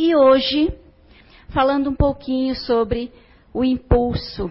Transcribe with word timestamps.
E 0.00 0.14
hoje, 0.14 0.72
falando 1.48 1.90
um 1.90 1.94
pouquinho 1.96 2.54
sobre 2.54 3.10
o 3.52 3.64
impulso, 3.64 4.48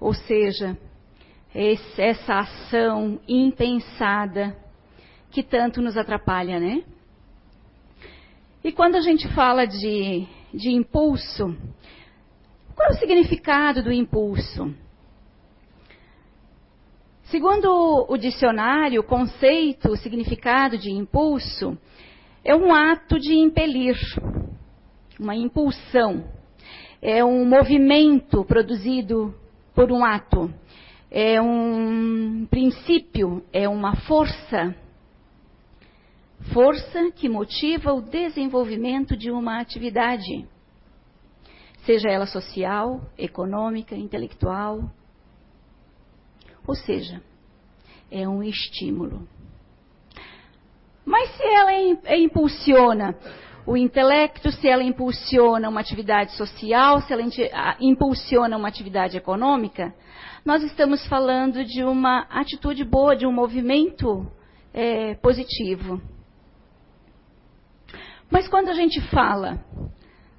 ou 0.00 0.12
seja, 0.12 0.76
esse, 1.54 2.02
essa 2.02 2.40
ação 2.40 3.20
impensada 3.28 4.58
que 5.30 5.44
tanto 5.44 5.80
nos 5.80 5.96
atrapalha, 5.96 6.58
né? 6.58 6.82
E 8.64 8.72
quando 8.72 8.96
a 8.96 9.00
gente 9.00 9.28
fala 9.32 9.64
de, 9.64 10.26
de 10.52 10.72
impulso, 10.72 11.56
qual 12.74 12.88
é 12.88 12.94
o 12.94 12.98
significado 12.98 13.80
do 13.80 13.92
impulso? 13.92 14.74
Segundo 17.26 18.06
o 18.08 18.16
dicionário, 18.16 19.02
o 19.02 19.04
conceito, 19.04 19.92
o 19.92 19.96
significado 19.96 20.76
de 20.76 20.90
impulso 20.90 21.78
é 22.46 22.54
um 22.54 22.72
ato 22.72 23.18
de 23.18 23.34
impelir, 23.34 23.96
uma 25.18 25.34
impulsão. 25.34 26.24
É 27.02 27.24
um 27.24 27.44
movimento 27.44 28.44
produzido 28.44 29.34
por 29.74 29.90
um 29.90 30.04
ato. 30.04 30.54
É 31.10 31.42
um 31.42 32.46
princípio, 32.48 33.44
é 33.52 33.68
uma 33.68 33.96
força. 33.96 34.76
Força 36.52 37.10
que 37.10 37.28
motiva 37.28 37.92
o 37.92 38.00
desenvolvimento 38.00 39.16
de 39.16 39.28
uma 39.28 39.60
atividade, 39.60 40.46
seja 41.84 42.08
ela 42.08 42.26
social, 42.26 43.10
econômica, 43.18 43.96
intelectual, 43.96 44.88
ou 46.64 46.76
seja, 46.76 47.20
é 48.08 48.28
um 48.28 48.40
estímulo. 48.40 49.26
Mas 51.06 51.30
se 51.36 51.44
ela 51.44 51.72
impulsiona 52.16 53.16
o 53.64 53.76
intelecto, 53.76 54.50
se 54.50 54.68
ela 54.68 54.82
impulsiona 54.82 55.68
uma 55.68 55.80
atividade 55.80 56.32
social, 56.32 57.00
se 57.00 57.12
ela 57.12 57.22
impulsiona 57.80 58.56
uma 58.56 58.66
atividade 58.66 59.16
econômica, 59.16 59.94
nós 60.44 60.64
estamos 60.64 61.06
falando 61.06 61.64
de 61.64 61.84
uma 61.84 62.26
atitude 62.28 62.84
boa, 62.84 63.14
de 63.14 63.24
um 63.24 63.32
movimento 63.32 64.26
é, 64.74 65.14
positivo. 65.14 66.02
Mas 68.28 68.48
quando 68.48 68.68
a 68.68 68.74
gente 68.74 69.00
fala 69.08 69.60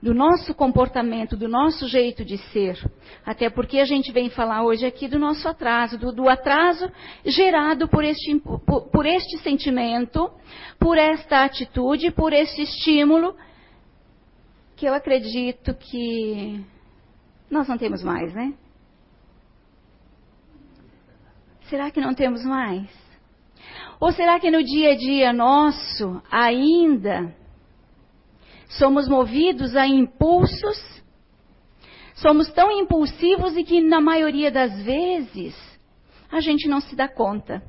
do 0.01 0.13
nosso 0.13 0.53
comportamento, 0.53 1.35
do 1.35 1.47
nosso 1.47 1.87
jeito 1.87 2.23
de 2.23 2.37
ser. 2.51 2.77
Até 3.25 3.49
porque 3.49 3.79
a 3.79 3.85
gente 3.85 4.11
vem 4.11 4.29
falar 4.29 4.63
hoje 4.63 4.85
aqui 4.85 5.07
do 5.07 5.17
nosso 5.17 5.47
atraso, 5.47 5.97
do, 5.97 6.11
do 6.11 6.29
atraso 6.29 6.89
gerado 7.25 7.87
por 7.87 8.03
este, 8.03 8.39
por, 8.39 8.89
por 8.89 9.05
este 9.05 9.37
sentimento, 9.39 10.29
por 10.79 10.97
esta 10.97 11.43
atitude, 11.43 12.11
por 12.11 12.31
este 12.31 12.61
estímulo, 12.61 13.35
que 14.75 14.85
eu 14.85 14.93
acredito 14.93 15.73
que 15.73 16.63
nós 17.49 17.67
não 17.67 17.77
temos 17.77 18.03
mais, 18.03 18.33
né? 18.33 18.53
Será 21.69 21.89
que 21.89 21.99
não 21.99 22.13
temos 22.13 22.45
mais? 22.45 22.87
Ou 23.99 24.11
será 24.11 24.39
que 24.39 24.51
no 24.51 24.63
dia 24.63 24.91
a 24.91 24.95
dia 24.95 25.33
nosso 25.33 26.21
ainda 26.31 27.35
somos 28.67 29.07
movidos 29.07 29.75
a 29.75 29.87
impulsos, 29.87 30.77
somos 32.15 32.51
tão 32.51 32.71
impulsivos 32.71 33.55
e 33.55 33.63
que 33.63 33.81
na 33.81 34.01
maioria 34.01 34.51
das 34.51 34.83
vezes 34.83 35.55
a 36.31 36.39
gente 36.41 36.67
não 36.67 36.81
se 36.81 36.95
dá 36.95 37.07
conta. 37.07 37.63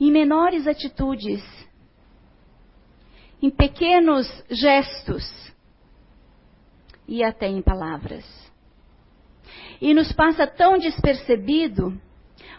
Em 0.00 0.10
menores 0.10 0.66
atitudes, 0.66 1.42
em 3.42 3.50
pequenos 3.50 4.26
gestos 4.50 5.24
e 7.06 7.22
até 7.22 7.46
em 7.46 7.62
palavras. 7.62 8.24
E 9.80 9.92
nos 9.94 10.12
passa 10.12 10.46
tão 10.46 10.78
despercebido, 10.78 11.98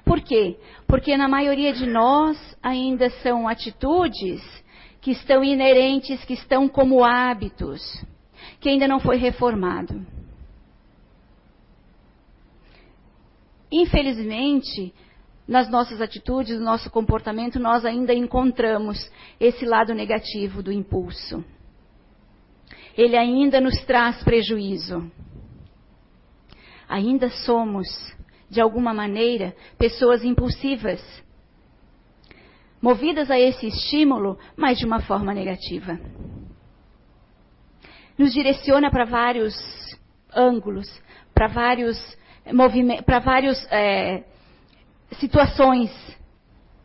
por 0.06 0.22
quê? 0.22 0.58
Porque 0.88 1.18
na 1.18 1.28
maioria 1.28 1.74
de 1.74 1.86
nós 1.86 2.38
ainda 2.62 3.10
são 3.22 3.48
atitudes 3.48 4.42
que 5.08 5.12
estão 5.12 5.42
inerentes, 5.42 6.26
que 6.26 6.34
estão 6.34 6.68
como 6.68 7.02
hábitos, 7.02 7.82
que 8.60 8.68
ainda 8.68 8.90
não 8.90 9.00
foi 9.00 9.16
reformado. 9.16 10.06
Infelizmente, 13.72 14.94
nas 15.48 15.70
nossas 15.70 16.02
atitudes, 16.02 16.60
no 16.60 16.66
nosso 16.66 16.92
comportamento, 16.92 17.58
nós 17.58 17.86
ainda 17.86 18.14
encontramos 18.14 19.10
esse 19.40 19.66
lado 19.66 19.94
negativo 19.94 20.62
do 20.62 20.74
impulso. 20.74 21.42
Ele 22.98 23.16
ainda 23.16 23.62
nos 23.62 23.80
traz 23.86 24.22
prejuízo. 24.26 25.10
Ainda 26.90 27.30
somos, 27.30 27.88
de 28.50 28.60
alguma 28.60 28.94
maneira, 28.94 29.56
pessoas 29.78 30.26
impulsivas 30.26 31.02
movidas 32.82 33.30
a 33.32 33.40
esse 33.40 33.68
estímulo, 33.68 34.38
mas 34.56 34.78
de 34.78 34.86
uma 34.86 35.02
forma 35.02 35.34
negativa. 35.34 36.00
Nos 38.18 38.34
direciona 38.34 38.90
para 38.90 39.06
vários 39.06 39.56
ângulos, 40.34 40.88
para 41.34 41.48
vários 41.48 42.18
para 43.06 43.20
várias 43.20 43.68
é, 43.70 44.24
situações 45.20 45.92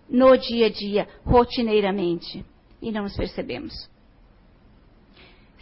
no 0.08 0.36
dia 0.36 0.66
a 0.66 0.70
dia, 0.70 1.08
rotineiramente, 1.24 2.44
e 2.80 2.90
não 2.90 3.04
nos 3.04 3.16
percebemos. 3.16 3.88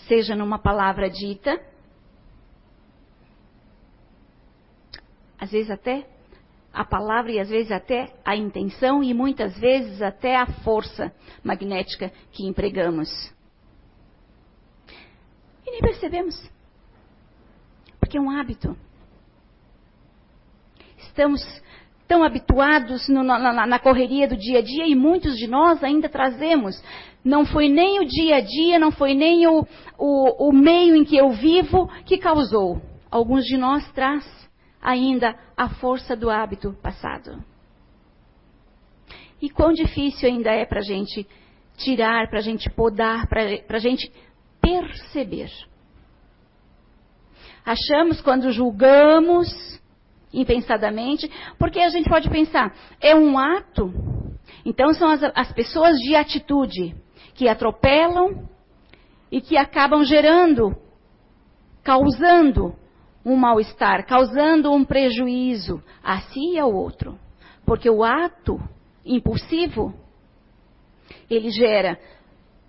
Seja 0.09 0.35
numa 0.35 0.59
palavra 0.59 1.11
dita, 1.11 1.61
às 5.39 5.51
vezes 5.51 5.71
até 5.71 6.07
a 6.73 6.85
palavra 6.85 7.33
e 7.33 7.41
às 7.41 7.49
vezes 7.49 7.73
até 7.73 8.13
a 8.25 8.37
intenção 8.37 9.03
e 9.03 9.13
muitas 9.13 9.59
vezes 9.59 10.01
até 10.01 10.37
a 10.37 10.47
força 10.47 11.13
magnética 11.43 12.13
que 12.33 12.47
empregamos. 12.47 13.09
E 15.67 15.71
nem 15.71 15.81
percebemos. 15.81 16.51
Porque 17.99 18.17
é 18.17 18.21
um 18.21 18.31
hábito. 18.31 18.77
Estamos 20.99 21.43
tão 22.07 22.25
habituados 22.25 23.09
no, 23.09 23.23
na, 23.23 23.67
na, 23.67 23.79
correria 23.79 24.27
do 24.27 24.37
dia 24.37 24.59
a 24.59 24.63
dia 24.63 24.87
e 24.87 24.97
muitos 24.97 25.37
de 25.37 25.47
nós 25.47 25.83
ainda 25.85 26.09
trazemos. 26.09 26.83
Não 27.25 27.45
foi 27.45 27.69
nem 27.69 28.01
o 28.01 28.05
dia 28.05 28.37
a 28.37 28.41
dia, 28.41 28.79
não 28.79 28.91
foi 28.91 29.15
nem 29.15 29.47
o, 29.47 29.65
o, 29.97 30.49
o 30.49 30.53
meio 30.53 30.97
em 30.97 31.05
que 31.05 31.17
eu 31.17 31.31
vivo 31.31 31.89
que 32.05 32.19
causou. 32.19 32.81
Alguns 33.11 33.45
de 33.45 33.57
nós 33.57 33.89
traz 33.93 34.25
ainda 34.81 35.37
a 35.57 35.69
força 35.69 36.17
do 36.17 36.31
hábito 36.31 36.73
passado. 36.83 37.43
E 39.41 39.49
quão 39.49 39.73
difícil 39.73 40.29
ainda 40.29 40.51
é 40.51 40.65
para 40.65 40.81
a 40.81 40.85
gente 40.85 41.27
tirar, 41.77 42.29
para 42.29 42.39
a 42.39 42.43
gente 42.43 42.69
podar, 42.71 43.27
para 43.27 43.77
a 43.77 43.79
gente 43.79 44.11
perceber. 44.61 45.51
Achamos 47.65 48.21
quando 48.21 48.53
julgamos 48.53 49.49
impensadamente, 50.33 51.31
porque 51.59 51.81
a 51.81 51.89
gente 51.89 52.09
pode 52.09 52.29
pensar, 52.31 52.75
é 53.01 53.15
um 53.15 53.39
ato. 53.39 53.93
Então 54.65 54.93
são 54.95 55.11
as, 55.11 55.23
as 55.35 55.53
pessoas 55.53 55.99
de 55.99 56.15
atitude 56.15 56.95
que 57.35 57.49
atropelam 57.49 58.49
e 59.31 59.41
que 59.41 59.57
acabam 59.57 60.05
gerando, 60.05 60.77
causando 61.83 62.75
um 63.25 63.37
mal-estar, 63.37 64.07
causando 64.07 64.73
um 64.73 64.85
prejuízo 64.85 65.83
a 66.03 66.21
si 66.21 66.55
e 66.55 66.59
ao 66.59 66.73
outro. 66.73 67.19
Porque 67.65 67.89
o 67.89 68.03
ato 68.03 68.61
impulsivo, 69.05 69.95
ele 71.29 71.51
gera 71.51 71.99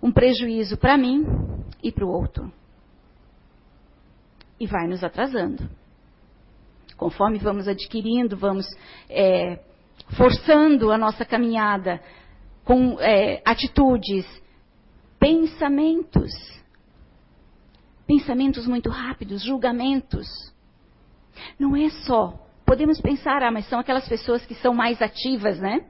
um 0.01 0.11
prejuízo 0.11 0.77
para 0.77 0.97
mim 0.97 1.25
e 1.81 1.91
para 1.91 2.05
o 2.05 2.09
outro. 2.09 2.51
E 4.59 4.67
vai 4.67 4.87
nos 4.87 5.03
atrasando. 5.03 5.69
Conforme 6.97 7.39
vamos 7.39 7.67
adquirindo, 7.67 8.37
vamos 8.37 8.65
é, 9.09 9.59
forçando 10.15 10.91
a 10.91 10.97
nossa 10.97 11.25
caminhada 11.25 12.01
com 12.63 12.99
é, 12.99 13.41
atitudes, 13.43 14.25
pensamentos 15.19 16.31
pensamentos 18.11 18.67
muito 18.67 18.89
rápidos, 18.89 19.41
julgamentos. 19.41 20.27
Não 21.57 21.77
é 21.77 21.89
só. 22.05 22.33
Podemos 22.65 22.99
pensar, 22.99 23.41
ah, 23.41 23.49
mas 23.49 23.65
são 23.69 23.79
aquelas 23.79 24.05
pessoas 24.05 24.45
que 24.45 24.53
são 24.55 24.73
mais 24.73 25.01
ativas, 25.01 25.57
né? 25.59 25.85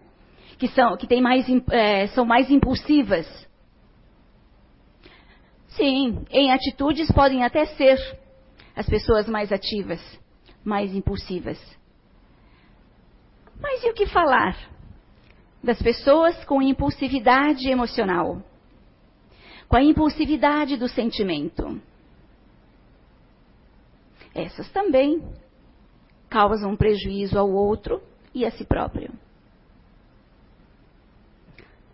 Que 0.59 0.67
são, 0.67 0.95
que 0.97 1.07
têm 1.07 1.19
mais, 1.19 1.47
é, 1.71 2.05
são 2.07 2.23
mais 2.23 2.51
impulsivas. 2.51 3.25
Sim, 5.69 6.23
em 6.29 6.51
atitudes 6.51 7.11
podem 7.11 7.43
até 7.43 7.65
ser 7.65 7.97
as 8.75 8.87
pessoas 8.87 9.27
mais 9.27 9.51
ativas, 9.51 9.99
mais 10.63 10.93
impulsivas. 10.93 11.59
Mas 13.59 13.83
e 13.83 13.89
o 13.89 13.95
que 13.95 14.05
falar 14.05 14.55
das 15.63 15.81
pessoas 15.81 16.45
com 16.45 16.61
impulsividade 16.61 17.67
emocional? 17.67 18.43
com 19.71 19.77
a 19.77 19.81
impulsividade 19.81 20.75
do 20.75 20.89
sentimento. 20.89 21.81
Essas 24.33 24.69
também 24.71 25.21
causam 26.29 26.75
prejuízo 26.75 27.37
ao 27.37 27.51
outro 27.51 28.01
e 28.33 28.45
a 28.45 28.51
si 28.51 28.63
próprio. 28.63 29.11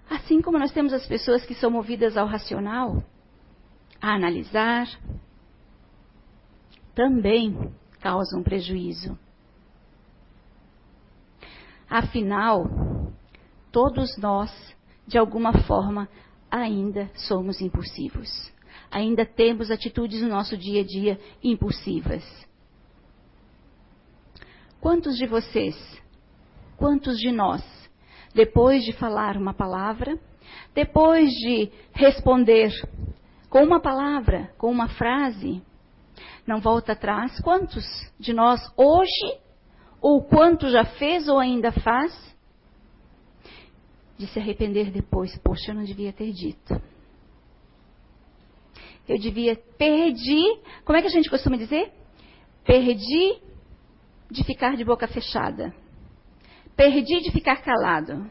Assim 0.10 0.42
como 0.42 0.57
nós 0.57 0.72
temos 0.72 0.94
as 0.94 1.06
pessoas 1.06 1.45
que 1.45 1.54
são 1.54 1.69
movidas 1.69 2.16
ao 2.16 2.28
racional, 2.28 3.04
a 4.01 4.13
analisar, 4.13 4.88
também 6.95 7.74
causam 8.00 8.42
prejuízo. 8.42 9.18
Afinal, 11.90 12.66
todos 13.72 14.18
nós, 14.18 14.51
de 15.06 15.18
alguma 15.18 15.54
forma, 15.63 16.07
ainda 16.50 17.10
somos 17.16 17.62
impulsivos. 17.62 18.51
Ainda 18.89 19.25
temos 19.25 19.69
atitudes 19.69 20.22
no 20.22 20.30
nosso 20.30 20.57
dia 20.57 20.81
a 20.81 20.86
dia 20.86 21.19
impulsivas. 21.44 22.24
Quantos 24.80 25.18
de 25.18 25.25
vocês, 25.25 25.75
quantos 26.78 27.18
de 27.18 27.31
nós, 27.31 27.63
depois 28.34 28.84
de 28.84 28.94
falar 28.94 29.36
uma 29.36 29.54
palavra, 29.54 30.18
depois 30.74 31.30
de 31.31 31.72
responder 31.94 32.72
com 33.50 33.63
uma 33.63 33.81
palavra, 33.81 34.54
com 34.57 34.72
uma 34.72 34.88
frase, 34.88 35.62
não 36.45 36.62
volta 36.62 36.94
atrás? 36.94 37.40
Quantos 37.42 37.83
de 38.19 38.33
nós 38.33 38.62
hoje, 38.78 39.40
ou 40.00 40.24
quanto 40.24 40.69
já 40.69 40.86
fez 40.86 41.28
ou 41.28 41.40
ainda 41.40 41.72
faz, 41.72 42.13
de 44.18 44.28
se 44.28 44.40
arrepender 44.40 44.92
depois? 44.92 45.38
Poxa, 45.40 45.72
eu 45.72 45.75
não 45.75 45.83
devia 45.83 46.13
ter 46.13 46.31
dito. 46.31 46.81
Eu 49.07 49.18
devia, 49.18 49.56
perdi, 49.77 50.44
como 50.83 50.98
é 50.98 51.01
que 51.01 51.07
a 51.07 51.12
gente 51.12 51.30
costuma 51.30 51.56
dizer? 51.56 51.92
Perdi 52.65 53.39
de 54.30 54.44
ficar 54.44 54.75
de 54.75 54.83
boca 54.83 55.07
fechada. 55.07 55.74
Perdi 56.75 57.21
de 57.21 57.31
ficar 57.31 57.62
calado. 57.62 58.30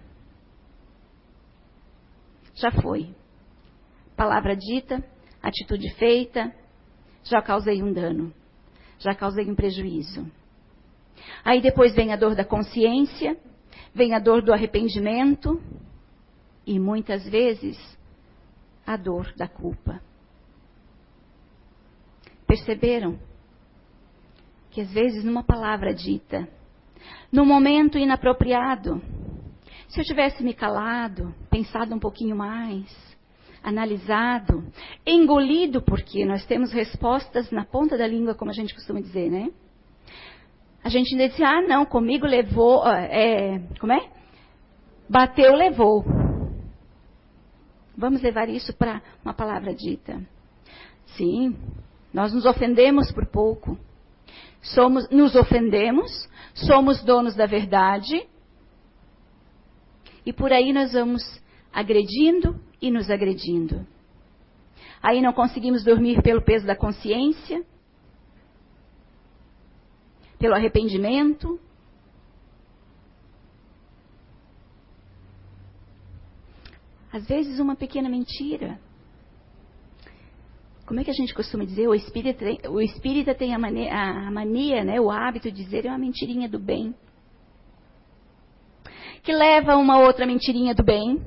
Já 2.55 2.71
foi. 2.71 3.15
Palavra 4.17 4.55
dita, 4.55 5.03
atitude 5.43 5.93
feita, 5.95 6.55
já 7.23 7.43
causei 7.43 7.83
um 7.83 7.93
dano, 7.93 8.33
já 8.99 9.15
causei 9.15 9.51
um 9.51 9.55
prejuízo. 9.55 10.31
Aí 11.45 11.61
depois 11.61 11.95
vem 11.95 12.13
a 12.13 12.17
dor 12.17 12.35
da 12.35 12.45
consciência, 12.45 13.37
vem 13.95 14.15
a 14.15 14.19
dor 14.19 14.43
do 14.43 14.53
arrependimento 14.53 15.61
e 16.67 16.79
muitas 16.79 17.29
vezes 17.29 17.79
a 18.87 18.97
dor 18.97 19.33
da 19.37 19.49
culpa. 19.49 20.01
Perceberam? 22.47 23.19
que 24.77 24.83
às 24.83 24.93
vezes 24.93 25.25
numa 25.25 25.43
palavra 25.43 25.95
dita, 25.95 26.47
no 27.33 27.47
momento 27.47 27.97
inapropriado, 27.97 29.01
se 29.89 29.99
eu 29.99 30.05
tivesse 30.05 30.45
me 30.45 30.53
calado, 30.53 31.35
pensado 31.49 31.95
um 31.95 31.99
pouquinho 31.99 32.37
mais, 32.37 32.85
analisado, 33.63 34.63
engolido, 35.07 35.81
porque 35.81 36.27
nós 36.27 36.45
temos 36.45 36.75
respostas 36.75 37.51
na 37.51 37.65
ponta 37.65 37.97
da 37.97 38.07
língua, 38.07 38.35
como 38.35 38.51
a 38.51 38.55
gente 38.55 38.75
costuma 38.75 39.01
dizer, 39.01 39.31
né? 39.31 39.51
A 40.85 40.91
gente 40.91 41.15
ainda 41.15 41.31
diz, 41.31 41.41
ah, 41.41 41.63
não, 41.63 41.87
comigo 41.87 42.27
levou, 42.27 42.87
é, 42.87 43.59
como 43.81 43.95
é? 43.95 44.11
Bateu, 45.09 45.55
levou. 45.55 46.05
Vamos 47.97 48.21
levar 48.21 48.51
isso 48.51 48.77
para 48.77 49.01
uma 49.25 49.33
palavra 49.33 49.75
dita. 49.75 50.21
Sim, 51.17 51.57
nós 52.17 52.33
nos 52.33 52.47
ofendemos 52.47 53.13
por 53.13 53.27
pouco 53.27 53.79
somos, 54.63 55.07
nos 55.11 55.37
ofendemos, 55.37 56.27
somos 56.55 57.05
donos 57.05 57.37
da 57.37 57.45
verdade, 57.45 58.27
e 60.25 60.33
por 60.33 60.51
aí 60.51 60.73
nós 60.73 60.95
vamos 60.95 61.23
agredindo 61.71 62.59
e 62.81 62.91
nos 62.91 63.11
agredindo. 63.11 63.87
Aí 65.03 65.21
não 65.21 65.35
conseguimos 65.35 65.85
dormir 65.85 66.23
pelo 66.23 66.41
peso 66.41 66.67
da 66.67 66.75
consciência, 66.75 67.63
pelo 70.39 70.55
arrependimento. 70.55 71.61
Às 77.13 77.27
vezes 77.27 77.61
uma 77.61 77.77
pequena 77.77 78.09
mentira 78.09 78.81
como 80.87 81.01
é 81.01 81.05
que 81.05 81.11
a 81.11 81.15
gente 81.15 81.35
costuma 81.35 81.65
dizer? 81.65 81.89
O 81.89 81.95
espírita, 81.95 82.71
o 82.71 82.81
espírita 82.81 83.35
tem 83.35 83.53
a 83.53 83.59
mania, 83.59 83.93
a 83.93 84.31
mania, 84.31 84.85
né, 84.85 85.01
o 85.01 85.11
hábito 85.11 85.51
de 85.51 85.65
dizer 85.65 85.85
é 85.85 85.89
uma 85.89 85.99
mentirinha 85.99 86.49
do 86.49 86.61
bem. 86.61 86.95
Que 89.25 89.33
leva 89.33 89.73
a 89.73 89.77
uma 89.77 89.99
outra 89.99 90.25
mentirinha 90.25 90.73
do 90.75 90.85
bem. 90.85 91.21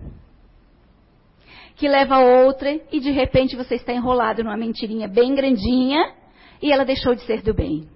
Que 1.76 1.90
leva 1.90 2.16
a 2.16 2.46
outra 2.46 2.80
e 2.90 3.02
de 3.02 3.12
repente 3.12 3.58
você 3.58 3.76
está 3.76 3.92
enrolado 3.92 4.44
numa 4.44 4.56
mentirinha 4.56 5.10
bem 5.10 5.36
grandinha 5.36 6.14
e 6.62 6.72
ela 6.72 6.86
deixou 6.86 7.14
de 7.14 7.22
ser 7.24 7.42
do 7.42 7.54
bem. 7.54 7.90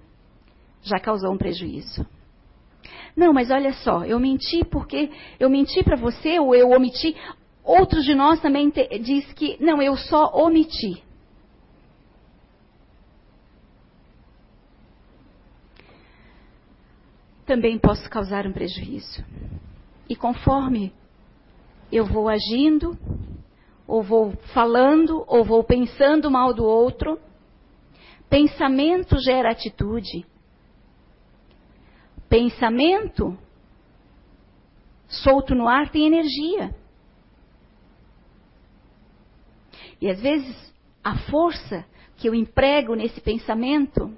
Já 0.82 0.98
causou 0.98 1.32
um 1.32 1.38
prejuízo. 1.38 2.06
Não, 3.16 3.32
mas 3.32 3.50
olha 3.50 3.72
só, 3.72 4.04
eu 4.04 4.20
menti 4.20 4.64
porque 4.64 5.10
eu 5.40 5.48
menti 5.48 5.82
para 5.82 5.96
você 5.96 6.38
ou 6.38 6.54
eu 6.54 6.70
omiti. 6.70 7.16
Outros 7.62 8.04
de 8.04 8.14
nós 8.14 8.40
também 8.40 8.68
te, 8.68 8.86
diz 8.98 9.32
que 9.32 9.56
não, 9.60 9.80
eu 9.80 9.96
só 9.96 10.30
omiti. 10.34 11.02
Também 17.46 17.78
posso 17.78 18.08
causar 18.08 18.46
um 18.46 18.52
prejuízo. 18.52 19.24
E 20.08 20.16
conforme 20.16 20.92
eu 21.92 22.04
vou 22.04 22.28
agindo, 22.28 22.98
ou 23.86 24.02
vou 24.02 24.32
falando, 24.52 25.24
ou 25.26 25.44
vou 25.44 25.62
pensando 25.62 26.30
mal 26.30 26.54
do 26.54 26.64
outro, 26.64 27.18
pensamento 28.28 29.18
gera 29.18 29.50
atitude. 29.50 30.26
Pensamento 32.28 33.36
solto 35.06 35.54
no 35.54 35.68
ar 35.68 35.90
tem 35.90 36.06
energia. 36.06 36.74
E 40.00 40.10
às 40.10 40.20
vezes 40.20 40.74
a 41.02 41.16
força 41.30 41.84
que 42.16 42.28
eu 42.28 42.34
emprego 42.34 42.94
nesse 42.94 43.20
pensamento 43.20 44.12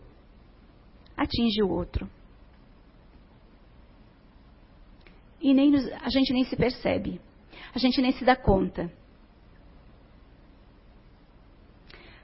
atinge 1.16 1.62
o 1.62 1.68
outro. 1.68 2.08
E 5.40 5.52
nem 5.54 5.70
nos, 5.70 5.86
a 6.02 6.08
gente 6.08 6.32
nem 6.32 6.44
se 6.44 6.56
percebe. 6.56 7.20
A 7.74 7.78
gente 7.78 8.00
nem 8.00 8.12
se 8.12 8.24
dá 8.24 8.34
conta. 8.34 8.90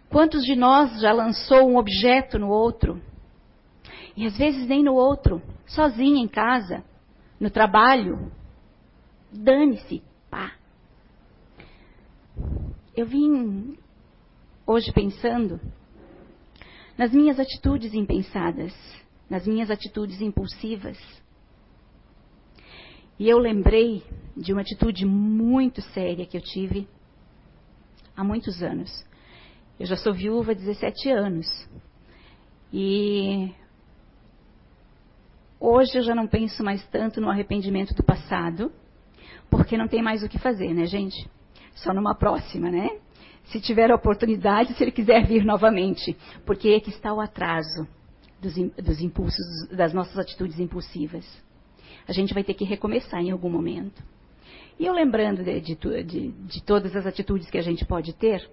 Quantos 0.09 0.45
de 0.45 0.55
nós 0.55 1.01
já 1.01 1.13
lançou 1.13 1.69
um 1.69 1.77
objeto 1.77 2.39
no 2.39 2.49
outro? 2.49 3.03
E 4.17 4.27
às 4.27 4.37
vezes 4.37 4.67
nem 4.67 4.83
no 4.83 4.95
outro, 4.95 5.41
sozinha 5.67 6.23
em 6.23 6.29
casa, 6.29 6.85
no 7.41 7.51
trabalho. 7.51 8.31
Dane-se, 9.33 10.03
pá. 10.31 10.53
Eu 12.95 13.07
vim 13.07 13.79
hoje 14.67 14.93
pensando 14.93 15.59
nas 16.97 17.11
minhas 17.13 17.41
atitudes 17.41 17.95
impensadas, 17.95 18.75
nas 19.29 19.47
minhas 19.47 19.71
atitudes 19.71 20.21
impulsivas. 20.21 20.99
E 23.23 23.29
eu 23.29 23.39
lembrei 23.39 24.03
de 24.37 24.53
uma 24.53 24.63
atitude 24.63 25.07
muito 25.07 25.81
séria 25.81 26.27
que 26.27 26.37
eu 26.37 26.41
tive 26.41 26.89
há 28.17 28.25
muitos 28.25 28.61
anos. 28.65 28.91
Eu 29.79 29.87
já 29.87 29.97
sou 29.97 30.13
viúva 30.13 30.51
há 30.51 30.55
17 30.57 31.09
anos. 31.09 31.47
E 32.73 33.55
hoje 35.61 35.99
eu 35.99 36.03
já 36.03 36.17
não 36.17 36.27
penso 36.27 36.65
mais 36.65 36.85
tanto 36.89 37.21
no 37.21 37.31
arrependimento 37.31 37.95
do 37.95 38.03
passado, 38.03 38.73
porque 39.49 39.79
não 39.79 39.87
tem 39.87 40.03
mais 40.03 40.25
o 40.25 40.29
que 40.29 40.41
fazer, 40.41 40.75
né, 40.75 40.87
gente? 40.87 41.31
Só 41.77 41.95
numa 41.95 42.17
próxima, 42.17 42.73
né? 42.73 42.89
Se 43.45 43.61
tiver 43.61 43.93
a 43.93 43.95
oportunidade, 43.95 44.75
se 44.75 44.83
ele 44.83 44.91
quiser 44.91 45.25
vir 45.29 45.45
novamente, 45.45 46.17
porque 46.45 46.71
é 46.71 46.81
que 46.81 46.91
está 46.91 47.15
o 47.15 47.21
atraso 47.21 47.87
dos, 48.41 48.55
dos 48.85 49.01
impulsos, 49.01 49.69
das 49.71 49.95
nossas 49.95 50.19
atitudes 50.19 50.59
impulsivas. 50.59 51.25
A 52.07 52.13
gente 52.13 52.35
vai 52.35 52.45
ter 52.45 52.55
que 52.55 52.65
recomeçar 52.65 53.21
em 53.21 53.31
algum 53.31 53.51
momento. 53.51 54.03
E 54.79 54.87
eu 54.87 54.93
lembrando 54.93 55.45
de, 55.45 55.61
de, 55.61 55.75
de, 55.75 56.29
de 56.33 56.63
todas 56.63 56.97
as 56.97 57.07
atitudes 57.07 57.51
que 57.51 57.59
a 57.59 57.63
gente 57.63 57.85
pode 57.85 58.13
ter, 58.15 58.49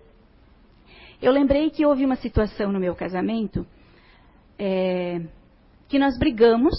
eu 1.22 1.32
lembrei 1.32 1.70
que 1.70 1.86
houve 1.86 2.06
uma 2.06 2.16
situação 2.16 2.72
no 2.72 2.80
meu 2.80 2.96
casamento 2.96 3.66
é, 4.58 5.22
que 5.88 5.98
nós 5.98 6.18
brigamos 6.18 6.76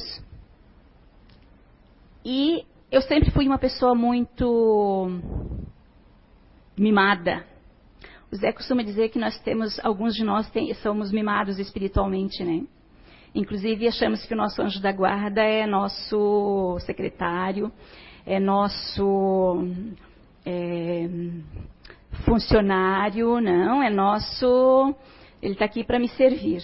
e 2.25 2.65
eu 2.91 3.03
sempre 3.03 3.31
fui 3.31 3.47
uma 3.47 3.59
pessoa 3.59 3.95
muito 3.95 5.11
mimada, 6.77 7.45
O 8.33 8.37
Zé 8.37 8.53
costuma 8.53 8.83
dizer 8.83 9.11
que 9.11 9.19
nós 9.19 9.39
temos, 9.41 9.79
alguns 9.81 10.15
de 10.15 10.25
nós 10.25 10.49
tem, 10.51 10.73
somos 10.75 11.13
mimados 11.13 11.59
espiritualmente, 11.59 12.43
né? 12.45 12.65
Inclusive 13.35 13.87
achamos 13.87 14.25
que 14.25 14.35
o 14.35 14.37
nosso 14.37 14.61
anjo 14.61 14.81
da 14.81 14.93
guarda 14.93 15.43
é 15.43 15.67
nosso 15.67 16.79
secretário, 16.81 17.73
é 18.27 18.41
nosso 18.41 19.65
é, 20.45 21.09
funcionário, 22.25 23.41
não, 23.41 23.83
é 23.83 23.91
nosso. 23.91 24.95
Ele 25.41 25.53
está 25.53 25.65
aqui 25.65 25.85
para 25.85 25.99
me 25.99 26.09
servir. 26.09 26.63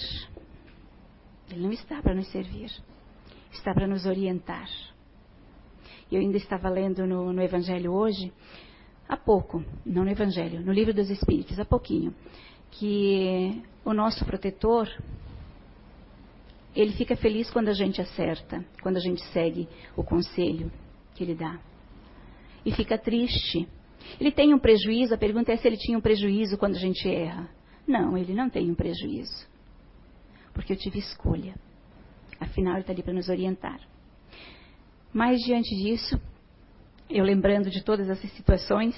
Ele 1.50 1.62
não 1.62 1.70
está 1.70 2.02
para 2.02 2.14
nos 2.14 2.26
servir, 2.28 2.70
está 3.52 3.72
para 3.72 3.86
nos 3.86 4.04
orientar. 4.04 4.68
Eu 6.10 6.20
ainda 6.20 6.36
estava 6.36 6.68
lendo 6.68 7.06
no, 7.06 7.32
no 7.32 7.42
Evangelho 7.42 7.92
hoje, 7.92 8.32
há 9.08 9.16
pouco, 9.16 9.64
não 9.84 10.04
no 10.04 10.10
Evangelho, 10.10 10.60
no 10.60 10.72
Livro 10.72 10.92
dos 10.92 11.10
Espíritos, 11.10 11.58
há 11.58 11.64
pouquinho, 11.64 12.14
que 12.72 13.62
o 13.84 13.92
nosso 13.92 14.24
protetor, 14.24 14.88
ele 16.76 16.92
fica 16.92 17.16
feliz 17.16 17.50
quando 17.50 17.68
a 17.68 17.72
gente 17.72 18.00
acerta, 18.00 18.64
quando 18.82 18.98
a 18.98 19.00
gente 19.00 19.22
segue 19.32 19.66
o 19.96 20.04
conselho 20.04 20.70
que 21.14 21.24
ele 21.24 21.34
dá. 21.34 21.58
E 22.64 22.72
fica 22.72 22.98
triste. 22.98 23.66
Ele 24.20 24.30
tem 24.30 24.52
um 24.52 24.58
prejuízo, 24.58 25.14
a 25.14 25.18
pergunta 25.18 25.52
é 25.52 25.56
se 25.56 25.66
ele 25.66 25.78
tinha 25.78 25.96
um 25.96 26.00
prejuízo 26.00 26.58
quando 26.58 26.76
a 26.76 26.78
gente 26.78 27.08
erra. 27.08 27.48
Não, 27.86 28.16
ele 28.16 28.34
não 28.34 28.50
tem 28.50 28.70
um 28.70 28.74
prejuízo. 28.74 29.48
Porque 30.52 30.72
eu 30.72 30.76
tive 30.76 30.98
escolha. 30.98 31.54
Afinal, 32.38 32.74
ele 32.74 32.82
está 32.82 32.92
ali 32.92 33.02
para 33.02 33.14
nos 33.14 33.28
orientar. 33.28 33.80
Mas 35.12 35.40
diante 35.40 35.74
disso, 35.76 36.20
eu 37.08 37.24
lembrando 37.24 37.70
de 37.70 37.82
todas 37.82 38.08
essas 38.10 38.30
situações, 38.32 38.94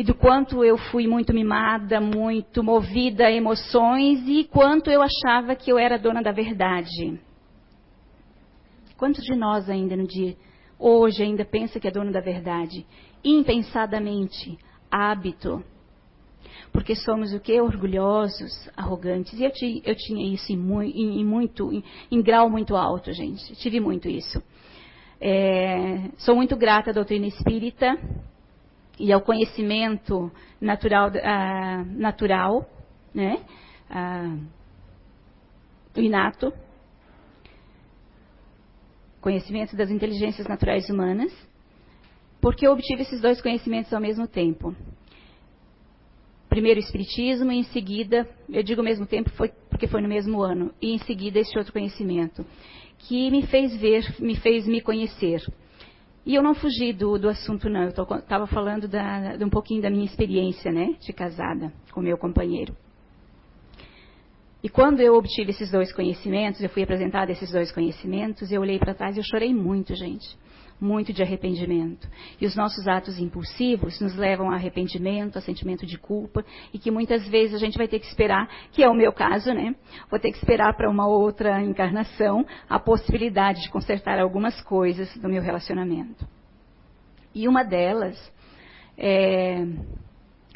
e 0.00 0.02
do 0.02 0.14
quanto 0.14 0.64
eu 0.64 0.78
fui 0.78 1.06
muito 1.06 1.34
mimada, 1.34 2.00
muito 2.00 2.64
movida 2.64 3.26
a 3.26 3.30
emoções 3.30 4.26
e 4.26 4.44
quanto 4.44 4.90
eu 4.90 5.02
achava 5.02 5.54
que 5.54 5.70
eu 5.70 5.78
era 5.78 5.98
dona 5.98 6.22
da 6.22 6.32
verdade. 6.32 7.20
Quantos 8.96 9.22
de 9.22 9.36
nós 9.36 9.68
ainda 9.68 9.94
no 9.94 10.06
dia 10.06 10.34
hoje 10.78 11.22
ainda 11.22 11.44
pensa 11.44 11.78
que 11.78 11.86
é 11.86 11.90
dono 11.90 12.10
da 12.10 12.20
verdade? 12.22 12.86
Impensadamente, 13.22 14.56
hábito. 14.90 15.62
Porque 16.72 16.96
somos 16.96 17.34
o 17.34 17.38
que? 17.38 17.60
Orgulhosos, 17.60 18.70
arrogantes. 18.74 19.38
E 19.38 19.44
eu, 19.44 19.52
eu 19.84 19.94
tinha 19.94 20.34
isso 20.34 20.50
em, 20.50 20.56
em, 20.56 21.20
em 21.20 21.24
muito, 21.26 21.70
em, 21.70 21.84
em 22.10 22.22
grau 22.22 22.48
muito 22.48 22.74
alto, 22.74 23.12
gente. 23.12 23.54
Tive 23.56 23.80
muito 23.80 24.08
isso. 24.08 24.42
É, 25.20 26.08
sou 26.16 26.34
muito 26.34 26.56
grata 26.56 26.88
à 26.88 26.94
doutrina 26.94 27.26
espírita 27.26 27.98
e 29.00 29.12
ao 29.12 29.22
conhecimento 29.22 30.30
natural, 30.60 31.08
uh, 31.08 31.98
natural 31.98 32.68
né? 33.14 33.42
Uh, 33.90 34.46
inato, 35.96 36.52
conhecimento 39.20 39.76
das 39.76 39.90
inteligências 39.90 40.46
naturais 40.46 40.88
humanas, 40.88 41.32
porque 42.40 42.66
eu 42.66 42.72
obtive 42.72 43.02
esses 43.02 43.20
dois 43.20 43.40
conhecimentos 43.42 43.92
ao 43.92 44.00
mesmo 44.00 44.28
tempo. 44.28 44.74
Primeiro 46.48 46.80
o 46.80 46.82
Espiritismo 46.82 47.50
e 47.52 47.58
em 47.58 47.64
seguida, 47.64 48.28
eu 48.48 48.62
digo 48.62 48.80
ao 48.80 48.84
mesmo 48.84 49.06
tempo 49.06 49.30
foi 49.30 49.48
porque 49.68 49.86
foi 49.86 50.02
no 50.02 50.08
mesmo 50.08 50.42
ano, 50.42 50.72
e 50.80 50.92
em 50.92 50.98
seguida 50.98 51.38
esse 51.38 51.56
outro 51.56 51.72
conhecimento 51.72 52.44
que 52.98 53.30
me 53.30 53.46
fez 53.46 53.74
ver, 53.76 54.04
me 54.20 54.36
fez 54.36 54.66
me 54.66 54.80
conhecer. 54.82 55.40
E 56.24 56.34
eu 56.34 56.42
não 56.42 56.54
fugi 56.54 56.92
do, 56.92 57.18
do 57.18 57.28
assunto, 57.28 57.68
não. 57.68 57.82
Eu 57.82 57.88
estava 57.88 58.46
falando 58.46 58.86
da, 58.86 59.36
de 59.36 59.44
um 59.44 59.50
pouquinho 59.50 59.82
da 59.82 59.90
minha 59.90 60.04
experiência, 60.04 60.70
né, 60.70 60.94
de 61.00 61.12
casada 61.12 61.72
com 61.92 62.00
meu 62.00 62.18
companheiro. 62.18 62.76
E 64.62 64.68
quando 64.68 65.00
eu 65.00 65.14
obtive 65.14 65.50
esses 65.50 65.70
dois 65.70 65.90
conhecimentos, 65.92 66.60
eu 66.62 66.68
fui 66.68 66.82
apresentada 66.82 67.32
esses 67.32 67.50
dois 67.50 67.72
conhecimentos, 67.72 68.52
eu 68.52 68.60
olhei 68.60 68.78
para 68.78 68.94
trás 68.94 69.16
e 69.16 69.20
eu 69.20 69.24
chorei 69.24 69.54
muito, 69.54 69.94
gente 69.94 70.36
muito 70.80 71.12
de 71.12 71.22
arrependimento. 71.22 72.08
E 72.40 72.46
os 72.46 72.56
nossos 72.56 72.88
atos 72.88 73.18
impulsivos 73.18 74.00
nos 74.00 74.16
levam 74.16 74.50
a 74.50 74.54
arrependimento, 74.54 75.36
a 75.36 75.40
sentimento 75.40 75.84
de 75.84 75.98
culpa, 75.98 76.44
e 76.72 76.78
que 76.78 76.90
muitas 76.90 77.26
vezes 77.28 77.54
a 77.54 77.58
gente 77.58 77.76
vai 77.76 77.86
ter 77.86 77.98
que 77.98 78.06
esperar, 78.06 78.48
que 78.72 78.82
é 78.82 78.88
o 78.88 78.94
meu 78.94 79.12
caso, 79.12 79.52
né? 79.52 79.74
Vou 80.10 80.18
ter 80.18 80.30
que 80.30 80.38
esperar 80.38 80.74
para 80.76 80.90
uma 80.90 81.06
outra 81.06 81.60
encarnação 81.62 82.46
a 82.68 82.78
possibilidade 82.78 83.62
de 83.62 83.70
consertar 83.70 84.18
algumas 84.18 84.60
coisas 84.62 85.14
do 85.18 85.28
meu 85.28 85.42
relacionamento. 85.42 86.26
E 87.34 87.46
uma 87.46 87.62
delas, 87.62 88.16
é, 88.96 89.64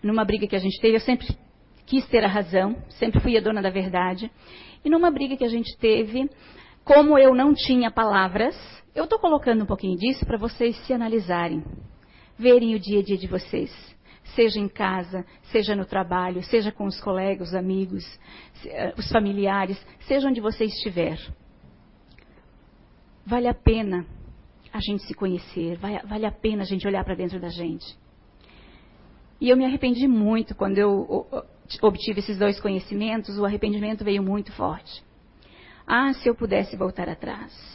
numa 0.02 0.25
briga 0.25 0.47
que 0.47 0.57
a 0.57 0.61
gente 0.61 0.81
teve, 0.81 0.97
eu 0.97 1.00
sempre 1.00 1.26
quis 1.87 2.07
ter 2.09 2.25
a 2.25 2.28
razão, 2.28 2.76
sempre 2.88 3.21
fui 3.21 3.37
a 3.37 3.40
dona 3.40 3.61
da 3.61 3.71
verdade, 3.71 4.31
e 4.85 4.90
numa 4.90 5.11
briga 5.11 5.37
que 5.37 5.45
a 5.45 5.49
gente 5.49 5.76
teve, 5.78 6.28
como 6.85 7.19
eu 7.19 7.35
não 7.35 7.54
tinha 7.54 7.90
palavras, 7.90 8.54
eu 8.94 9.04
estou 9.04 9.18
colocando 9.18 9.64
um 9.64 9.66
pouquinho 9.66 9.98
disso 9.98 10.24
para 10.24 10.38
vocês 10.38 10.76
se 10.86 10.92
analisarem, 10.92 11.64
verem 12.38 12.74
o 12.74 12.78
dia 12.78 13.00
a 13.00 13.02
dia 13.02 13.16
de 13.16 13.26
vocês, 13.26 13.70
seja 14.34 14.60
em 14.60 14.68
casa, 14.68 15.24
seja 15.50 15.74
no 15.74 15.84
trabalho, 15.84 16.42
seja 16.44 16.70
com 16.70 16.84
os 16.84 17.00
colegas, 17.00 17.48
os 17.48 17.54
amigos, 17.54 18.04
eh, 18.64 18.94
os 18.96 19.10
familiares, 19.10 19.84
seja 20.06 20.28
onde 20.28 20.40
você 20.40 20.64
estiver. 20.64 21.18
Vale 23.26 23.48
a 23.48 23.54
pena 23.54 24.06
a 24.72 24.78
gente 24.80 25.02
se 25.04 25.14
conhecer, 25.14 25.78
vale 25.78 26.26
a 26.26 26.32
pena 26.32 26.62
a 26.62 26.66
gente 26.66 26.86
olhar 26.86 27.04
para 27.04 27.14
dentro 27.14 27.40
da 27.40 27.48
gente. 27.48 27.96
E 29.40 29.48
eu 29.48 29.56
me 29.56 29.64
arrependi 29.64 30.06
muito 30.06 30.54
quando 30.54 30.78
eu 30.78 31.26
obtive 31.82 32.20
esses 32.20 32.38
dois 32.38 32.60
conhecimentos, 32.60 33.38
o 33.38 33.44
arrependimento 33.44 34.04
veio 34.04 34.22
muito 34.22 34.52
forte. 34.52 35.02
Ah, 35.86 36.12
se 36.14 36.28
eu 36.28 36.34
pudesse 36.34 36.76
voltar 36.76 37.08
atrás. 37.08 37.74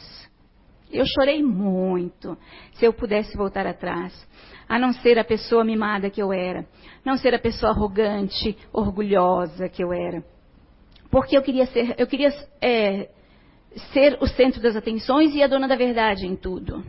Eu 0.92 1.04
chorei 1.06 1.42
muito. 1.42 2.36
Se 2.74 2.84
eu 2.84 2.92
pudesse 2.92 3.36
voltar 3.36 3.66
atrás, 3.66 4.12
a 4.68 4.78
não 4.78 4.92
ser 4.92 5.18
a 5.18 5.24
pessoa 5.24 5.64
mimada 5.64 6.10
que 6.10 6.22
eu 6.22 6.32
era, 6.32 6.66
não 7.04 7.16
ser 7.16 7.34
a 7.34 7.38
pessoa 7.38 7.72
arrogante, 7.72 8.56
orgulhosa 8.72 9.68
que 9.68 9.82
eu 9.82 9.92
era, 9.92 10.24
porque 11.10 11.36
eu 11.36 11.42
queria 11.42 11.66
ser, 11.66 11.94
eu 11.98 12.06
queria 12.06 12.30
é, 12.60 13.08
ser 13.92 14.16
o 14.20 14.26
centro 14.26 14.60
das 14.62 14.76
atenções 14.76 15.34
e 15.34 15.42
a 15.42 15.46
dona 15.46 15.66
da 15.66 15.76
verdade 15.76 16.26
em 16.26 16.36
tudo, 16.36 16.84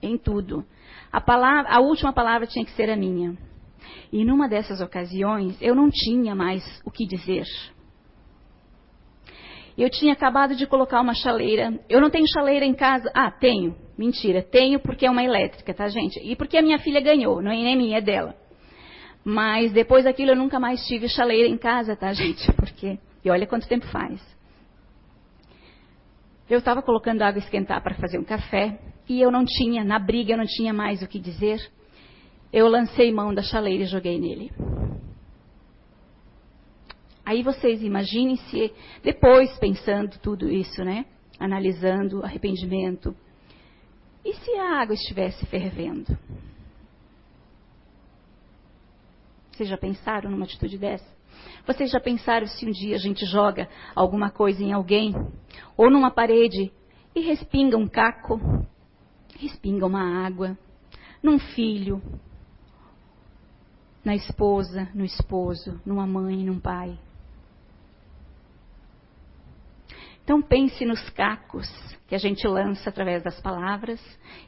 em 0.00 0.16
tudo. 0.16 0.64
A, 1.10 1.20
palavra, 1.20 1.70
a 1.70 1.80
última 1.80 2.12
palavra 2.12 2.46
tinha 2.46 2.64
que 2.64 2.72
ser 2.72 2.88
a 2.88 2.96
minha. 2.96 3.36
E 4.12 4.24
numa 4.24 4.48
dessas 4.48 4.80
ocasiões 4.80 5.60
eu 5.60 5.74
não 5.74 5.90
tinha 5.90 6.34
mais 6.34 6.62
o 6.84 6.90
que 6.90 7.06
dizer. 7.06 7.44
Eu 9.76 9.88
tinha 9.88 10.12
acabado 10.12 10.54
de 10.54 10.66
colocar 10.66 11.00
uma 11.00 11.14
chaleira. 11.14 11.78
Eu 11.88 12.00
não 12.00 12.10
tenho 12.10 12.26
chaleira 12.28 12.64
em 12.64 12.74
casa. 12.74 13.10
Ah, 13.14 13.30
tenho. 13.30 13.74
Mentira. 13.96 14.42
Tenho 14.42 14.80
porque 14.80 15.06
é 15.06 15.10
uma 15.10 15.24
elétrica, 15.24 15.72
tá, 15.72 15.88
gente? 15.88 16.20
E 16.22 16.36
porque 16.36 16.56
a 16.56 16.62
minha 16.62 16.78
filha 16.78 17.00
ganhou. 17.00 17.42
Não 17.42 17.50
é 17.50 17.56
nem 17.56 17.76
minha, 17.76 17.98
é 17.98 18.00
dela. 18.00 18.34
Mas 19.24 19.72
depois 19.72 20.04
daquilo 20.04 20.32
eu 20.32 20.36
nunca 20.36 20.58
mais 20.58 20.84
tive 20.86 21.08
chaleira 21.08 21.48
em 21.48 21.56
casa, 21.56 21.96
tá, 21.96 22.12
gente? 22.14 22.50
Porque. 22.52 22.98
E 23.24 23.30
olha 23.30 23.46
quanto 23.46 23.68
tempo 23.68 23.86
faz. 23.86 24.20
Eu 26.50 26.58
estava 26.58 26.82
colocando 26.82 27.22
água 27.22 27.38
esquentar 27.38 27.82
para 27.82 27.94
fazer 27.94 28.18
um 28.18 28.24
café. 28.24 28.78
E 29.08 29.20
eu 29.20 29.30
não 29.30 29.44
tinha, 29.44 29.84
na 29.84 29.98
briga, 29.98 30.32
eu 30.32 30.38
não 30.38 30.46
tinha 30.46 30.72
mais 30.72 31.02
o 31.02 31.08
que 31.08 31.18
dizer. 31.18 31.60
Eu 32.52 32.68
lancei 32.68 33.10
mão 33.12 33.32
da 33.32 33.42
chaleira 33.42 33.84
e 33.84 33.86
joguei 33.86 34.18
nele. 34.18 34.50
Aí 37.24 37.42
vocês 37.42 37.82
imaginem 37.82 38.36
se 38.36 38.72
depois 39.02 39.56
pensando 39.58 40.18
tudo 40.18 40.50
isso, 40.50 40.84
né? 40.84 41.06
Analisando 41.38 42.24
arrependimento. 42.24 43.14
E 44.24 44.34
se 44.34 44.50
a 44.56 44.80
água 44.80 44.94
estivesse 44.94 45.44
fervendo? 45.46 46.16
Vocês 49.50 49.68
já 49.68 49.76
pensaram 49.76 50.30
numa 50.30 50.44
atitude 50.44 50.78
dessa? 50.78 51.06
Vocês 51.66 51.90
já 51.90 52.00
pensaram 52.00 52.46
se 52.46 52.66
um 52.66 52.70
dia 52.70 52.96
a 52.96 52.98
gente 52.98 53.24
joga 53.26 53.68
alguma 53.94 54.30
coisa 54.30 54.62
em 54.62 54.72
alguém 54.72 55.14
ou 55.76 55.90
numa 55.90 56.10
parede 56.10 56.72
e 57.14 57.20
respinga 57.20 57.76
um 57.76 57.86
caco, 57.86 58.40
respinga 59.38 59.86
uma 59.86 60.26
água, 60.26 60.58
num 61.22 61.38
filho, 61.38 62.02
na 64.04 64.16
esposa, 64.16 64.88
no 64.94 65.04
esposo, 65.04 65.80
numa 65.86 66.06
mãe, 66.06 66.36
num 66.44 66.58
pai? 66.58 66.98
Então 70.24 70.40
pense 70.40 70.84
nos 70.84 71.10
cacos 71.10 71.68
que 72.06 72.14
a 72.14 72.18
gente 72.18 72.46
lança 72.46 72.90
através 72.90 73.22
das 73.22 73.40
palavras 73.40 74.00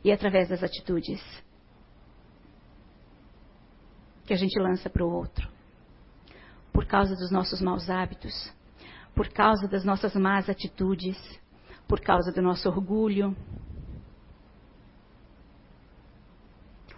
e 0.05 0.13
através 0.13 0.49
das 0.49 0.63
atitudes. 0.63 1.21
Que 4.25 4.33
a 4.33 4.37
gente 4.37 4.59
lança 4.59 4.89
para 4.89 5.05
o 5.05 5.13
outro. 5.13 5.49
Por 6.73 6.87
causa 6.87 7.15
dos 7.15 7.31
nossos 7.31 7.61
maus 7.61 7.89
hábitos, 7.91 8.53
por 9.15 9.29
causa 9.29 9.69
das 9.69 9.85
nossas 9.85 10.15
más 10.15 10.49
atitudes, 10.49 11.17
por 11.87 12.01
causa 12.01 12.33
do 12.33 12.43
nosso 12.43 12.69
orgulho. 12.69 13.37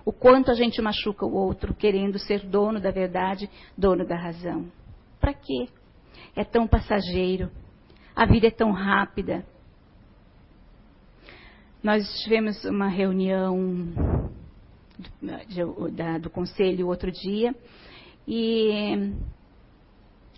O 0.04 0.12
quanto 0.12 0.50
a 0.50 0.54
gente 0.54 0.80
machuca 0.80 1.26
o 1.26 1.34
outro, 1.34 1.74
querendo 1.74 2.18
ser 2.18 2.46
dono 2.46 2.80
da 2.80 2.90
verdade, 2.90 3.50
dono 3.76 4.06
da 4.06 4.16
razão. 4.16 4.70
Para 5.18 5.34
quê? 5.34 5.68
É 6.34 6.44
tão 6.44 6.66
passageiro. 6.66 7.50
A 8.16 8.24
vida 8.24 8.46
é 8.46 8.50
tão 8.50 8.72
rápida. 8.72 9.44
Nós 11.82 12.02
tivemos 12.22 12.64
uma 12.64 12.88
reunião 12.88 13.54
do, 15.20 15.90
da, 15.90 16.16
do 16.16 16.30
conselho 16.30 16.88
outro 16.88 17.12
dia 17.12 17.54
e 18.26 19.12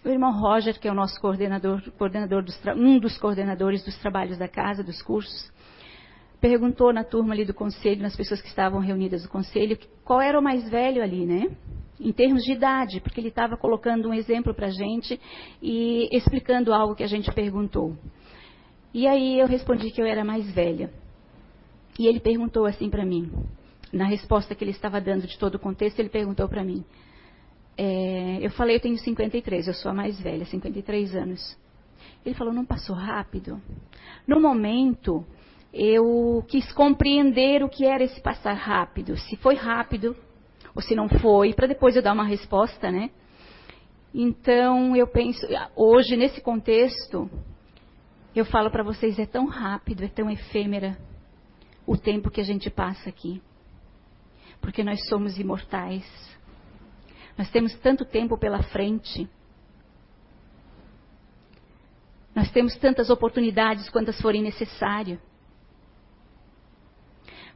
o 0.04 0.08
irmão 0.08 0.32
Roger, 0.32 0.78
que 0.80 0.88
é 0.88 0.90
o 0.90 0.94
nosso 0.94 1.20
coordenador, 1.20 1.80
coordenador 1.92 2.42
dos, 2.42 2.60
um 2.76 2.98
dos 2.98 3.16
coordenadores 3.16 3.84
dos 3.84 3.96
trabalhos 3.98 4.36
da 4.36 4.48
casa, 4.48 4.82
dos 4.82 5.00
cursos, 5.00 5.52
perguntou 6.40 6.92
na 6.92 7.04
turma 7.04 7.34
ali 7.34 7.44
do 7.44 7.54
conselho, 7.54 8.02
nas 8.02 8.16
pessoas 8.16 8.40
que 8.40 8.48
estavam 8.48 8.80
reunidas 8.80 9.22
no 9.24 9.28
conselho, 9.28 9.78
qual 10.04 10.20
era 10.20 10.38
o 10.38 10.42
mais 10.42 10.68
velho 10.68 11.02
ali, 11.02 11.26
né? 11.26 11.50
Em 12.00 12.12
termos 12.12 12.44
de 12.44 12.52
idade, 12.52 13.00
porque 13.00 13.20
ele 13.20 13.28
estava 13.28 13.56
colocando 13.56 14.08
um 14.08 14.14
exemplo 14.14 14.54
para 14.54 14.68
a 14.68 14.70
gente 14.70 15.20
e 15.60 16.08
explicando 16.12 16.72
algo 16.72 16.94
que 16.94 17.02
a 17.02 17.08
gente 17.08 17.32
perguntou. 17.32 17.96
E 18.94 19.06
aí 19.06 19.38
eu 19.38 19.46
respondi 19.46 19.90
que 19.90 20.00
eu 20.00 20.06
era 20.06 20.24
mais 20.24 20.48
velha. 20.52 20.90
E 21.98 22.06
ele 22.06 22.20
perguntou 22.20 22.64
assim 22.66 22.88
para 22.88 23.04
mim, 23.04 23.30
na 23.92 24.06
resposta 24.06 24.54
que 24.54 24.62
ele 24.62 24.70
estava 24.70 25.00
dando 25.00 25.26
de 25.26 25.36
todo 25.38 25.56
o 25.56 25.58
contexto, 25.58 25.98
ele 25.98 26.08
perguntou 26.08 26.48
para 26.48 26.62
mim. 26.62 26.84
É, 27.76 28.38
eu 28.40 28.50
falei, 28.50 28.76
eu 28.76 28.80
tenho 28.80 28.96
53, 28.96 29.66
eu 29.66 29.74
sou 29.74 29.90
a 29.90 29.94
mais 29.94 30.20
velha, 30.20 30.44
53 30.44 31.16
anos. 31.16 31.58
Ele 32.24 32.34
falou, 32.34 32.52
não 32.52 32.64
passou 32.64 32.94
rápido? 32.94 33.60
No 34.26 34.40
momento, 34.40 35.24
eu 35.72 36.44
quis 36.48 36.72
compreender 36.72 37.62
o 37.62 37.68
que 37.68 37.84
era 37.84 38.02
esse 38.02 38.20
passar 38.20 38.54
rápido, 38.54 39.16
se 39.16 39.36
foi 39.36 39.54
rápido 39.54 40.16
ou 40.74 40.82
se 40.82 40.94
não 40.94 41.08
foi, 41.08 41.52
para 41.52 41.66
depois 41.66 41.96
eu 41.96 42.02
dar 42.02 42.12
uma 42.12 42.24
resposta, 42.24 42.90
né? 42.90 43.10
Então, 44.14 44.96
eu 44.96 45.06
penso, 45.06 45.46
hoje, 45.76 46.16
nesse 46.16 46.40
contexto, 46.40 47.30
eu 48.34 48.44
falo 48.44 48.70
para 48.70 48.82
vocês, 48.82 49.18
é 49.18 49.26
tão 49.26 49.46
rápido, 49.46 50.04
é 50.04 50.08
tão 50.08 50.30
efêmera 50.30 50.96
o 51.86 51.96
tempo 51.96 52.30
que 52.30 52.40
a 52.40 52.44
gente 52.44 52.70
passa 52.70 53.08
aqui. 53.08 53.42
Porque 54.60 54.82
nós 54.82 55.06
somos 55.08 55.38
imortais. 55.38 56.04
Nós 57.36 57.50
temos 57.50 57.74
tanto 57.78 58.04
tempo 58.04 58.36
pela 58.38 58.62
frente. 58.62 59.28
Nós 62.34 62.50
temos 62.50 62.76
tantas 62.76 63.10
oportunidades 63.10 63.88
quantas 63.90 64.20
forem 64.20 64.42
necessárias. 64.42 65.18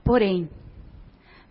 Porém, 0.04 0.48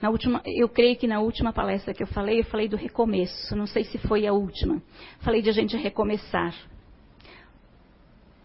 na 0.02 0.10
última, 0.10 0.42
eu 0.46 0.68
creio 0.68 0.98
que 0.98 1.08
na 1.08 1.20
última 1.20 1.54
palestra 1.54 1.94
que 1.94 2.02
eu 2.02 2.08
falei, 2.08 2.40
eu 2.40 2.46
falei 2.46 2.68
do 2.68 2.76
recomeço. 2.76 3.56
Não 3.56 3.68
sei 3.68 3.84
se 3.84 3.98
foi 4.00 4.26
a 4.26 4.34
última. 4.34 4.82
Falei 5.20 5.42
de 5.42 5.50
a 5.50 5.54
gente 5.54 5.78
recomeçar. 5.78 6.56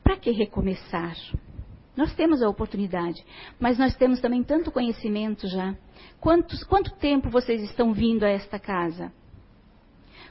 Para 0.03 0.17
que 0.17 0.31
recomeçar? 0.31 1.17
Nós 1.97 2.15
temos 2.15 2.43
a 2.43 2.49
oportunidade, 2.49 3.25
mas 3.59 3.79
nós 3.79 3.97
temos 3.97 4.21
também 4.21 4.45
tanto 4.45 4.71
conhecimento 4.71 5.49
já. 5.49 5.75
Quantos, 6.21 6.63
quanto 6.63 6.95
tempo 6.97 7.31
vocês 7.31 7.63
estão 7.63 7.95
vindo 7.95 8.23
a 8.23 8.29
esta 8.29 8.59
casa? 8.59 9.11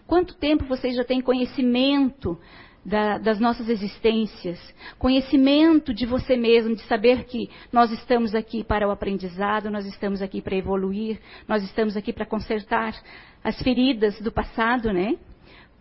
Quanto 0.06 0.36
tempo 0.36 0.66
vocês 0.66 0.96
já 0.96 1.04
têm 1.04 1.22
conhecimento 1.22 2.40
da, 2.86 3.18
das 3.18 3.40
nossas 3.40 3.68
existências, 3.68 4.60
conhecimento 5.00 5.92
de 5.92 6.06
você 6.06 6.38
mesmo, 6.38 6.76
de 6.76 6.84
saber 6.84 7.24
que 7.24 7.50
nós 7.72 7.92
estamos 7.92 8.36
aqui 8.36 8.64
para 8.64 8.88
o 8.88 8.92
aprendizado, 8.92 9.72
nós 9.72 9.86
estamos 9.88 10.22
aqui 10.22 10.40
para 10.40 10.56
evoluir, 10.56 11.20
nós 11.48 11.64
estamos 11.64 11.98
aqui 11.98 12.14
para 12.14 12.28
consertar 12.28 12.94
as 13.44 13.60
feridas 13.62 14.20
do 14.22 14.32
passado, 14.32 14.94
né? 14.94 15.18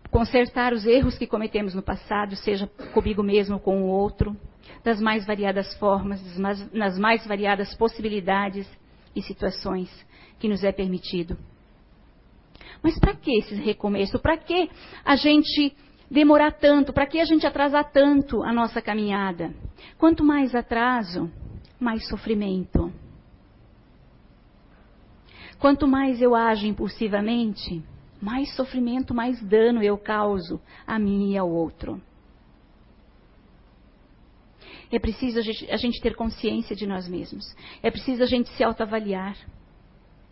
Consertar 0.09 0.73
os 0.73 0.85
erros 0.85 1.17
que 1.17 1.27
cometemos 1.27 1.75
no 1.75 1.83
passado, 1.83 2.35
seja 2.35 2.67
comigo 2.93 3.21
mesmo 3.21 3.55
ou 3.55 3.59
com 3.61 3.83
o 3.83 3.87
outro, 3.87 4.35
das 4.83 4.99
mais 4.99 5.25
variadas 5.25 5.77
formas, 5.77 6.19
nas 6.73 6.97
mais 6.97 7.25
variadas 7.27 7.75
possibilidades 7.75 8.67
e 9.15 9.21
situações 9.21 9.89
que 10.39 10.47
nos 10.47 10.63
é 10.63 10.71
permitido. 10.71 11.37
Mas 12.81 12.99
para 12.99 13.15
que 13.15 13.37
esse 13.37 13.55
recomeço? 13.55 14.19
Para 14.19 14.37
que 14.37 14.69
a 15.03 15.15
gente 15.15 15.75
demorar 16.09 16.51
tanto? 16.51 16.93
Para 16.93 17.05
que 17.05 17.19
a 17.19 17.25
gente 17.25 17.45
atrasar 17.45 17.91
tanto 17.91 18.43
a 18.43 18.53
nossa 18.53 18.81
caminhada? 18.81 19.53
Quanto 19.97 20.23
mais 20.23 20.53
atraso, 20.53 21.31
mais 21.79 22.07
sofrimento. 22.07 22.91
Quanto 25.59 25.87
mais 25.87 26.21
eu 26.21 26.35
ajo 26.35 26.67
impulsivamente, 26.67 27.83
mais 28.21 28.53
sofrimento, 28.55 29.13
mais 29.13 29.41
dano 29.41 29.81
eu 29.81 29.97
causo 29.97 30.61
a 30.85 30.99
mim 30.99 31.31
e 31.31 31.37
ao 31.37 31.49
outro. 31.49 32.01
É 34.91 34.99
preciso 34.99 35.39
a 35.39 35.41
gente, 35.41 35.71
a 35.71 35.77
gente 35.77 36.01
ter 36.01 36.15
consciência 36.15 36.75
de 36.75 36.85
nós 36.85 37.07
mesmos. 37.07 37.55
É 37.81 37.89
preciso 37.89 38.23
a 38.23 38.25
gente 38.25 38.49
se 38.51 38.63
autoavaliar. 38.63 39.35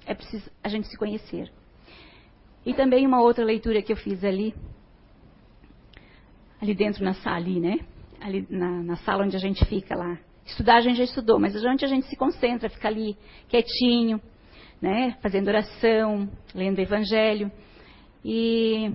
É 0.05 0.13
preciso 0.13 0.49
a 0.63 0.69
gente 0.69 0.87
se 0.87 0.97
conhecer. 0.97 1.51
E 2.65 2.73
também 2.73 3.05
uma 3.05 3.21
outra 3.21 3.43
leitura 3.43 3.81
que 3.81 3.91
eu 3.91 3.97
fiz 3.97 4.23
ali, 4.23 4.53
ali 6.63 6.73
dentro 6.73 7.03
na 7.03 7.13
sala, 7.13 7.35
ali, 7.35 7.59
né? 7.59 7.79
Ali 8.21 8.47
na, 8.49 8.81
na 8.81 8.95
sala 8.97 9.25
onde 9.25 9.35
a 9.35 9.39
gente 9.39 9.63
fica 9.65 9.95
lá. 9.95 10.17
Estudar 10.45 10.77
a 10.77 10.81
gente 10.81 10.97
já 10.97 11.03
estudou, 11.03 11.39
mas 11.39 11.53
onde 11.63 11.83
a 11.83 11.87
gente 11.87 12.07
se 12.07 12.15
concentra, 12.15 12.69
fica 12.69 12.87
ali 12.87 13.17
quietinho, 13.49 14.19
né? 14.81 15.17
Fazendo 15.21 15.49
oração, 15.49 16.29
lendo 16.55 16.77
o 16.77 16.81
Evangelho. 16.81 17.51
E 18.23 18.93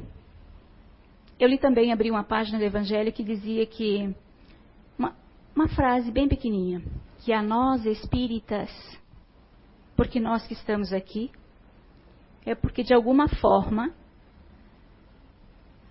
eu 1.39 1.47
li 1.47 1.59
também, 1.59 1.93
abri 1.93 2.11
uma 2.11 2.25
página 2.25 2.59
do 2.59 2.65
Evangelho 2.65 3.13
que 3.13 3.23
dizia 3.23 3.67
que 3.67 4.15
uma, 4.99 5.15
uma 5.55 5.69
frase 5.69 6.11
bem 6.11 6.27
pequenininha, 6.27 6.83
que 7.19 7.33
a 7.35 7.43
nós 7.43 7.85
espíritas, 7.85 8.71
porque 9.95 10.19
nós 10.19 10.47
que 10.47 10.55
estamos 10.55 10.91
aqui, 10.93 11.31
é 12.47 12.55
porque 12.55 12.83
de 12.83 12.95
alguma 12.95 13.29
forma 13.29 13.93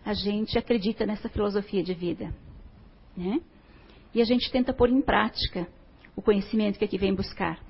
a 0.07 0.13
gente 0.13 0.57
acredita 0.57 1.05
nessa 1.05 1.27
filosofia 1.27 1.83
de 1.83 1.93
vida. 1.93 2.33
Né? 3.15 3.41
E 4.13 4.21
a 4.21 4.23
gente 4.23 4.49
tenta 4.49 4.73
pôr 4.73 4.89
em 4.89 5.01
prática 5.01 5.67
o 6.15 6.21
conhecimento 6.21 6.79
que 6.79 6.85
aqui 6.85 6.97
vem 6.97 7.13
buscar. 7.13 7.61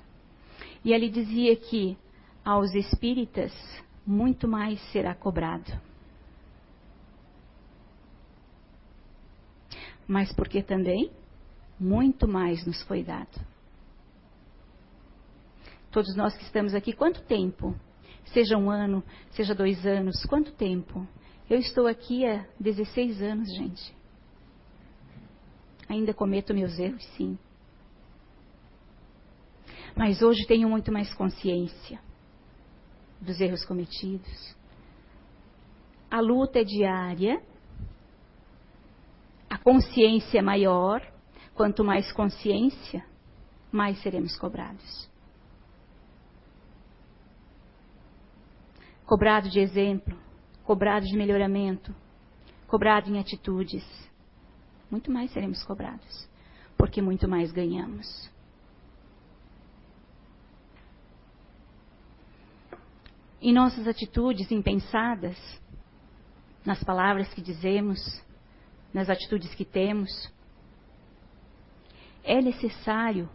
E 0.84 0.92
ele 0.92 1.10
dizia 1.10 1.56
que 1.56 1.98
aos 2.44 2.72
espíritas 2.76 3.52
muito 4.06 4.46
mais 4.46 4.80
será 4.92 5.16
cobrado. 5.16 5.68
Mas 10.06 10.32
porque 10.32 10.62
também 10.62 11.10
muito 11.78 12.28
mais 12.28 12.64
nos 12.64 12.80
foi 12.84 13.02
dado. 13.02 13.44
Todos 15.90 16.14
nós 16.14 16.36
que 16.36 16.44
estamos 16.44 16.72
aqui, 16.72 16.92
quanto 16.92 17.20
tempo? 17.22 17.74
Seja 18.26 18.56
um 18.56 18.70
ano, 18.70 19.02
seja 19.30 19.56
dois 19.56 19.84
anos, 19.84 20.24
quanto 20.26 20.52
tempo 20.52 21.04
eu 21.48 21.58
estou 21.58 21.86
aqui 21.86 22.26
há 22.26 22.46
16 22.60 23.22
anos, 23.22 23.48
gente. 23.54 23.96
Ainda 25.88 26.12
cometo 26.12 26.52
meus 26.52 26.78
erros, 26.78 27.04
sim. 27.16 27.38
Mas 29.96 30.20
hoje 30.20 30.46
tenho 30.46 30.68
muito 30.68 30.92
mais 30.92 31.12
consciência 31.14 31.98
dos 33.20 33.40
erros 33.40 33.64
cometidos. 33.64 34.56
A 36.10 36.20
luta 36.20 36.60
é 36.60 36.64
diária. 36.64 37.42
A 39.48 39.56
consciência 39.58 40.38
é 40.38 40.42
maior. 40.42 41.00
Quanto 41.54 41.82
mais 41.82 42.12
consciência, 42.12 43.04
mais 43.72 44.00
seremos 44.02 44.36
cobrados. 44.36 45.08
Cobrado 49.04 49.48
de 49.48 49.58
exemplo, 49.58 50.16
cobrado 50.68 51.06
de 51.06 51.16
melhoramento, 51.16 51.96
cobrado 52.66 53.08
em 53.08 53.18
atitudes. 53.18 53.82
Muito 54.90 55.10
mais 55.10 55.30
seremos 55.32 55.64
cobrados, 55.64 56.28
porque 56.76 57.00
muito 57.00 57.26
mais 57.26 57.50
ganhamos. 57.50 58.30
Em 63.40 63.50
nossas 63.50 63.88
atitudes 63.88 64.52
impensadas, 64.52 65.38
nas 66.66 66.84
palavras 66.84 67.32
que 67.32 67.40
dizemos, 67.40 67.98
nas 68.92 69.08
atitudes 69.08 69.54
que 69.54 69.64
temos, 69.64 70.30
é 72.22 72.42
necessário 72.42 73.26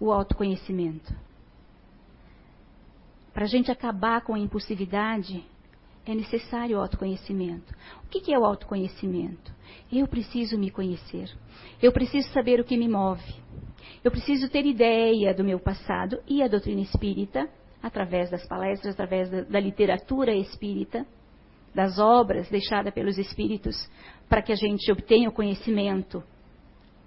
o 0.00 0.10
autoconhecimento. 0.10 1.14
Para 3.32 3.44
a 3.44 3.48
gente 3.48 3.70
acabar 3.70 4.22
com 4.22 4.34
a 4.34 4.38
impulsividade, 4.40 5.46
é 6.10 6.14
necessário 6.14 6.78
o 6.78 6.80
autoconhecimento. 6.80 7.74
O 8.02 8.08
que 8.08 8.32
é 8.32 8.38
o 8.38 8.44
autoconhecimento? 8.44 9.52
Eu 9.92 10.08
preciso 10.08 10.58
me 10.58 10.70
conhecer. 10.70 11.30
Eu 11.82 11.92
preciso 11.92 12.30
saber 12.30 12.58
o 12.58 12.64
que 12.64 12.78
me 12.78 12.88
move. 12.88 13.34
Eu 14.02 14.10
preciso 14.10 14.48
ter 14.48 14.64
ideia 14.64 15.34
do 15.34 15.44
meu 15.44 15.60
passado 15.60 16.18
e 16.26 16.42
a 16.42 16.48
doutrina 16.48 16.80
espírita 16.80 17.46
através 17.82 18.30
das 18.30 18.46
palestras, 18.48 18.94
através 18.94 19.28
da, 19.28 19.42
da 19.42 19.60
literatura 19.60 20.34
espírita, 20.34 21.06
das 21.74 21.98
obras 21.98 22.48
deixadas 22.48 22.94
pelos 22.94 23.18
espíritos, 23.18 23.76
para 24.30 24.40
que 24.40 24.50
a 24.50 24.56
gente 24.56 24.90
obtenha 24.90 25.28
o 25.28 25.32
conhecimento 25.32 26.24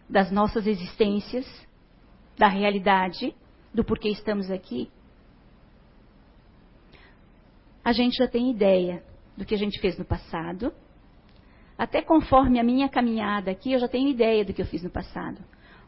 das 0.08 0.30
nossas 0.32 0.68
existências, 0.68 1.46
da 2.38 2.48
realidade, 2.48 3.34
do 3.74 3.84
porquê 3.84 4.10
estamos 4.10 4.52
aqui, 4.52 4.92
a 7.84 7.92
gente 7.92 8.18
já 8.18 8.28
tem 8.28 8.52
ideia 8.52 9.04
do 9.36 9.46
que 9.46 9.56
a 9.56 9.58
gente 9.58 9.80
fez 9.80 9.98
no 9.98 10.06
passado. 10.06 10.72
Até 11.78 12.02
conforme 12.02 12.60
a 12.60 12.64
minha 12.64 12.88
caminhada 12.88 13.50
aqui, 13.50 13.74
eu 13.74 13.80
já 13.80 13.88
tenho 13.88 14.08
ideia 14.08 14.46
do 14.46 14.54
que 14.54 14.62
eu 14.62 14.66
fiz 14.66 14.84
no 14.84 14.90
passado. 14.90 15.40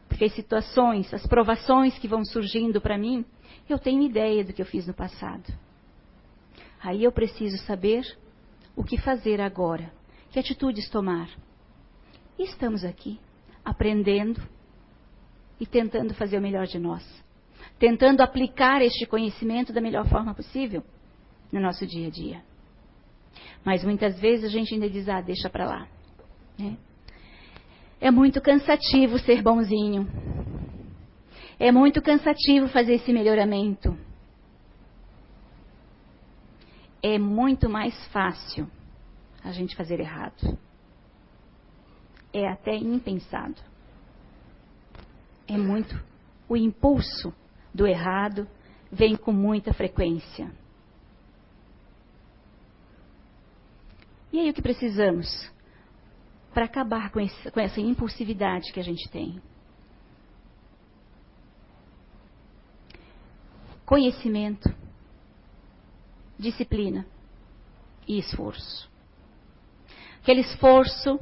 Porque 0.08 0.24
as 0.24 0.34
situações, 0.34 1.12
as 1.14 1.26
provações 1.26 1.96
que 1.98 2.08
vão 2.08 2.24
surgindo 2.24 2.80
para 2.80 2.98
mim, 2.98 3.24
eu 3.68 3.78
tenho 3.78 4.02
ideia 4.02 4.44
do 4.44 4.52
que 4.52 4.60
eu 4.60 4.66
fiz 4.66 4.86
no 4.86 4.94
passado. 4.94 5.52
Aí 6.82 7.04
eu 7.04 7.12
preciso 7.12 7.56
saber 7.64 8.04
o 8.76 8.82
que 8.82 9.00
fazer 9.00 9.40
agora, 9.40 9.92
que 10.30 10.38
atitudes 10.38 10.90
tomar. 10.90 11.28
E 12.38 12.42
estamos 12.42 12.84
aqui, 12.84 13.20
aprendendo 13.64 14.42
e 15.60 15.64
tentando 15.64 16.12
fazer 16.14 16.38
o 16.38 16.42
melhor 16.42 16.66
de 16.66 16.78
nós, 16.78 17.04
tentando 17.78 18.20
aplicar 18.20 18.82
este 18.82 19.06
conhecimento 19.06 19.72
da 19.72 19.80
melhor 19.80 20.08
forma 20.08 20.34
possível 20.34 20.82
no 21.54 21.60
nosso 21.60 21.86
dia 21.86 22.08
a 22.08 22.10
dia. 22.10 22.42
Mas 23.64 23.84
muitas 23.84 24.18
vezes 24.18 24.44
a 24.44 24.48
gente 24.48 24.74
ainda 24.74 24.90
diz, 24.90 25.08
ah, 25.08 25.20
deixa 25.20 25.48
para 25.48 25.64
lá. 25.64 25.88
Né? 26.58 26.76
É 28.00 28.10
muito 28.10 28.40
cansativo 28.40 29.20
ser 29.20 29.40
bonzinho. 29.40 30.08
É 31.58 31.70
muito 31.70 32.02
cansativo 32.02 32.66
fazer 32.68 32.94
esse 32.94 33.12
melhoramento. 33.12 33.96
É 37.00 37.18
muito 37.18 37.70
mais 37.70 37.94
fácil 38.08 38.68
a 39.44 39.52
gente 39.52 39.76
fazer 39.76 40.00
errado. 40.00 40.58
É 42.32 42.48
até 42.48 42.74
impensado. 42.74 43.62
É 45.46 45.56
muito. 45.56 46.02
O 46.48 46.56
impulso 46.56 47.32
do 47.72 47.86
errado 47.86 48.48
vem 48.90 49.14
com 49.14 49.32
muita 49.32 49.72
frequência. 49.72 50.50
E 54.34 54.40
aí 54.40 54.50
o 54.50 54.52
que 54.52 54.60
precisamos? 54.60 55.28
Para 56.52 56.64
acabar 56.64 57.12
com, 57.12 57.20
esse, 57.20 57.52
com 57.52 57.60
essa 57.60 57.80
impulsividade 57.80 58.72
que 58.72 58.80
a 58.80 58.82
gente 58.82 59.08
tem. 59.08 59.40
Conhecimento, 63.86 64.68
disciplina 66.36 67.06
e 68.08 68.18
esforço. 68.18 68.90
Aquele 70.20 70.40
esforço 70.40 71.20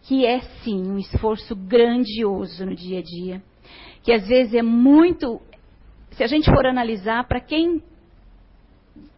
que 0.00 0.24
é 0.24 0.40
sim 0.64 0.90
um 0.90 0.96
esforço 0.96 1.54
grandioso 1.54 2.64
no 2.64 2.74
dia 2.74 3.00
a 3.00 3.02
dia, 3.02 3.42
que 4.02 4.14
às 4.14 4.26
vezes 4.26 4.54
é 4.54 4.62
muito. 4.62 5.42
Se 6.12 6.24
a 6.24 6.26
gente 6.26 6.46
for 6.46 6.64
analisar, 6.64 7.28
para 7.28 7.38
quem 7.38 7.82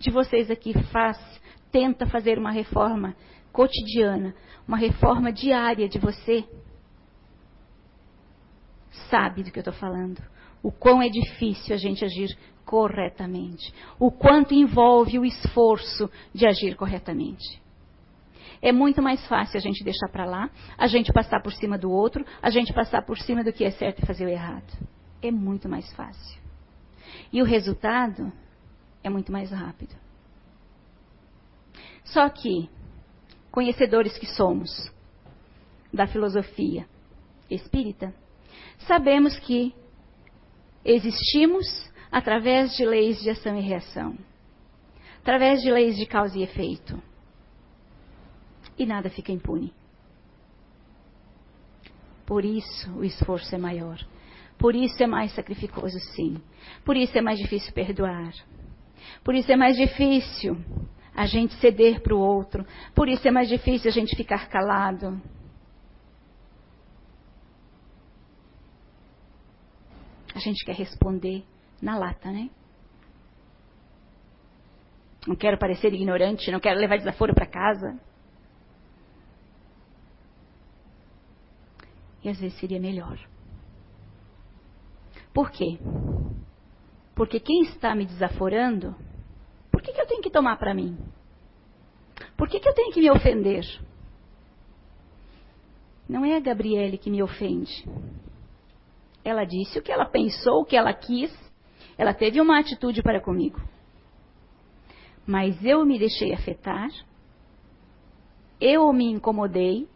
de 0.01 0.11
vocês 0.11 0.51
aqui 0.51 0.75
faz 0.91 1.17
tenta 1.75 2.07
fazer 2.07 2.39
uma 2.39 2.53
reforma 2.53 3.17
cotidiana, 3.53 4.33
uma 4.67 4.77
reforma 4.77 5.33
diária 5.33 5.89
de 5.89 5.99
você, 5.99 6.45
sabe 9.11 9.43
do 9.43 9.51
que 9.51 9.59
eu 9.59 9.63
estou 9.63 9.75
falando. 9.75 10.23
O 10.63 10.71
quão 10.71 11.03
é 11.03 11.09
difícil 11.09 11.75
a 11.75 11.77
gente 11.77 12.05
agir 12.05 12.39
corretamente. 12.65 13.75
O 13.99 14.13
quanto 14.13 14.55
envolve 14.55 15.19
o 15.19 15.25
esforço 15.25 16.09
de 16.33 16.47
agir 16.47 16.77
corretamente. 16.77 17.61
É 18.63 18.71
muito 18.71 19.03
mais 19.03 19.27
fácil 19.27 19.59
a 19.59 19.61
gente 19.61 19.83
deixar 19.83 20.09
para 20.13 20.25
lá, 20.25 20.49
a 20.79 20.87
gente 20.87 21.13
passar 21.13 21.43
por 21.43 21.53
cima 21.53 21.77
do 21.77 21.91
outro, 21.91 22.25
a 22.41 22.51
gente 22.51 22.73
passar 22.73 23.05
por 23.05 23.19
cima 23.19 23.43
do 23.43 23.53
que 23.53 23.65
é 23.65 23.73
certo 23.73 24.01
e 24.01 24.07
fazer 24.07 24.27
o 24.27 24.29
errado. 24.29 24.73
É 25.21 25.33
muito 25.33 25.69
mais 25.69 25.93
fácil. 25.95 26.41
E 27.33 27.43
o 27.43 27.45
resultado 27.45 28.33
é 29.03 29.11
muito 29.11 29.33
mais 29.33 29.51
rápido. 29.51 30.04
Só 32.05 32.29
que, 32.29 32.69
conhecedores 33.51 34.17
que 34.19 34.27
somos 34.27 34.93
da 35.93 36.07
filosofia 36.07 36.87
espírita, 37.51 38.15
sabemos 38.87 39.39
que 39.39 39.75
existimos 40.85 41.67
através 42.11 42.77
de 42.77 42.85
leis 42.85 43.21
de 43.21 43.31
ação 43.31 43.57
e 43.59 43.63
reação, 43.63 44.17
através 45.21 45.63
de 45.63 45.71
leis 45.71 45.97
de 45.97 46.07
causa 46.07 46.39
e 46.39 46.43
efeito. 46.43 47.03
E 48.79 48.85
nada 48.85 49.09
fica 49.09 49.33
impune. 49.33 49.73
Por 52.27 52.45
isso 52.45 52.91
o 52.93 53.05
esforço 53.05 53.55
é 53.55 53.59
maior. 53.59 53.99
Por 54.59 54.75
isso 54.75 55.03
é 55.03 55.07
mais 55.07 55.33
sacrificoso, 55.33 55.99
sim. 56.15 56.41
Por 56.85 56.97
isso 56.97 57.17
é 57.17 57.21
mais 57.21 57.39
difícil 57.39 57.73
perdoar. 57.73 58.33
Por 59.23 59.35
isso 59.35 59.51
é 59.51 59.57
mais 59.57 59.77
difícil 59.77 60.57
a 61.15 61.27
gente 61.27 61.55
ceder 61.61 62.01
para 62.03 62.15
o 62.15 62.19
outro. 62.19 62.67
Por 62.95 63.09
isso 63.09 63.27
é 63.27 63.31
mais 63.31 63.49
difícil 63.49 63.89
a 63.89 63.93
gente 63.93 64.17
ficar 64.17 64.49
calado. 64.49 65.21
A 70.35 70.39
gente 70.41 70.65
quer 70.65 70.75
responder 70.75 71.45
na 71.81 71.97
lata, 71.97 72.31
né? 72.33 72.51
Não 75.27 75.37
quero 75.37 75.57
parecer 75.57 75.95
ignorante, 75.95 76.51
não 76.51 76.61
quero 76.61 76.79
levar 76.79 76.99
desaforo 76.99 77.33
para 77.33 77.47
casa. 77.47 77.99
E 82.23 82.29
às 82.29 82.39
vezes 82.39 82.59
seria 82.59 82.81
melhor. 82.81 83.19
Por 85.33 85.51
quê? 85.51 85.79
Porque 87.15 87.39
quem 87.39 87.63
está 87.63 87.95
me 87.95 88.05
desaforando 88.05 88.97
que, 89.81 89.93
que 89.93 90.01
eu 90.01 90.07
tenho 90.07 90.23
que 90.23 90.31
tomar 90.31 90.57
para 90.57 90.75
mim? 90.75 90.97
Por 92.37 92.49
que, 92.49 92.61
que 92.61 92.69
eu 92.69 92.75
tenho 92.75 92.93
que 92.93 93.01
me 93.01 93.11
ofender? 93.11 93.65
Não 96.09 96.25
é 96.25 96.37
a 96.37 96.41
Gabriele 96.41 96.99
que 96.99 97.11
me 97.11 97.23
ofende. 97.23 97.85
Ela 99.25 99.45
disse 99.45 99.79
o 99.79 99.83
que 99.83 99.91
ela 99.91 100.05
pensou, 100.05 100.61
o 100.61 100.65
que 100.65 100.77
ela 100.77 100.93
quis. 100.93 101.33
Ela 101.97 102.13
teve 102.13 102.41
uma 102.41 102.59
atitude 102.59 103.03
para 103.03 103.21
comigo. 103.21 103.61
Mas 105.27 105.65
eu 105.65 105.85
me 105.85 105.99
deixei 105.99 106.35
afetar. 106.35 106.91
Eu 108.61 108.93
me 108.93 109.07
incomodei. 109.07 109.89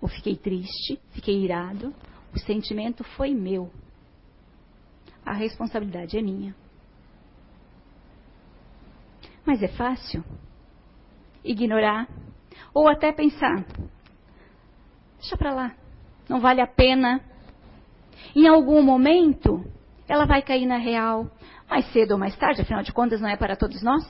Ou 0.00 0.08
fiquei 0.08 0.36
triste, 0.36 1.00
fiquei 1.10 1.42
irado. 1.44 1.92
O 2.32 2.38
sentimento 2.38 3.02
foi 3.02 3.34
meu. 3.34 3.70
A 5.24 5.32
responsabilidade 5.32 6.16
é 6.16 6.22
minha. 6.22 6.61
Mas 9.44 9.62
é 9.62 9.68
fácil 9.68 10.24
ignorar 11.44 12.08
ou 12.72 12.88
até 12.88 13.12
pensar: 13.12 13.64
deixa 15.18 15.36
para 15.36 15.54
lá, 15.54 15.72
não 16.28 16.40
vale 16.40 16.60
a 16.60 16.66
pena. 16.66 17.20
Em 18.34 18.46
algum 18.46 18.82
momento, 18.82 19.64
ela 20.08 20.24
vai 20.24 20.42
cair 20.42 20.66
na 20.66 20.76
real, 20.76 21.30
mais 21.68 21.90
cedo 21.92 22.12
ou 22.12 22.18
mais 22.18 22.36
tarde, 22.36 22.62
afinal 22.62 22.82
de 22.82 22.92
contas 22.92 23.20
não 23.20 23.28
é 23.28 23.36
para 23.36 23.56
todos 23.56 23.82
nós. 23.82 24.04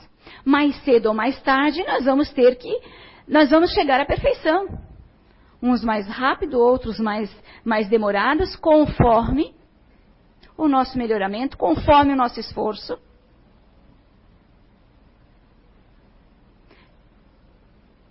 Mais 0.45 0.75
cedo 0.83 1.07
ou 1.07 1.13
mais 1.13 1.41
tarde, 1.41 1.83
nós 1.85 2.05
vamos 2.05 2.31
ter 2.31 2.55
que, 2.57 2.71
nós 3.27 3.49
vamos 3.49 3.73
chegar 3.73 3.99
à 3.99 4.05
perfeição. 4.05 4.67
Uns 5.61 5.83
mais 5.83 6.07
rápido, 6.07 6.59
outros 6.59 6.99
mais, 6.99 7.33
mais 7.63 7.87
demorados, 7.87 8.55
conforme 8.57 9.55
o 10.57 10.67
nosso 10.67 10.97
melhoramento, 10.97 11.57
conforme 11.57 12.13
o 12.13 12.17
nosso 12.17 12.39
esforço. 12.39 12.99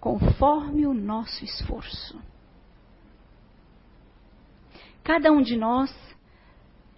Conforme 0.03 0.85
o 0.85 0.93
nosso 0.93 1.45
esforço. 1.45 2.21
Cada 5.05 5.31
um 5.31 5.41
de 5.41 5.57
nós, 5.57 5.95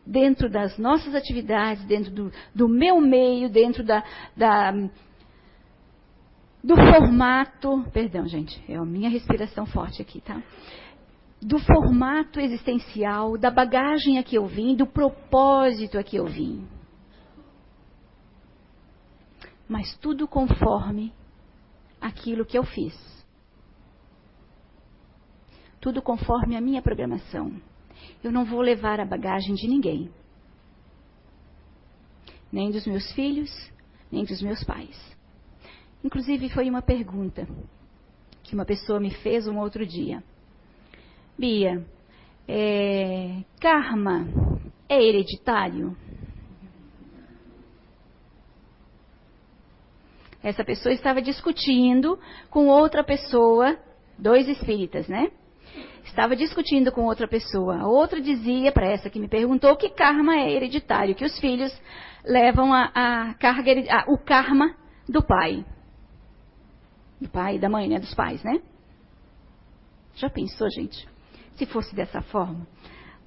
dentro 0.06 0.48
das 0.48 0.78
nossas 0.78 1.14
atividades, 1.14 1.84
dentro 1.84 2.10
do, 2.10 2.32
do 2.54 2.66
meu 2.66 3.02
meio, 3.02 3.50
dentro 3.50 3.84
da, 3.84 4.02
da, 4.34 4.72
do 6.62 6.74
formato. 6.76 7.84
Perdão, 7.92 8.26
gente, 8.26 8.64
é 8.66 8.74
a 8.74 8.84
minha 8.86 9.10
respiração 9.10 9.66
forte 9.66 10.00
aqui, 10.00 10.22
tá? 10.22 10.42
Do 11.42 11.58
formato 11.58 12.40
existencial, 12.40 13.36
da 13.36 13.50
bagagem 13.50 14.18
a 14.18 14.22
que 14.22 14.38
eu 14.38 14.46
vim, 14.46 14.74
do 14.74 14.86
propósito 14.86 15.98
a 15.98 16.02
que 16.02 16.16
eu 16.16 16.24
vim. 16.24 16.66
Mas 19.68 19.94
tudo 19.98 20.26
conforme 20.26 21.12
aquilo 22.04 22.44
que 22.44 22.58
eu 22.58 22.64
fiz. 22.64 22.94
Tudo 25.80 26.02
conforme 26.02 26.54
a 26.54 26.60
minha 26.60 26.82
programação. 26.82 27.50
Eu 28.22 28.30
não 28.30 28.44
vou 28.44 28.60
levar 28.60 29.00
a 29.00 29.06
bagagem 29.06 29.54
de 29.54 29.66
ninguém. 29.66 30.10
nem 32.52 32.70
dos 32.70 32.86
meus 32.86 33.10
filhos, 33.12 33.50
nem 34.12 34.24
dos 34.24 34.40
meus 34.40 34.62
pais. 34.62 34.96
Inclusive, 36.04 36.48
foi 36.50 36.70
uma 36.70 36.82
pergunta 36.82 37.48
que 38.44 38.54
uma 38.54 38.64
pessoa 38.64 39.00
me 39.00 39.10
fez 39.10 39.48
um 39.48 39.58
outro 39.58 39.84
dia. 39.84 40.22
Bia, 41.36 41.84
é, 42.46 43.42
karma 43.60 44.28
é 44.88 45.02
hereditário? 45.02 45.96
Essa 50.44 50.62
pessoa 50.62 50.92
estava 50.92 51.22
discutindo 51.22 52.18
com 52.50 52.68
outra 52.68 53.02
pessoa, 53.02 53.78
dois 54.18 54.46
espíritas, 54.46 55.08
né? 55.08 55.32
Estava 56.04 56.36
discutindo 56.36 56.92
com 56.92 57.06
outra 57.06 57.26
pessoa. 57.26 57.78
A 57.78 57.88
outra 57.88 58.20
dizia 58.20 58.70
para 58.70 58.86
essa 58.86 59.08
que 59.08 59.18
me 59.18 59.26
perguntou 59.26 59.74
que 59.74 59.88
karma 59.88 60.36
é 60.36 60.52
hereditário, 60.52 61.14
que 61.14 61.24
os 61.24 61.40
filhos 61.40 61.72
levam 62.22 62.74
a, 62.74 62.90
a 62.94 63.34
carga, 63.34 63.72
a, 63.90 64.04
o 64.12 64.18
karma 64.18 64.76
do 65.08 65.22
pai. 65.22 65.64
Do 67.18 67.28
pai 67.30 67.56
e 67.56 67.58
da 67.58 67.70
mãe, 67.70 67.88
né? 67.88 67.98
Dos 67.98 68.14
pais, 68.14 68.44
né? 68.44 68.60
Já 70.16 70.28
pensou, 70.28 70.68
gente? 70.70 71.08
Se 71.54 71.64
fosse 71.64 71.96
dessa 71.96 72.20
forma, 72.20 72.66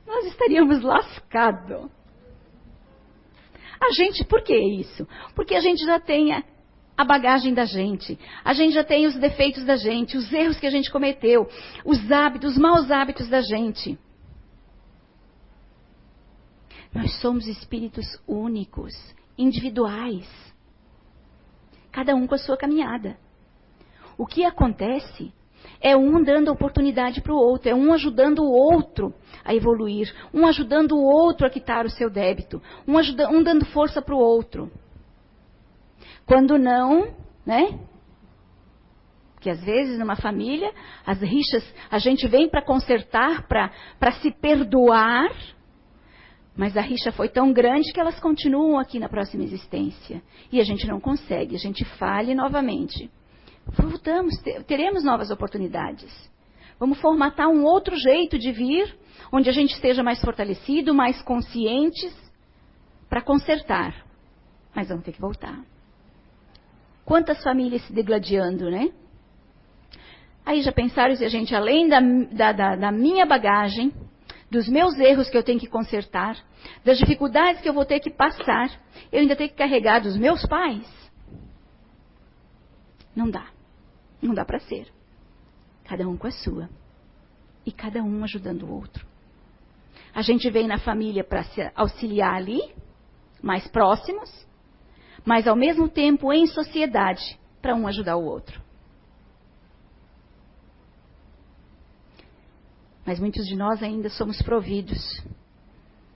nós 0.06 0.28
estaríamos 0.28 0.84
lascados. 0.84 1.90
A 3.82 3.92
gente, 3.92 4.24
por 4.24 4.44
que 4.44 4.56
isso? 4.56 5.08
Porque 5.34 5.56
a 5.56 5.62
gente 5.62 5.84
já 5.84 6.00
tem 6.00 6.32
a 6.98 7.06
bagagem 7.06 7.54
da 7.54 7.64
gente. 7.64 8.18
A 8.44 8.54
gente 8.54 8.74
já 8.74 8.84
tem 8.84 9.06
os 9.06 9.16
defeitos 9.16 9.64
da 9.64 9.76
gente, 9.76 10.18
os 10.18 10.34
erros 10.34 10.60
que 10.60 10.66
a 10.66 10.72
gente 10.72 10.92
cometeu, 10.92 11.48
os 11.86 12.12
hábitos, 12.12 12.54
os 12.54 12.58
maus 12.58 12.90
hábitos 12.90 13.30
da 13.30 13.40
gente. 13.40 13.98
Nós 16.94 17.14
somos 17.22 17.48
espíritos 17.48 18.20
únicos, 18.28 18.94
individuais. 19.38 20.28
Cada 21.92 22.16
um 22.16 22.26
com 22.26 22.34
a 22.34 22.40
sua 22.40 22.58
caminhada. 22.58 23.18
O 24.18 24.26
que 24.26 24.44
acontece 24.44 25.32
é 25.80 25.96
um 25.96 26.24
dando 26.24 26.52
oportunidade 26.52 27.22
para 27.22 27.34
o 27.34 27.38
outro, 27.38 27.70
é 27.70 27.76
um 27.76 27.94
ajudando 27.94 28.40
o 28.40 28.52
outro 28.52 29.14
a 29.46 29.54
evoluir, 29.54 30.12
um 30.34 30.48
ajudando 30.48 30.94
o 30.94 31.04
outro 31.04 31.46
a 31.46 31.50
quitar 31.50 31.86
o 31.86 31.90
seu 31.90 32.10
débito, 32.10 32.62
um, 32.88 32.98
ajuda, 32.98 33.30
um 33.30 33.44
dando 33.44 33.66
força 33.66 34.02
para 34.02 34.16
o 34.16 34.20
outro. 34.20 34.72
Quando 36.28 36.58
não, 36.58 37.16
né? 37.46 37.80
Que 39.40 39.50
às 39.50 39.64
vezes 39.64 39.98
numa 39.98 40.18
família, 40.18 40.74
as 41.06 41.22
rixas, 41.22 41.64
a 41.90 41.98
gente 42.00 42.28
vem 42.28 42.50
para 42.50 42.62
consertar, 42.62 43.48
para 43.48 44.12
se 44.22 44.30
perdoar, 44.32 45.32
mas 46.56 46.76
a 46.76 46.82
rixa 46.82 47.12
foi 47.12 47.30
tão 47.30 47.54
grande 47.54 47.94
que 47.94 48.00
elas 48.00 48.20
continuam 48.20 48.78
aqui 48.78 49.00
na 49.00 49.08
próxima 49.08 49.44
existência. 49.44 50.22
E 50.52 50.60
a 50.60 50.64
gente 50.66 50.86
não 50.86 51.00
consegue, 51.00 51.56
a 51.56 51.60
gente 51.60 51.86
fale 51.98 52.36
novamente. 52.36 53.10
Voltamos, 53.66 54.36
teremos 54.66 55.04
novas 55.04 55.30
oportunidades. 55.30 56.12
Vamos 56.80 57.00
formatar 57.00 57.48
um 57.48 57.64
outro 57.64 57.96
jeito 57.96 58.38
de 58.38 58.52
vir, 58.52 58.98
onde 59.32 59.50
a 59.50 59.54
gente 59.54 59.74
esteja 59.74 60.04
mais 60.04 60.20
fortalecido, 60.20 60.94
mais 60.94 61.22
conscientes, 61.22 62.14
para 63.08 63.22
consertar. 63.22 64.06
Mas 64.76 64.90
vamos 64.90 65.06
ter 65.06 65.14
que 65.14 65.22
voltar. 65.22 65.64
Quantas 67.08 67.42
famílias 67.42 67.82
se 67.84 67.94
degladiando, 67.94 68.70
né? 68.70 68.92
Aí 70.46 70.62
já 70.62 70.74
pensaram 70.74 71.16
se 71.16 71.24
a 71.24 71.30
gente, 71.30 71.56
além 71.56 71.88
da, 71.88 72.02
da, 72.02 72.52
da, 72.52 72.76
da 72.76 72.92
minha 72.92 73.26
bagagem, 73.26 73.94
dos 74.52 74.68
meus 74.68 75.00
erros 75.00 75.30
que 75.30 75.38
eu 75.38 75.44
tenho 75.44 75.58
que 75.58 75.68
consertar, 75.70 76.38
das 76.84 76.98
dificuldades 76.98 77.62
que 77.62 77.70
eu 77.70 77.74
vou 77.74 77.86
ter 77.86 78.02
que 78.02 78.10
passar, 78.10 78.70
eu 79.10 79.22
ainda 79.22 79.38
tenho 79.38 79.50
que 79.50 79.56
carregar 79.56 80.02
dos 80.02 80.18
meus 80.18 80.46
pais? 80.48 80.86
Não 83.16 83.30
dá. 83.30 83.52
Não 84.22 84.34
dá 84.34 84.44
para 84.44 84.60
ser. 84.60 84.88
Cada 85.86 86.06
um 86.10 86.18
com 86.18 86.28
a 86.28 86.32
sua. 86.32 86.70
E 87.66 87.72
cada 87.72 88.04
um 88.04 88.22
ajudando 88.26 88.64
o 88.64 88.74
outro. 88.74 89.08
A 90.14 90.22
gente 90.22 90.50
vem 90.50 90.68
na 90.68 90.78
família 90.78 91.24
para 91.24 91.44
se 91.44 91.72
auxiliar 91.74 92.34
ali, 92.34 92.60
mais 93.42 93.66
próximos, 93.70 94.47
mas 95.28 95.46
ao 95.46 95.58
mesmo 95.58 95.90
tempo 95.90 96.32
em 96.32 96.48
sociedade, 96.48 97.38
para 97.62 97.76
um 97.76 97.86
ajudar 97.86 98.16
o 98.16 98.24
outro. 98.24 98.62
Mas 103.06 103.20
muitos 103.20 103.46
de 103.46 103.54
nós 103.54 103.84
ainda 103.84 104.10
somos 104.10 104.42
providos. 104.42 105.22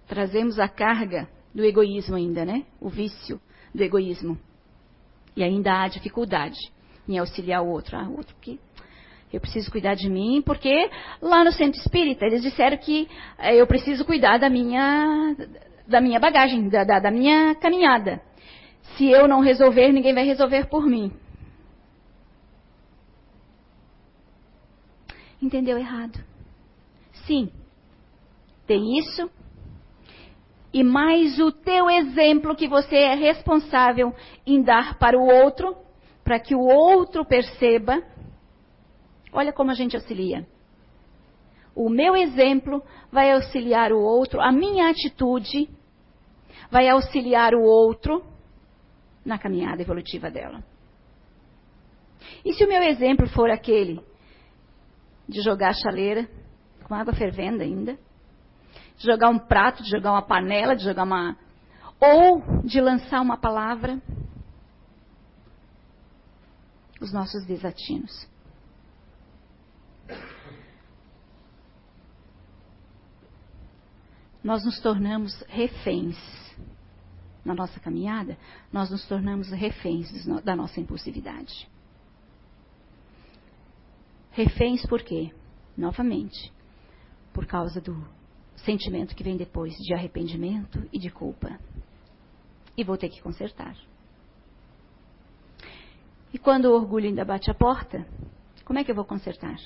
Trazemos 0.08 0.58
a 0.60 0.69
carga 0.69 1.28
do 1.54 1.62
egoísmo 1.62 2.15
ainda, 2.15 2.45
né? 2.45 2.65
O 2.80 2.88
vício 2.88 3.38
do 3.76 3.84
egoísmo. 3.84 4.39
E 5.36 5.43
ainda 5.43 5.82
há 5.82 5.89
dificuldade 5.89 6.58
em 7.06 7.17
auxiliar 7.17 7.62
o 7.62 7.67
outro. 7.67 7.97
Ah, 7.97 8.08
outro 8.08 8.34
que 8.39 8.58
eu 9.34 9.41
preciso 9.41 9.69
cuidar 9.69 9.95
de 9.95 10.10
mim, 10.10 10.41
porque 10.41 10.89
lá 11.21 11.43
no 11.43 11.52
centro 11.52 11.82
espírita 11.82 12.26
eles 12.26 12.41
disseram 12.41 12.78
que 12.78 13.10
eh, 13.38 13.58
eu 13.58 13.67
preciso 13.67 14.06
cuidar 14.06 14.38
da 14.38 14.50
minha, 14.50 15.36
da 15.86 16.00
minha 16.00 16.19
bagagem, 16.19 16.69
da, 16.69 16.86
da, 16.86 17.00
da 17.00 17.12
minha 17.12 17.56
caminhada. 17.56 18.21
Se 18.98 19.10
eu 19.10 19.28
não 19.28 19.39
resolver, 19.39 19.91
ninguém 19.91 20.13
vai 20.13 20.26
resolver 20.26 20.67
por 20.67 20.86
mim. 20.86 21.12
Entendeu 25.41 25.78
errado? 25.78 26.20
Sim, 27.26 27.52
tem 28.67 28.98
isso. 29.00 29.30
E 30.74 30.84
mais 30.84 31.39
o 31.39 31.52
teu 31.52 31.89
exemplo 31.89 32.56
que 32.56 32.67
você 32.67 32.96
é 32.96 33.15
responsável 33.15 34.13
em 34.46 34.62
dar 34.62 34.98
para 34.98 35.17
o 35.17 35.26
outro, 35.26 35.76
para 36.24 36.39
que 36.39 36.56
o 36.56 36.62
outro 36.62 37.26
perceba. 37.26 38.02
Olha 39.34 39.52
como 39.52 39.72
a 39.72 39.74
gente 39.74 39.96
auxilia. 39.96 40.48
O 41.76 41.89
meu 41.89 42.15
exemplo 42.15 42.84
vai 43.12 43.32
auxiliar 43.32 43.91
o 43.91 44.00
outro, 44.00 44.39
a 44.41 44.52
minha 44.52 44.89
atitude 44.89 45.70
vai 46.70 46.88
auxiliar 46.88 47.54
o 47.54 47.62
outro 47.62 48.24
na 49.26 49.38
caminhada 49.38 49.82
evolutiva 49.82 50.30
dela. 50.30 50.64
E 52.46 52.54
se 52.54 52.64
o 52.64 52.68
meu 52.68 52.82
exemplo 52.84 53.28
for 53.30 53.50
aquele 53.50 54.02
de 55.28 55.42
jogar 55.42 55.70
a 55.70 55.74
chaleira 55.74 56.30
com 56.84 56.94
água 56.94 57.14
fervendo 57.14 57.64
ainda, 57.64 57.98
de 58.98 59.06
jogar 59.06 59.30
um 59.30 59.40
prato, 59.40 59.82
de 59.82 59.90
jogar 59.90 60.12
uma 60.12 60.22
panela, 60.22 60.76
de 60.76 60.84
jogar 60.84 61.04
uma. 61.04 61.38
ou 62.00 62.64
de 62.64 62.82
lançar 62.82 63.22
uma 63.22 63.38
palavra, 63.38 64.02
os 67.00 67.12
nossos 67.12 67.46
desatinos. 67.46 68.30
Nós 74.44 74.66
nos 74.66 74.80
tornamos 74.80 75.40
reféns 75.48 76.40
na 77.43 77.56
nossa 77.56 77.80
caminhada, 77.80 78.38
nós 78.71 78.89
nos 78.89 79.06
tornamos 79.08 79.49
reféns 79.49 80.08
da 80.43 80.56
nossa 80.56 80.80
impulsividade. 80.80 81.67
Reféns 84.32 84.86
por 84.86 85.01
quê? 85.01 85.32
Novamente, 85.75 86.51
por 87.34 87.45
causa 87.45 87.82
do 87.82 88.06
sentimento 88.58 89.15
que 89.15 89.23
vem 89.23 89.38
depois 89.38 89.73
de 89.75 89.93
arrependimento 89.93 90.88
e 90.91 90.99
de 90.99 91.10
culpa. 91.10 91.60
E 92.77 92.84
vou 92.84 92.97
ter 92.97 93.10
que 93.10 93.21
consertar. 93.21 93.75
E 96.34 96.38
quando 96.38 96.65
o 96.65 96.73
orgulho 96.73 97.08
ainda 97.08 97.25
bate 97.25 97.51
a 97.51 97.54
porta, 97.54 98.08
como 98.63 98.80
é 98.80 98.84
que 98.84 98.91
eu 98.91 98.95
vou 98.95 99.04
consertar? 99.04 99.58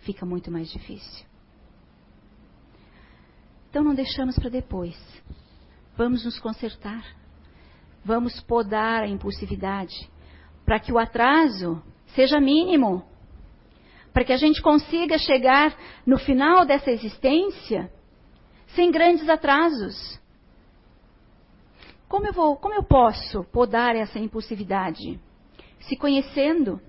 Fica 0.00 0.24
muito 0.24 0.50
mais 0.50 0.70
difícil. 0.70 1.26
Então 3.76 3.84
não 3.84 3.94
deixamos 3.94 4.38
para 4.38 4.48
depois. 4.48 4.96
Vamos 5.98 6.24
nos 6.24 6.38
consertar. 6.38 7.04
Vamos 8.02 8.40
podar 8.40 9.02
a 9.02 9.06
impulsividade 9.06 10.10
para 10.64 10.80
que 10.80 10.90
o 10.90 10.98
atraso 10.98 11.82
seja 12.14 12.40
mínimo. 12.40 13.04
Para 14.14 14.24
que 14.24 14.32
a 14.32 14.38
gente 14.38 14.62
consiga 14.62 15.18
chegar 15.18 15.76
no 16.06 16.16
final 16.18 16.64
dessa 16.64 16.90
existência 16.90 17.92
sem 18.68 18.90
grandes 18.90 19.28
atrasos. 19.28 20.18
Como 22.08 22.26
eu, 22.26 22.32
vou, 22.32 22.56
como 22.56 22.74
eu 22.74 22.82
posso 22.82 23.44
podar 23.52 23.94
essa 23.94 24.18
impulsividade? 24.18 25.20
Se 25.80 25.96
conhecendo 25.98 26.80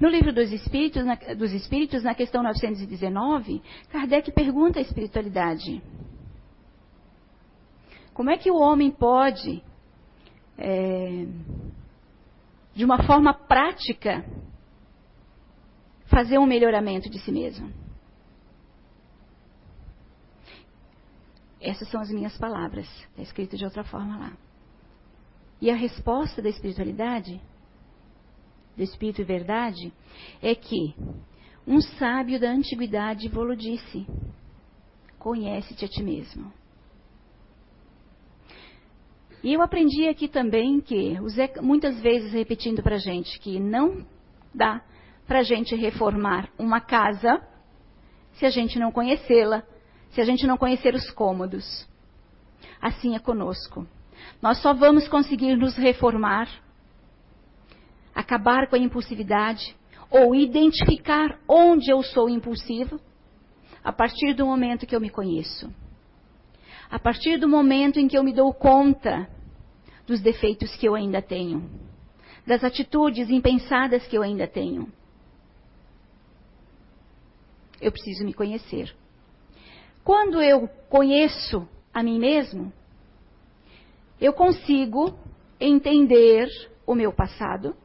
no 0.00 0.08
livro 0.08 0.32
dos 0.32 0.50
Espíritos, 0.50 1.04
na, 1.04 1.14
dos 1.14 1.52
Espíritos, 1.52 2.02
na 2.02 2.14
questão 2.14 2.42
919, 2.42 3.62
Kardec 3.90 4.32
pergunta 4.32 4.78
à 4.78 4.82
espiritualidade: 4.82 5.82
como 8.14 8.30
é 8.30 8.38
que 8.38 8.50
o 8.50 8.56
homem 8.56 8.90
pode, 8.90 9.62
é, 10.56 11.26
de 12.74 12.84
uma 12.84 13.02
forma 13.02 13.34
prática, 13.34 14.24
fazer 16.06 16.38
um 16.38 16.46
melhoramento 16.46 17.10
de 17.10 17.18
si 17.20 17.30
mesmo? 17.30 17.70
Essas 21.60 21.88
são 21.90 22.00
as 22.00 22.10
minhas 22.10 22.36
palavras. 22.38 22.88
Está 23.10 23.20
escrito 23.20 23.54
de 23.54 23.66
outra 23.66 23.84
forma 23.84 24.18
lá. 24.18 24.32
E 25.60 25.70
a 25.70 25.74
resposta 25.74 26.40
da 26.40 26.48
espiritualidade, 26.48 27.38
do 28.76 28.82
Espírito 28.82 29.20
e 29.20 29.24
Verdade, 29.24 29.92
é 30.42 30.54
que 30.54 30.94
um 31.66 31.80
sábio 31.80 32.40
da 32.40 32.50
antiguidade 32.50 33.28
vos 33.28 33.56
disse: 33.56 34.06
Conhece-te 35.18 35.84
a 35.84 35.88
ti 35.88 36.02
mesmo. 36.02 36.52
E 39.42 39.54
eu 39.54 39.62
aprendi 39.62 40.06
aqui 40.06 40.28
também 40.28 40.80
que, 40.80 41.16
muitas 41.62 41.98
vezes 42.00 42.32
repetindo 42.32 42.82
para 42.82 42.96
gente, 42.96 43.38
que 43.40 43.58
não 43.58 44.04
dá 44.54 44.82
para 45.26 45.38
a 45.38 45.42
gente 45.42 45.74
reformar 45.74 46.50
uma 46.58 46.80
casa 46.80 47.40
se 48.32 48.44
a 48.44 48.50
gente 48.50 48.78
não 48.78 48.92
conhecê-la, 48.92 49.62
se 50.10 50.20
a 50.20 50.24
gente 50.24 50.46
não 50.46 50.56
conhecer 50.56 50.94
os 50.94 51.10
cômodos. 51.10 51.88
Assim 52.80 53.14
é 53.14 53.18
conosco. 53.18 53.86
Nós 54.42 54.60
só 54.60 54.74
vamos 54.74 55.08
conseguir 55.08 55.56
nos 55.56 55.76
reformar, 55.76 56.48
acabar 58.20 58.68
com 58.68 58.76
a 58.76 58.78
impulsividade 58.78 59.74
ou 60.10 60.34
identificar 60.34 61.38
onde 61.48 61.90
eu 61.90 62.02
sou 62.02 62.28
impulsivo 62.28 63.00
a 63.82 63.92
partir 63.92 64.34
do 64.34 64.46
momento 64.46 64.86
que 64.86 64.94
eu 64.94 65.00
me 65.00 65.10
conheço. 65.10 65.72
A 66.90 66.98
partir 66.98 67.38
do 67.38 67.48
momento 67.48 67.98
em 67.98 68.08
que 68.08 68.18
eu 68.18 68.24
me 68.24 68.32
dou 68.32 68.52
conta 68.52 69.28
dos 70.06 70.20
defeitos 70.20 70.74
que 70.76 70.86
eu 70.86 70.94
ainda 70.94 71.22
tenho, 71.22 71.70
das 72.46 72.64
atitudes 72.64 73.30
impensadas 73.30 74.06
que 74.06 74.16
eu 74.16 74.22
ainda 74.22 74.46
tenho. 74.46 74.92
Eu 77.80 77.92
preciso 77.92 78.24
me 78.24 78.34
conhecer. 78.34 78.94
Quando 80.04 80.42
eu 80.42 80.68
conheço 80.88 81.66
a 81.94 82.02
mim 82.02 82.18
mesmo, 82.18 82.72
eu 84.20 84.32
consigo 84.32 85.16
entender 85.60 86.48
o 86.86 86.94
meu 86.94 87.12
passado, 87.12 87.76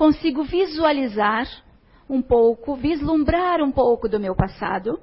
consigo 0.00 0.42
visualizar 0.44 1.46
um 2.08 2.22
pouco, 2.22 2.74
vislumbrar 2.74 3.62
um 3.62 3.70
pouco 3.70 4.08
do 4.08 4.18
meu 4.18 4.34
passado 4.34 4.98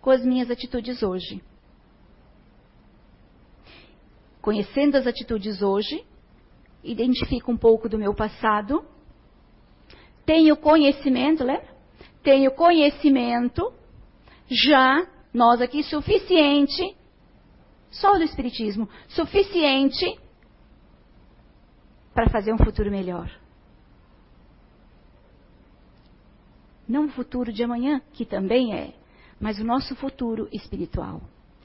com 0.00 0.10
as 0.10 0.24
minhas 0.24 0.50
atitudes 0.50 1.02
hoje 1.02 1.42
conhecendo 4.42 4.96
as 4.96 5.06
atitudes 5.06 5.62
hoje, 5.62 6.04
identifico 6.82 7.52
um 7.52 7.56
pouco 7.56 7.88
do 7.88 7.96
meu 7.96 8.12
passado, 8.12 8.84
tenho 10.26 10.56
conhecimento, 10.56 11.44
lembra? 11.44 11.72
Tenho 12.24 12.50
conhecimento, 12.50 13.72
já, 14.48 15.06
nós 15.32 15.60
aqui, 15.60 15.82
suficiente, 15.84 16.96
só 17.90 18.12
do 18.14 18.24
Espiritismo, 18.24 18.88
suficiente 19.08 20.18
para 22.12 22.28
fazer 22.28 22.52
um 22.52 22.58
futuro 22.58 22.90
melhor. 22.90 23.30
Não 26.92 27.06
o 27.06 27.08
futuro 27.08 27.50
de 27.50 27.64
amanhã, 27.64 28.02
que 28.12 28.26
também 28.26 28.74
é, 28.74 28.92
mas 29.40 29.58
o 29.58 29.64
nosso 29.64 29.96
futuro 29.96 30.46
espiritual, 30.52 31.22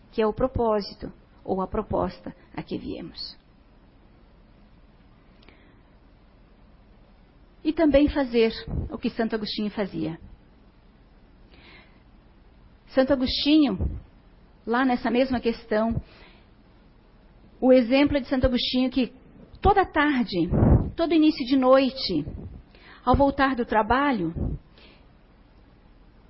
que 0.10 0.22
é 0.22 0.26
o 0.26 0.32
propósito 0.32 1.12
ou 1.44 1.62
a 1.62 1.68
proposta 1.68 2.34
a 2.56 2.64
que 2.64 2.78
viemos. 2.78 3.38
E 7.62 7.74
também 7.74 8.08
fazer 8.08 8.54
o 8.90 8.98
que 8.98 9.10
Santo 9.10 9.36
Agostinho 9.36 9.70
fazia. 9.70 10.18
Santo 12.88 13.12
Agostinho, 13.12 14.00
lá 14.66 14.86
nessa 14.86 15.12
mesma 15.12 15.42
questão, 15.42 16.02
o 17.60 17.74
exemplo 17.74 18.16
é 18.16 18.22
de 18.22 18.30
Santo 18.30 18.48
Agostinho 18.48 18.90
que 18.90 19.12
toda 19.62 19.86
tarde, 19.86 20.50
todo 20.96 21.14
início 21.14 21.46
de 21.46 21.58
noite, 21.58 22.26
ao 23.04 23.14
voltar 23.14 23.58
do 23.58 23.66
trabalho, 23.66 24.34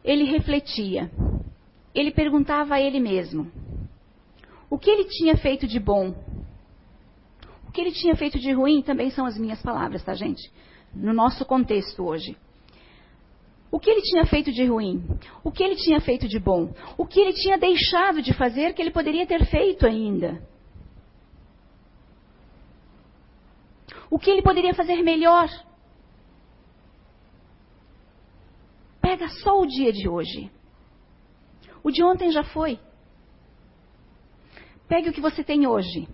ele 0.08 0.24
refletia. 0.24 1.12
Ele 1.93 2.12
perguntava 2.12 2.76
a 2.76 2.82
ele 2.82 3.00
mesmo: 3.00 3.52
o 4.70 4.80
que 4.80 4.89
ele 4.89 5.04
tinha 5.04 5.36
feito 5.36 5.67
de 5.67 5.80
bom? 5.80 6.15
O 7.67 7.72
que 7.72 7.82
ele 7.82 7.91
tinha 7.91 8.15
feito 8.15 8.39
de 8.39 8.52
ruim 8.54 8.82
também 8.82 9.12
são 9.12 9.26
as 9.26 9.38
minhas 9.38 9.62
palavras, 9.62 10.04
tá, 10.04 10.13
gente? 10.13 10.50
No 10.96 11.13
nosso 11.13 11.46
contexto 11.46 12.04
hoje. 12.04 12.38
O 13.70 13.80
que 13.80 13.89
ele 13.89 14.02
tinha 14.02 14.26
feito 14.26 14.52
de 14.52 14.65
ruim? 14.65 15.04
O 15.43 15.52
que 15.52 15.62
ele 15.62 15.76
tinha 15.76 16.00
feito 16.00 16.26
de 16.28 16.39
bom? 16.39 16.74
O 16.98 17.06
que 17.06 17.20
ele 17.20 17.34
tinha 17.34 17.58
deixado 17.58 18.22
de 18.22 18.34
fazer 18.34 18.74
que 18.74 18.82
ele 18.82 18.91
poderia 18.91 19.28
ter 19.28 19.46
feito 19.46 19.86
ainda? 19.86 20.41
O 24.10 24.17
que 24.17 24.32
ele 24.32 24.41
poderia 24.41 24.74
fazer 24.74 25.04
melhor? 25.04 25.50
Pega 29.08 29.30
só 29.30 29.62
o 29.62 29.65
dia 29.65 29.93
de 29.93 30.10
hoje. 30.10 30.52
O 31.82 31.89
de 31.89 32.04
ontem 32.04 32.30
já 32.30 32.43
foi. 32.43 32.78
Pegue 34.86 35.08
o 35.08 35.13
que 35.13 35.22
você 35.22 35.46
tem 35.46 35.65
hoje. 35.65 36.10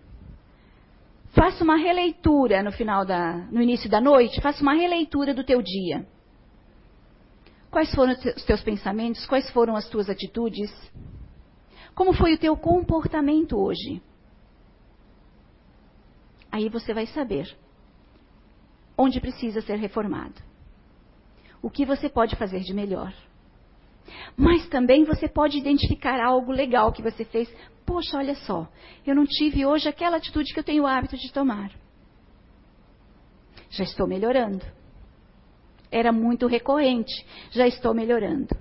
Faça 1.32 1.64
uma 1.64 1.76
releitura 1.76 2.62
no 2.62 2.72
final 2.72 3.04
da, 3.04 3.38
no 3.52 3.64
início 3.64 3.90
da 3.90 4.00
noite, 4.00 4.40
faça 4.42 4.62
uma 4.62 4.76
releitura 4.76 5.34
do 5.34 5.44
teu 5.44 5.60
dia. 5.64 6.08
Quais 7.72 7.92
foram 7.96 8.14
os 8.14 8.46
teus 8.46 8.62
pensamentos? 8.62 9.26
Quais 9.26 9.50
foram 9.50 9.76
as 9.76 9.90
tuas 9.90 10.08
atitudes? 10.08 10.72
Como 11.96 12.14
foi 12.14 12.36
o 12.36 12.38
teu 12.38 12.56
comportamento 12.56 13.58
hoje? 13.58 14.04
Aí 16.52 16.70
você 16.70 16.94
vai 16.94 17.08
saber 17.08 17.58
onde 18.96 19.20
precisa 19.20 19.62
ser 19.62 19.78
reformado. 19.78 20.53
O 21.64 21.70
que 21.72 21.84
você 21.84 22.08
pode 22.08 22.36
fazer 22.36 22.60
de 22.60 22.74
melhor. 22.74 23.12
Mas 24.38 24.68
também 24.68 25.04
você 25.04 25.28
pode 25.28 25.58
identificar 25.58 26.24
algo 26.24 26.52
legal 26.52 26.92
que 26.92 27.02
você 27.02 27.26
fez 27.26 27.50
Poxa, 27.86 28.18
olha 28.18 28.36
só, 28.36 28.68
eu 29.06 29.14
não 29.14 29.26
tive 29.26 29.66
hoje 29.66 29.90
aquela 29.90 30.18
atitude 30.18 30.54
que 30.54 30.60
eu 30.60 30.64
tenho 30.64 30.84
o 30.84 30.88
hábito 30.88 31.18
de 31.18 31.32
tomar. 31.32 31.72
Já 33.70 33.84
estou 33.84 34.08
melhorando. 34.08 34.66
Era 35.92 36.12
muito 36.12 36.48
recorrente, 36.48 37.14
já 37.52 37.68
estou 37.68 37.94
melhorando. 37.94 38.56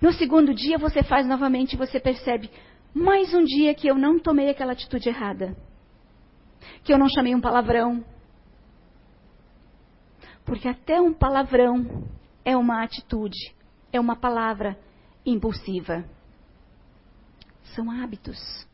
No 0.00 0.12
segundo 0.12 0.54
dia 0.54 0.78
você 0.78 1.02
faz 1.02 1.26
novamente 1.26 1.74
e 1.74 1.76
você 1.76 1.98
percebe 1.98 2.50
mais 2.94 3.34
um 3.34 3.44
dia 3.44 3.74
que 3.74 3.88
eu 3.88 3.94
não 3.94 4.18
tomei 4.18 4.48
aquela 4.48 4.72
atitude 4.72 5.08
errada. 5.08 5.56
Que 6.84 6.92
eu 6.92 6.98
não 6.98 7.08
chamei 7.08 7.34
um 7.34 7.40
palavrão. 7.40 8.04
Porque 10.44 10.68
até 10.68 11.00
um 11.00 11.12
palavrão 11.12 12.04
é 12.44 12.56
uma 12.56 12.82
atitude, 12.82 13.54
é 13.92 14.00
uma 14.00 14.16
palavra 14.16 14.78
impulsiva. 15.24 16.04
São 17.74 17.90
hábitos. 17.90 18.66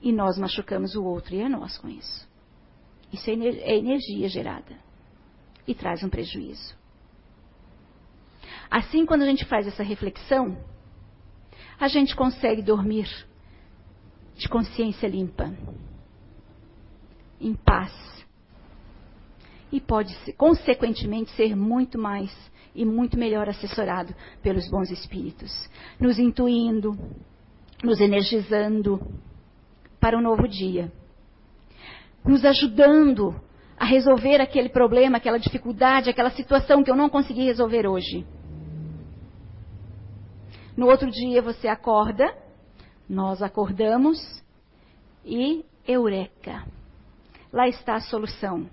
E 0.00 0.12
nós 0.12 0.38
machucamos 0.38 0.94
o 0.94 1.04
outro 1.04 1.34
e 1.34 1.40
é 1.40 1.48
nós 1.48 1.78
com 1.78 1.88
isso. 1.88 2.28
Isso 3.12 3.28
é, 3.28 3.34
é 3.34 3.76
energia 3.76 4.28
gerada. 4.28 4.76
E 5.66 5.74
traz 5.74 6.02
um 6.02 6.08
prejuízo. 6.08 6.74
Assim, 8.70 9.04
quando 9.04 9.22
a 9.22 9.26
gente 9.26 9.44
faz 9.44 9.66
essa 9.66 9.82
reflexão, 9.82 10.56
a 11.78 11.88
gente 11.88 12.16
consegue 12.16 12.62
dormir 12.62 13.06
de 14.34 14.48
consciência 14.48 15.06
limpa, 15.06 15.52
em 17.40 17.54
paz. 17.54 17.92
E 19.72 19.80
pode, 19.80 20.14
consequentemente, 20.34 21.30
ser 21.32 21.56
muito 21.56 21.98
mais 21.98 22.30
e 22.74 22.84
muito 22.84 23.18
melhor 23.18 23.48
assessorado 23.48 24.14
pelos 24.42 24.68
bons 24.70 24.90
espíritos, 24.90 25.50
nos 25.98 26.18
intuindo, 26.18 26.96
nos 27.82 28.00
energizando 28.00 29.00
para 29.98 30.16
um 30.16 30.20
novo 30.20 30.46
dia, 30.46 30.92
nos 32.24 32.44
ajudando 32.44 33.34
a 33.76 33.84
resolver 33.84 34.40
aquele 34.40 34.68
problema, 34.68 35.16
aquela 35.16 35.38
dificuldade, 35.38 36.08
aquela 36.08 36.30
situação 36.30 36.82
que 36.84 36.90
eu 36.90 36.96
não 36.96 37.08
consegui 37.08 37.44
resolver 37.44 37.86
hoje. 37.86 38.26
No 40.76 40.86
outro 40.86 41.10
dia 41.10 41.42
você 41.42 41.68
acorda, 41.68 42.32
nós 43.08 43.42
acordamos 43.42 44.18
e 45.24 45.64
eureka! 45.86 46.64
Lá 47.52 47.68
está 47.68 47.96
a 47.96 48.00
solução. 48.00 48.66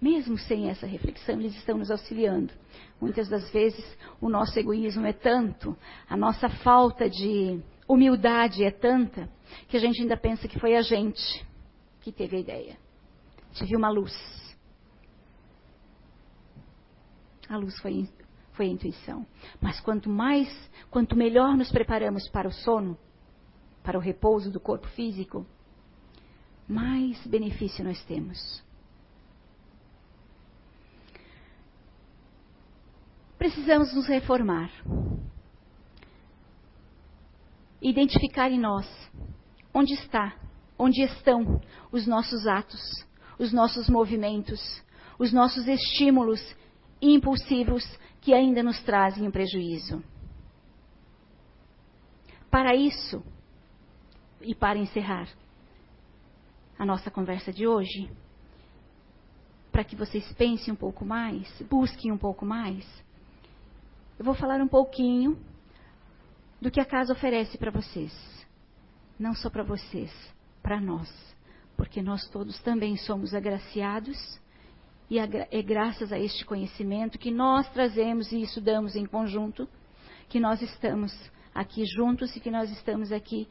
Mesmo 0.00 0.38
sem 0.38 0.70
essa 0.70 0.86
reflexão, 0.86 1.40
eles 1.40 1.56
estão 1.56 1.78
nos 1.78 1.90
auxiliando. 1.90 2.52
Muitas 3.00 3.28
das 3.28 3.50
vezes 3.50 3.84
o 4.20 4.28
nosso 4.28 4.56
egoísmo 4.58 5.06
é 5.06 5.12
tanto, 5.12 5.76
a 6.08 6.16
nossa 6.16 6.48
falta 6.48 7.10
de 7.10 7.60
humildade 7.88 8.62
é 8.62 8.70
tanta, 8.70 9.28
que 9.66 9.76
a 9.76 9.80
gente 9.80 10.00
ainda 10.00 10.16
pensa 10.16 10.46
que 10.46 10.58
foi 10.58 10.76
a 10.76 10.82
gente 10.82 11.44
que 12.00 12.12
teve 12.12 12.36
a 12.36 12.40
ideia. 12.40 12.78
Tive 13.52 13.74
uma 13.76 13.90
luz. 13.90 14.14
A 17.48 17.56
luz 17.56 17.76
foi, 17.80 18.08
foi 18.52 18.66
a 18.66 18.70
intuição. 18.70 19.26
Mas 19.60 19.80
quanto 19.80 20.08
mais, 20.08 20.48
quanto 20.90 21.16
melhor 21.16 21.56
nos 21.56 21.72
preparamos 21.72 22.28
para 22.28 22.46
o 22.46 22.52
sono, 22.52 22.96
para 23.82 23.98
o 23.98 24.00
repouso 24.00 24.52
do 24.52 24.60
corpo 24.60 24.86
físico, 24.88 25.46
mais 26.68 27.26
benefício 27.26 27.82
nós 27.82 28.04
temos. 28.04 28.62
Precisamos 33.38 33.94
nos 33.94 34.06
reformar. 34.06 34.70
Identificar 37.80 38.50
em 38.50 38.58
nós 38.58 38.86
onde 39.72 39.94
está, 39.94 40.36
onde 40.76 41.02
estão 41.02 41.60
os 41.92 42.06
nossos 42.06 42.46
atos, 42.46 42.80
os 43.38 43.52
nossos 43.52 43.88
movimentos, 43.88 44.82
os 45.18 45.32
nossos 45.32 45.68
estímulos 45.68 46.40
impulsivos 47.00 47.84
que 48.20 48.34
ainda 48.34 48.62
nos 48.62 48.82
trazem 48.82 49.26
um 49.26 49.30
prejuízo. 49.30 50.02
Para 52.50 52.74
isso, 52.74 53.22
e 54.40 54.54
para 54.54 54.78
encerrar 54.78 55.28
a 56.78 56.84
nossa 56.84 57.10
conversa 57.10 57.52
de 57.52 57.66
hoje, 57.66 58.10
para 59.70 59.84
que 59.84 59.94
vocês 59.94 60.32
pensem 60.32 60.72
um 60.72 60.76
pouco 60.76 61.04
mais, 61.04 61.46
busquem 61.68 62.10
um 62.10 62.18
pouco 62.18 62.44
mais, 62.44 62.84
eu 64.18 64.24
vou 64.24 64.34
falar 64.34 64.60
um 64.60 64.68
pouquinho 64.68 65.38
do 66.60 66.70
que 66.70 66.80
a 66.80 66.84
casa 66.84 67.12
oferece 67.12 67.56
para 67.56 67.70
vocês. 67.70 68.12
Não 69.18 69.34
só 69.34 69.48
para 69.48 69.62
vocês, 69.62 70.12
para 70.62 70.80
nós. 70.80 71.08
Porque 71.76 72.02
nós 72.02 72.28
todos 72.28 72.60
também 72.60 72.96
somos 72.96 73.32
agraciados 73.32 74.18
e 75.08 75.18
é 75.18 75.62
graças 75.62 76.12
a 76.12 76.18
este 76.18 76.44
conhecimento 76.44 77.18
que 77.18 77.30
nós 77.30 77.68
trazemos 77.70 78.30
e 78.32 78.42
estudamos 78.42 78.94
em 78.94 79.06
conjunto 79.06 79.68
que 80.28 80.38
nós 80.38 80.60
estamos 80.60 81.12
aqui 81.54 81.84
juntos 81.86 82.34
e 82.36 82.40
que 82.40 82.50
nós 82.50 82.70
estamos 82.70 83.10
aqui 83.10 83.48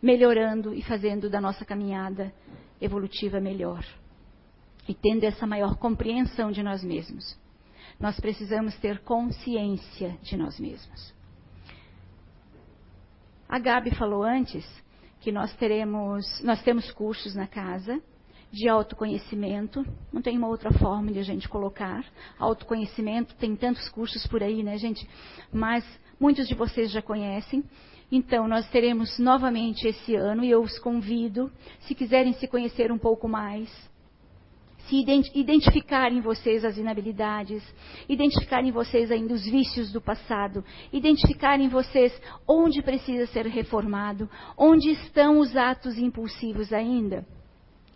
melhorando 0.00 0.72
e 0.74 0.82
fazendo 0.82 1.28
da 1.28 1.40
nossa 1.40 1.64
caminhada 1.64 2.32
evolutiva 2.80 3.40
melhor. 3.40 3.84
E 4.86 4.94
tendo 4.94 5.24
essa 5.24 5.46
maior 5.46 5.76
compreensão 5.76 6.52
de 6.52 6.62
nós 6.62 6.84
mesmos. 6.84 7.36
Nós 7.98 8.18
precisamos 8.20 8.76
ter 8.78 9.00
consciência 9.00 10.16
de 10.22 10.36
nós 10.36 10.58
mesmos. 10.60 11.14
A 13.48 13.58
Gabi 13.58 13.94
falou 13.94 14.22
antes 14.22 14.64
que 15.20 15.32
nós 15.32 15.54
teremos, 15.56 16.24
nós 16.42 16.62
temos 16.62 16.90
cursos 16.92 17.34
na 17.34 17.46
casa 17.46 18.00
de 18.50 18.68
autoconhecimento, 18.68 19.84
não 20.12 20.22
tem 20.22 20.38
uma 20.38 20.48
outra 20.48 20.72
forma 20.72 21.12
de 21.12 21.18
a 21.18 21.22
gente 21.22 21.48
colocar. 21.48 22.04
Autoconhecimento, 22.38 23.34
tem 23.34 23.56
tantos 23.56 23.88
cursos 23.88 24.26
por 24.26 24.42
aí, 24.42 24.62
né, 24.62 24.78
gente? 24.78 25.08
Mas 25.52 25.84
muitos 26.18 26.46
de 26.48 26.54
vocês 26.54 26.90
já 26.90 27.02
conhecem. 27.02 27.64
Então, 28.10 28.48
nós 28.48 28.68
teremos 28.70 29.18
novamente 29.18 29.86
esse 29.86 30.14
ano 30.14 30.42
e 30.42 30.50
eu 30.50 30.62
os 30.62 30.78
convido, 30.78 31.52
se 31.80 31.94
quiserem 31.94 32.32
se 32.34 32.48
conhecer 32.48 32.90
um 32.90 32.98
pouco 32.98 33.28
mais, 33.28 33.68
se 34.88 35.04
identificar 35.34 36.10
em 36.12 36.20
vocês 36.20 36.64
as 36.64 36.76
inabilidades, 36.76 37.62
identificar 38.08 38.64
em 38.64 38.70
vocês 38.70 39.10
ainda 39.10 39.34
os 39.34 39.44
vícios 39.44 39.92
do 39.92 40.00
passado, 40.00 40.64
identificar 40.92 41.60
em 41.60 41.68
vocês 41.68 42.12
onde 42.46 42.82
precisa 42.82 43.26
ser 43.26 43.46
reformado, 43.46 44.28
onde 44.56 44.90
estão 44.90 45.38
os 45.38 45.56
atos 45.56 45.98
impulsivos 45.98 46.72
ainda. 46.72 47.24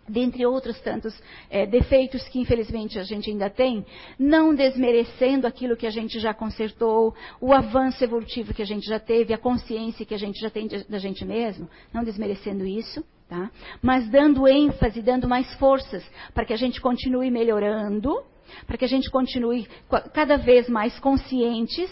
Dentre 0.07 0.45
outros 0.45 0.79
tantos 0.81 1.17
é, 1.49 1.65
defeitos 1.65 2.27
que 2.27 2.37
infelizmente 2.37 2.99
a 2.99 3.03
gente 3.03 3.29
ainda 3.29 3.49
tem, 3.49 3.85
não 4.19 4.53
desmerecendo 4.53 5.47
aquilo 5.47 5.77
que 5.77 5.87
a 5.87 5.91
gente 5.91 6.19
já 6.19 6.33
consertou, 6.33 7.15
o 7.39 7.53
avanço 7.53 8.03
evolutivo 8.03 8.53
que 8.53 8.61
a 8.61 8.65
gente 8.65 8.85
já 8.85 8.99
teve, 8.99 9.33
a 9.33 9.37
consciência 9.37 10.05
que 10.05 10.13
a 10.13 10.17
gente 10.17 10.39
já 10.41 10.49
tem 10.49 10.67
da 10.67 10.97
gente 10.97 11.23
mesmo, 11.23 11.69
não 11.93 12.03
desmerecendo 12.03 12.65
isso, 12.65 13.03
Tá? 13.27 13.49
Mas 13.81 14.09
dando 14.09 14.47
ênfase, 14.47 15.01
dando 15.01 15.27
mais 15.27 15.51
forças 15.55 16.03
para 16.33 16.45
que 16.45 16.53
a 16.53 16.57
gente 16.57 16.79
continue 16.81 17.31
melhorando, 17.31 18.21
para 18.67 18.77
que 18.77 18.85
a 18.85 18.87
gente 18.87 19.09
continue 19.09 19.67
cada 20.13 20.37
vez 20.37 20.69
mais 20.69 20.99
conscientes. 20.99 21.89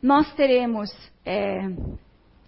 Nós 0.00 0.32
teremos, 0.34 0.90
é, 1.24 1.68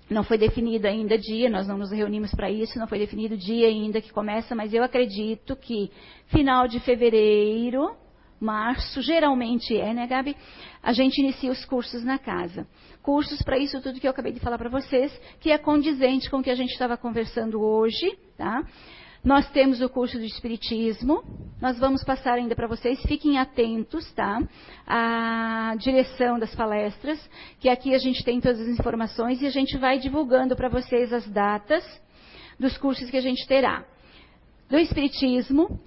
não 0.09 0.25
foi 0.25 0.39
definido 0.39 0.87
ainda 0.87 1.19
dia, 1.19 1.51
nós 1.51 1.67
não 1.67 1.79
nos 1.79 1.91
reunimos 1.91 2.35
para 2.35 2.51
isso, 2.51 2.79
não 2.79 2.87
foi 2.87 2.99
definido 2.99 3.37
dia 3.37 3.69
ainda 3.69 4.01
que 4.01 4.13
começa, 4.13 4.55
mas 4.55 4.73
eu 4.73 4.83
acredito 4.83 5.57
que 5.57 5.91
final 6.27 6.67
de 6.67 6.81
fevereiro, 6.81 7.97
março, 8.45 9.01
geralmente 9.01 9.77
é, 9.77 9.95
né, 9.95 10.07
Gabi? 10.07 10.37
A 10.83 10.93
gente 10.93 11.19
inicia 11.19 11.51
os 11.51 11.65
cursos 11.65 12.05
na 12.05 12.19
casa. 12.19 12.67
Cursos 13.03 13.43
para 13.43 13.59
isso 13.59 13.81
tudo 13.81 13.99
que 13.99 14.07
eu 14.07 14.11
acabei 14.11 14.33
de 14.33 14.41
falar 14.41 14.59
para 14.59 14.69
vocês, 14.69 15.19
que 15.41 15.51
é 15.51 15.59
condizente 15.59 16.31
com 16.31 16.39
o 16.39 16.43
que 16.43 16.51
a 16.51 16.55
gente 16.55 16.71
estava 16.71 16.97
conversando 16.97 17.61
hoje, 17.61 18.17
tá? 18.37 18.63
Nós 19.25 19.51
temos 19.53 19.81
o 19.81 19.89
curso 19.89 20.19
de 20.19 20.27
Espiritismo, 20.27 21.25
nós 21.59 21.79
vamos 21.79 22.05
passar 22.05 22.35
ainda 22.35 22.55
para 22.55 22.67
vocês, 22.67 23.01
fiquem 23.09 23.39
atentos, 23.39 24.13
tá? 24.13 24.39
A 24.87 25.75
direção 25.79 26.39
das 26.39 26.55
palestras, 26.55 27.19
que 27.59 27.71
aqui 27.71 27.95
a 27.95 27.99
gente 27.99 28.23
tem 28.23 28.39
todas 28.39 28.61
as 28.61 28.69
informações 28.69 29.41
e 29.41 29.47
a 29.47 29.51
gente 29.51 29.79
vai 29.79 29.99
divulgando 29.99 30.55
para 30.55 30.69
vocês 30.69 31.11
as 31.11 31.27
datas 31.27 31.83
dos 32.61 32.77
cursos 32.77 33.09
que 33.11 33.17
a 33.17 33.23
gente 33.23 33.47
terá. 33.49 33.83
Do 34.69 34.79
Espiritismo, 34.79 35.81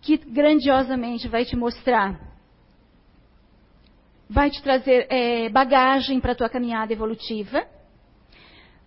que 0.00 0.16
grandiosamente 0.16 1.28
vai 1.28 1.44
te 1.44 1.56
mostrar, 1.56 2.18
vai 4.28 4.50
te 4.50 4.62
trazer 4.62 5.06
é, 5.10 5.48
bagagem 5.48 6.20
para 6.20 6.32
a 6.32 6.34
tua 6.34 6.48
caminhada 6.48 6.92
evolutiva, 6.92 7.66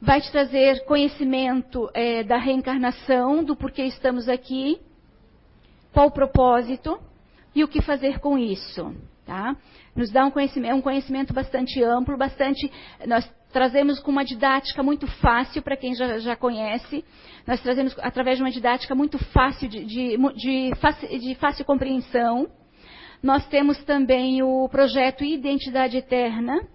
vai 0.02 0.22
te 0.22 0.32
trazer 0.32 0.86
conhecimento 0.86 1.90
é, 1.94 2.24
da 2.24 2.38
reencarnação, 2.38 3.44
do 3.44 3.56
porquê 3.56 3.84
estamos 3.84 4.28
aqui, 4.28 4.80
qual 5.94 6.08
o 6.08 6.12
propósito 6.12 7.00
e 7.56 7.64
o 7.64 7.68
que 7.68 7.82
fazer 7.82 8.20
com 8.20 8.38
isso. 8.38 8.94
Tá? 9.26 9.56
Nos 9.96 10.12
dá 10.12 10.26
um 10.26 10.32
conhecimento, 10.32 10.76
um 10.76 10.82
conhecimento 10.82 11.34
bastante 11.34 11.82
amplo, 11.82 12.18
bastante. 12.18 12.70
Nós 13.06 13.30
trazemos 13.54 14.00
com 14.00 14.12
uma 14.12 14.26
didática 14.26 14.82
muito 14.82 15.06
fácil 15.22 15.62
para 15.62 15.78
quem 15.78 15.94
já, 15.94 16.18
já, 16.18 16.36
conhece. 16.36 17.06
Nós 17.48 17.62
trazemos 17.62 17.96
através 18.00 18.38
de 18.38 18.44
uma 18.44 18.52
didática 18.52 18.96
muito 18.96 19.18
fácil, 19.32 19.70
de, 19.70 19.86
de, 19.86 20.18
de, 20.36 20.74
fácil, 20.82 21.08
de 21.20 21.36
fácil 21.36 21.64
compreensão. 21.64 22.48
Nós 23.22 23.48
temos 23.48 23.82
também 23.86 24.42
o 24.42 24.68
projeto 24.68 25.24
Identidade 25.24 25.96
Eterna. 25.96 26.68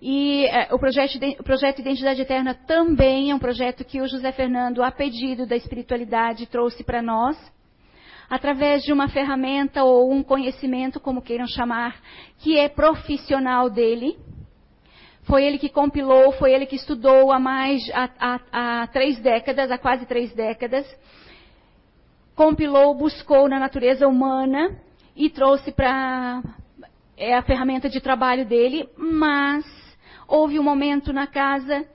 E 0.00 0.46
é, 0.46 0.72
o, 0.72 0.78
projeto, 0.78 1.18
o 1.38 1.42
projeto 1.42 1.80
Identidade 1.80 2.20
Eterna 2.20 2.54
também 2.54 3.30
é 3.30 3.34
um 3.34 3.38
projeto 3.38 3.84
que 3.84 4.00
o 4.00 4.06
José 4.06 4.30
Fernando, 4.32 4.82
a 4.82 4.92
pedido 4.92 5.46
da 5.46 5.56
espiritualidade, 5.56 6.46
trouxe 6.46 6.84
para 6.84 7.02
nós 7.02 7.36
através 8.28 8.84
de 8.84 8.92
uma 8.92 9.08
ferramenta 9.08 9.82
ou 9.82 10.12
um 10.12 10.22
conhecimento, 10.22 11.00
como 11.00 11.20
queiram 11.20 11.48
chamar, 11.48 12.00
que 12.38 12.56
é 12.56 12.68
profissional 12.68 13.68
dele, 13.68 14.16
foi 15.30 15.44
ele 15.44 15.58
que 15.58 15.68
compilou, 15.68 16.32
foi 16.32 16.52
ele 16.52 16.66
que 16.66 16.74
estudou 16.74 17.30
há 17.30 17.38
mais, 17.38 17.88
há, 17.94 18.10
há, 18.18 18.40
há 18.82 18.86
três 18.88 19.16
décadas, 19.20 19.70
há 19.70 19.78
quase 19.78 20.04
três 20.04 20.34
décadas. 20.34 20.84
Compilou, 22.34 22.96
buscou 22.96 23.48
na 23.48 23.60
natureza 23.60 24.08
humana 24.08 24.76
e 25.14 25.30
trouxe 25.30 25.70
para 25.70 26.42
é 27.16 27.36
a 27.36 27.42
ferramenta 27.42 27.88
de 27.88 28.00
trabalho 28.00 28.44
dele, 28.44 28.88
mas 28.96 29.64
houve 30.26 30.58
um 30.58 30.62
momento 30.64 31.12
na 31.12 31.28
casa 31.28 31.86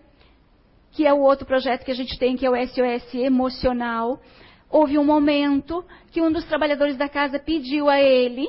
que 0.92 1.06
é 1.06 1.14
o 1.14 1.20
outro 1.20 1.46
projeto 1.46 1.84
que 1.84 1.92
a 1.92 1.96
gente 1.96 2.18
tem, 2.18 2.38
que 2.38 2.46
é 2.46 2.50
o 2.50 2.56
SOS 2.56 3.16
emocional. 3.16 4.22
Houve 4.70 4.98
um 4.98 5.04
momento 5.04 5.84
que 6.10 6.22
um 6.22 6.32
dos 6.32 6.46
trabalhadores 6.46 6.96
da 6.96 7.10
casa 7.10 7.38
pediu 7.38 7.90
a 7.90 8.00
ele 8.00 8.48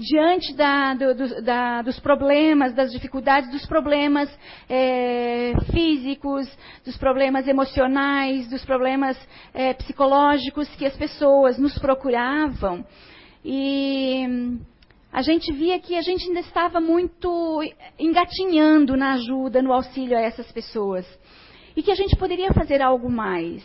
diante 0.00 0.54
da, 0.54 0.94
do, 0.94 1.42
da, 1.42 1.82
dos 1.82 2.00
problemas, 2.00 2.72
das 2.74 2.90
dificuldades, 2.90 3.50
dos 3.50 3.66
problemas 3.66 4.30
é, 4.68 5.52
físicos, 5.70 6.48
dos 6.84 6.96
problemas 6.96 7.46
emocionais, 7.46 8.48
dos 8.48 8.64
problemas 8.64 9.16
é, 9.52 9.74
psicológicos 9.74 10.68
que 10.76 10.86
as 10.86 10.96
pessoas 10.96 11.58
nos 11.58 11.78
procuravam. 11.78 12.84
E 13.44 14.58
a 15.12 15.20
gente 15.20 15.52
via 15.52 15.78
que 15.78 15.94
a 15.96 16.02
gente 16.02 16.26
ainda 16.26 16.40
estava 16.40 16.80
muito 16.80 17.62
engatinhando 17.98 18.96
na 18.96 19.12
ajuda, 19.14 19.60
no 19.60 19.72
auxílio 19.72 20.16
a 20.16 20.20
essas 20.20 20.50
pessoas. 20.50 21.06
E 21.76 21.82
que 21.82 21.90
a 21.90 21.94
gente 21.94 22.16
poderia 22.16 22.52
fazer 22.54 22.80
algo 22.80 23.10
mais. 23.10 23.62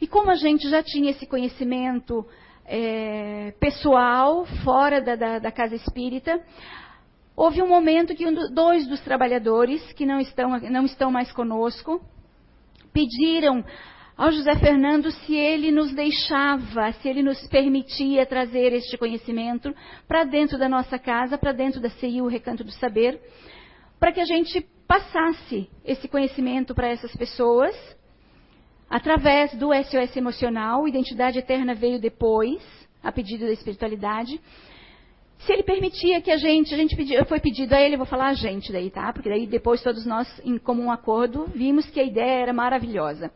E 0.00 0.08
como 0.08 0.30
a 0.30 0.34
gente 0.34 0.68
já 0.68 0.82
tinha 0.82 1.12
esse 1.12 1.26
conhecimento 1.26 2.26
é, 2.64 3.52
pessoal, 3.58 4.46
fora 4.64 5.00
da, 5.00 5.16
da, 5.16 5.38
da, 5.38 5.52
casa 5.52 5.74
espírita, 5.74 6.40
houve 7.36 7.62
um 7.62 7.68
momento 7.68 8.14
que 8.14 8.26
um 8.26 8.32
do, 8.32 8.50
dois 8.50 8.86
dos 8.86 9.00
trabalhadores, 9.00 9.92
que 9.92 10.06
não 10.06 10.20
estão, 10.20 10.58
não 10.60 10.84
estão 10.84 11.10
mais 11.10 11.32
conosco, 11.32 12.00
pediram 12.92 13.64
ao 14.16 14.30
José 14.30 14.54
Fernando 14.56 15.10
se 15.10 15.34
ele 15.34 15.72
nos 15.72 15.92
deixava, 15.92 16.92
se 16.92 17.08
ele 17.08 17.22
nos 17.22 17.46
permitia 17.48 18.26
trazer 18.26 18.72
este 18.72 18.96
conhecimento 18.96 19.74
para 20.06 20.24
dentro 20.24 20.58
da 20.58 20.68
nossa 20.68 20.98
casa, 20.98 21.38
para 21.38 21.52
dentro 21.52 21.80
da 21.80 21.90
CI, 21.90 22.20
o 22.20 22.28
Recanto 22.28 22.62
do 22.62 22.70
Saber, 22.72 23.20
para 23.98 24.12
que 24.12 24.20
a 24.20 24.24
gente 24.24 24.60
passasse 24.86 25.70
esse 25.84 26.06
conhecimento 26.06 26.74
para 26.74 26.88
essas 26.88 27.14
pessoas, 27.16 27.74
através 28.92 29.54
do 29.54 29.70
SOS 29.72 30.14
emocional, 30.18 30.86
Identidade 30.86 31.38
Eterna 31.38 31.74
veio 31.74 31.98
depois, 31.98 32.62
a 33.02 33.10
pedido 33.10 33.46
da 33.46 33.52
espiritualidade. 33.52 34.38
Se 35.38 35.50
ele 35.50 35.62
permitia 35.62 36.20
que 36.20 36.30
a 36.30 36.36
gente, 36.36 36.74
a 36.74 36.76
gente 36.76 36.94
pediu, 36.94 37.24
foi 37.24 37.40
pedido 37.40 37.74
a 37.74 37.80
ele, 37.80 37.96
vou 37.96 38.04
falar 38.04 38.28
a 38.28 38.34
gente 38.34 38.70
daí, 38.70 38.90
tá? 38.90 39.10
Porque 39.10 39.30
daí 39.30 39.46
depois 39.46 39.82
todos 39.82 40.04
nós, 40.04 40.28
em 40.44 40.58
comum 40.58 40.90
acordo, 40.90 41.46
vimos 41.54 41.88
que 41.88 41.98
a 41.98 42.04
ideia 42.04 42.42
era 42.42 42.52
maravilhosa. 42.52 43.32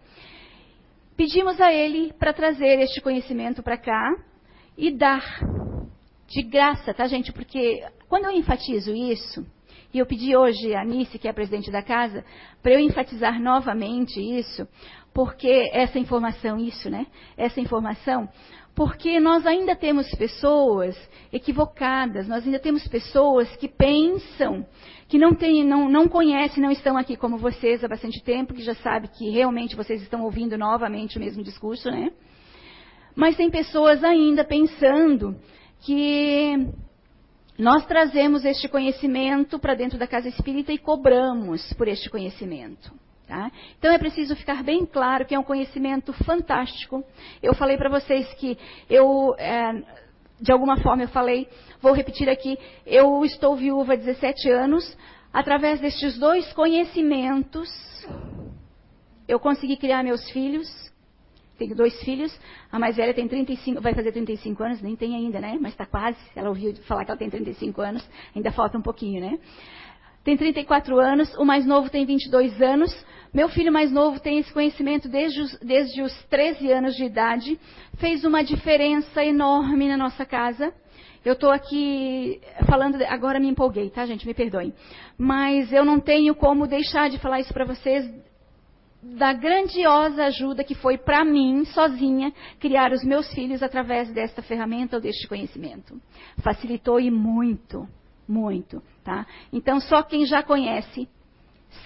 Pedimos 1.17 1.59
a 1.59 1.73
ele 1.73 2.13
para 2.13 2.35
trazer 2.35 2.79
este 2.81 3.01
conhecimento 3.01 3.63
para 3.63 3.79
cá 3.79 4.15
e 4.77 4.91
dar 4.91 5.25
de 6.29 6.43
graça, 6.43 6.93
tá, 6.93 7.07
gente? 7.07 7.33
Porque 7.33 7.83
quando 8.11 8.27
eu 8.27 8.33
enfatizo 8.33 8.95
isso, 8.95 9.43
e 9.93 9.99
eu 9.99 10.07
pedi 10.07 10.37
hoje 10.37 10.75
a 10.75 10.85
Nice, 10.85 11.19
que 11.19 11.27
é 11.27 11.31
a 11.31 11.35
presidente 11.35 11.71
da 11.71 11.83
casa, 11.83 12.25
para 12.63 12.73
eu 12.73 12.81
enfatizar 12.81 13.41
novamente 13.41 14.21
isso, 14.21 14.67
porque 15.15 15.71
essa 15.73 15.99
informação, 15.99 16.59
isso, 16.59 16.91
né? 16.91 17.07
Essa 17.37 17.61
informação, 17.61 18.29
porque 18.75 19.19
nós 19.19 19.47
ainda 19.47 19.75
temos 19.75 20.07
pessoas 20.17 20.95
equivocadas, 21.33 22.29
nós 22.29 22.45
ainda 22.45 22.59
temos 22.59 22.87
pessoas 22.87 23.49
que 23.57 23.69
pensam, 23.69 24.67
que 25.09 25.19
não, 25.19 25.35
tem, 25.35 25.65
não, 25.65 25.89
não 25.89 26.07
conhecem, 26.07 26.63
não 26.63 26.71
estão 26.71 26.97
aqui 26.99 27.17
como 27.17 27.39
vocês 27.39 27.83
há 27.83 27.89
bastante 27.89 28.23
tempo, 28.23 28.53
que 28.53 28.63
já 28.63 28.75
sabem 28.75 29.09
que 29.17 29.31
realmente 29.31 29.75
vocês 29.75 30.03
estão 30.03 30.23
ouvindo 30.23 30.59
novamente 30.59 31.17
o 31.17 31.21
mesmo 31.21 31.43
discurso, 31.43 31.91
né? 31.91 32.11
Mas 33.15 33.35
tem 33.35 33.49
pessoas 33.49 34.05
ainda 34.05 34.45
pensando 34.45 35.35
que 35.81 36.69
nós 37.59 37.87
trazemos 37.87 38.45
este 38.45 38.69
conhecimento 38.69 39.59
para 39.59 39.75
dentro 39.75 39.99
da 39.99 40.07
casa 40.07 40.29
espírita 40.29 40.73
e 40.73 40.79
cobramos 40.79 41.73
por 41.75 41.89
este 41.89 42.11
conhecimento. 42.11 42.93
Tá? 43.27 43.51
Então 43.79 43.91
é 43.91 43.99
preciso 43.99 44.37
ficar 44.37 44.63
bem 44.63 44.87
claro 44.87 45.27
que 45.27 45.35
é 45.35 45.39
um 45.39 45.43
conhecimento 45.43 46.13
fantástico. 46.25 47.03
Eu 47.43 47.55
falei 47.55 47.77
para 47.77 47.89
vocês 47.89 48.33
que 48.35 48.57
eu, 48.89 49.35
é, 49.37 49.83
de 50.41 50.53
alguma 50.53 50.77
forma 50.77 51.03
eu 51.03 51.09
falei, 51.09 51.49
vou 51.81 51.93
repetir 51.93 52.29
aqui, 52.29 52.57
eu 52.87 53.25
estou 53.25 53.57
viúva 53.57 53.95
há 53.95 53.97
17 53.97 54.49
anos, 54.51 54.97
através 55.33 55.81
destes 55.81 56.17
dois 56.19 56.53
conhecimentos, 56.53 57.69
eu 59.27 59.41
consegui 59.41 59.77
criar 59.77 60.05
meus 60.05 60.31
filhos, 60.31 60.69
tenho 61.59 61.75
dois 61.75 61.99
filhos, 62.03 62.39
a 62.71 62.79
mais 62.79 62.97
velha 62.97 63.15
tem 63.15 63.27
35, 63.27 63.81
vai 63.81 63.95
fazer 63.95 64.13
35 64.13 64.63
anos, 64.63 64.83
nem 64.83 64.95
tem 64.97 65.15
ainda, 65.15 65.41
né? 65.41 65.59
Mas 65.61 65.73
está 65.73 65.87
quase, 65.87 66.19
ela 66.35 66.49
ouviu 66.49 66.75
falar 66.87 67.05
que 67.05 67.11
ela 67.11 67.19
tem 67.19 67.31
35 67.31 67.81
anos, 67.81 68.09
ainda 68.35 68.53
falta 68.53 68.77
um 68.79 68.83
pouquinho, 68.83 69.21
né? 69.21 69.39
Tem 70.25 70.37
34 70.37 70.99
anos, 70.99 71.33
o 71.37 71.45
mais 71.45 71.65
novo 71.65 71.89
tem 71.89 72.05
22 72.05 72.61
anos, 72.61 72.93
meu 73.33 73.49
filho 73.49 73.73
mais 73.73 73.93
novo 73.93 74.19
tem 74.19 74.39
esse 74.39 74.53
conhecimento 74.53 75.09
desde 75.09 75.41
os, 75.41 75.59
desde 75.61 76.03
os 76.03 76.13
13 76.25 76.73
anos 76.73 76.97
de 76.97 77.05
idade, 77.05 77.61
fez 77.99 78.25
uma 78.25 78.43
diferença 78.43 79.25
enorme 79.25 79.89
na 79.89 79.97
nossa 79.97 80.25
casa. 80.25 80.73
Eu 81.25 81.33
estou 81.33 81.51
aqui 81.51 82.41
falando, 82.67 83.03
agora 83.03 83.41
me 83.41 83.49
empolguei, 83.49 83.91
tá, 83.91 84.07
gente? 84.07 84.27
Me 84.27 84.33
perdoem. 84.33 84.73
Mas 85.19 85.73
eu 85.73 85.85
não 85.85 85.99
tenho 86.01 86.35
como 86.35 86.67
deixar 86.67 87.11
de 87.11 87.19
falar 87.19 87.41
isso 87.41 87.53
para 87.53 87.65
vocês 87.65 88.09
da 89.03 89.33
grandiosa 89.33 90.25
ajuda 90.25 90.65
que 90.65 90.75
foi 90.75 90.99
para 90.99 91.25
mim, 91.25 91.65
sozinha, 91.67 92.33
criar 92.59 92.93
os 92.93 93.05
meus 93.05 93.33
filhos 93.33 93.63
através 93.63 94.11
desta 94.13 94.43
ferramenta 94.43 94.97
ou 94.97 95.03
deste 95.03 95.29
conhecimento. 95.29 96.01
Facilitou 96.43 96.99
e 96.99 97.11
muito, 97.11 97.87
muito, 98.29 98.83
tá? 99.05 99.27
Então, 99.53 99.81
só 99.81 100.03
quem 100.03 100.27
já 100.27 100.43
conhece 100.43 101.09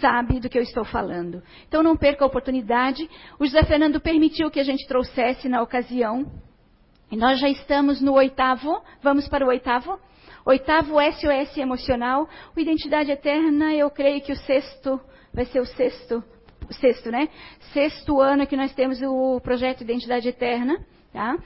sabe 0.01 0.41
do 0.41 0.49
que 0.49 0.59
eu 0.59 0.63
estou 0.63 0.85
falando. 0.85 1.43
Então 1.67 1.83
não 1.83 1.97
perca 1.97 2.25
a 2.25 2.29
oportunidade. 2.29 3.09
O 3.39 3.47
José 3.47 3.65
Fernando 3.65 4.01
permitiu 4.01 4.51
que 4.51 4.61
a 4.61 4.65
gente 4.65 4.87
trouxesse 4.87 5.49
na 5.49 5.63
ocasião. 5.63 6.31
E 7.11 7.17
nós 7.17 7.41
já 7.41 7.49
estamos 7.49 8.01
no 8.01 8.13
oitavo. 8.13 8.81
Vamos 9.03 9.27
para 9.29 9.45
o 9.45 9.49
oitavo? 9.49 9.99
Oitavo 10.45 10.95
SOS 11.01 11.57
emocional. 11.57 12.29
O 12.57 12.61
Identidade 12.61 13.11
Eterna, 13.11 13.75
eu 13.75 13.91
creio 13.91 14.21
que 14.21 14.33
o 14.33 14.37
sexto 14.37 15.01
vai 15.33 15.45
ser 15.47 15.61
o 15.61 15.67
sexto, 15.67 16.23
sexto, 16.73 17.11
né? 17.11 17.29
Sexto 17.73 18.21
ano 18.21 18.47
que 18.47 18.57
nós 18.57 18.73
temos 18.75 19.01
o 19.03 19.41
projeto 19.41 19.83
Identidade 19.83 20.29
Eterna, 20.29 20.79
tá? 21.13 21.37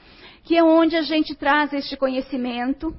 Que 0.43 0.57
é 0.57 0.63
onde 0.63 0.95
a 0.95 1.01
gente 1.01 1.35
traz 1.35 1.73
este 1.73 1.97
conhecimento 1.97 2.95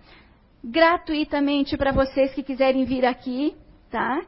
gratuitamente 0.62 1.76
para 1.76 1.92
vocês 1.92 2.34
que 2.34 2.42
quiserem 2.42 2.84
vir 2.84 3.04
aqui, 3.04 3.54
tá? 3.90 4.20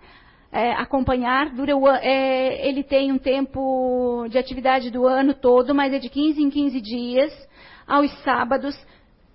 é, 0.52 0.72
acompanhar. 0.72 1.50
Dura 1.50 1.76
o, 1.76 1.88
é, 1.88 2.66
ele 2.66 2.82
tem 2.82 3.12
um 3.12 3.18
tempo 3.18 4.26
de 4.28 4.38
atividade 4.38 4.90
do 4.90 5.06
ano 5.06 5.34
todo, 5.34 5.74
mas 5.74 5.92
é 5.92 5.98
de 5.98 6.08
15 6.08 6.42
em 6.42 6.50
15 6.50 6.80
dias, 6.80 7.48
aos 7.86 8.10
sábados. 8.22 8.74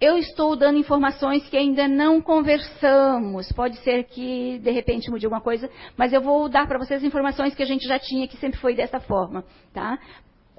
Eu 0.06 0.18
estou 0.18 0.54
dando 0.58 0.78
informações 0.78 1.48
que 1.48 1.56
ainda 1.56 1.88
não 1.88 2.22
conversamos. 2.22 3.50
Pode 3.54 3.78
ser 3.86 4.04
que 4.04 4.60
de 4.60 4.70
repente 4.70 5.10
mude 5.10 5.26
alguma 5.26 5.40
coisa, 5.40 5.70
mas 5.96 6.12
eu 6.12 6.20
vou 6.20 6.50
dar 6.50 6.68
para 6.68 6.78
vocês 6.78 7.02
informações 7.06 7.56
que 7.56 7.64
a 7.64 7.66
gente 7.66 7.88
já 7.88 7.98
tinha, 7.98 8.28
que 8.28 8.36
sempre 8.36 8.60
foi 8.60 8.76
dessa 8.76 9.00
forma, 9.00 9.46
tá? 9.74 9.98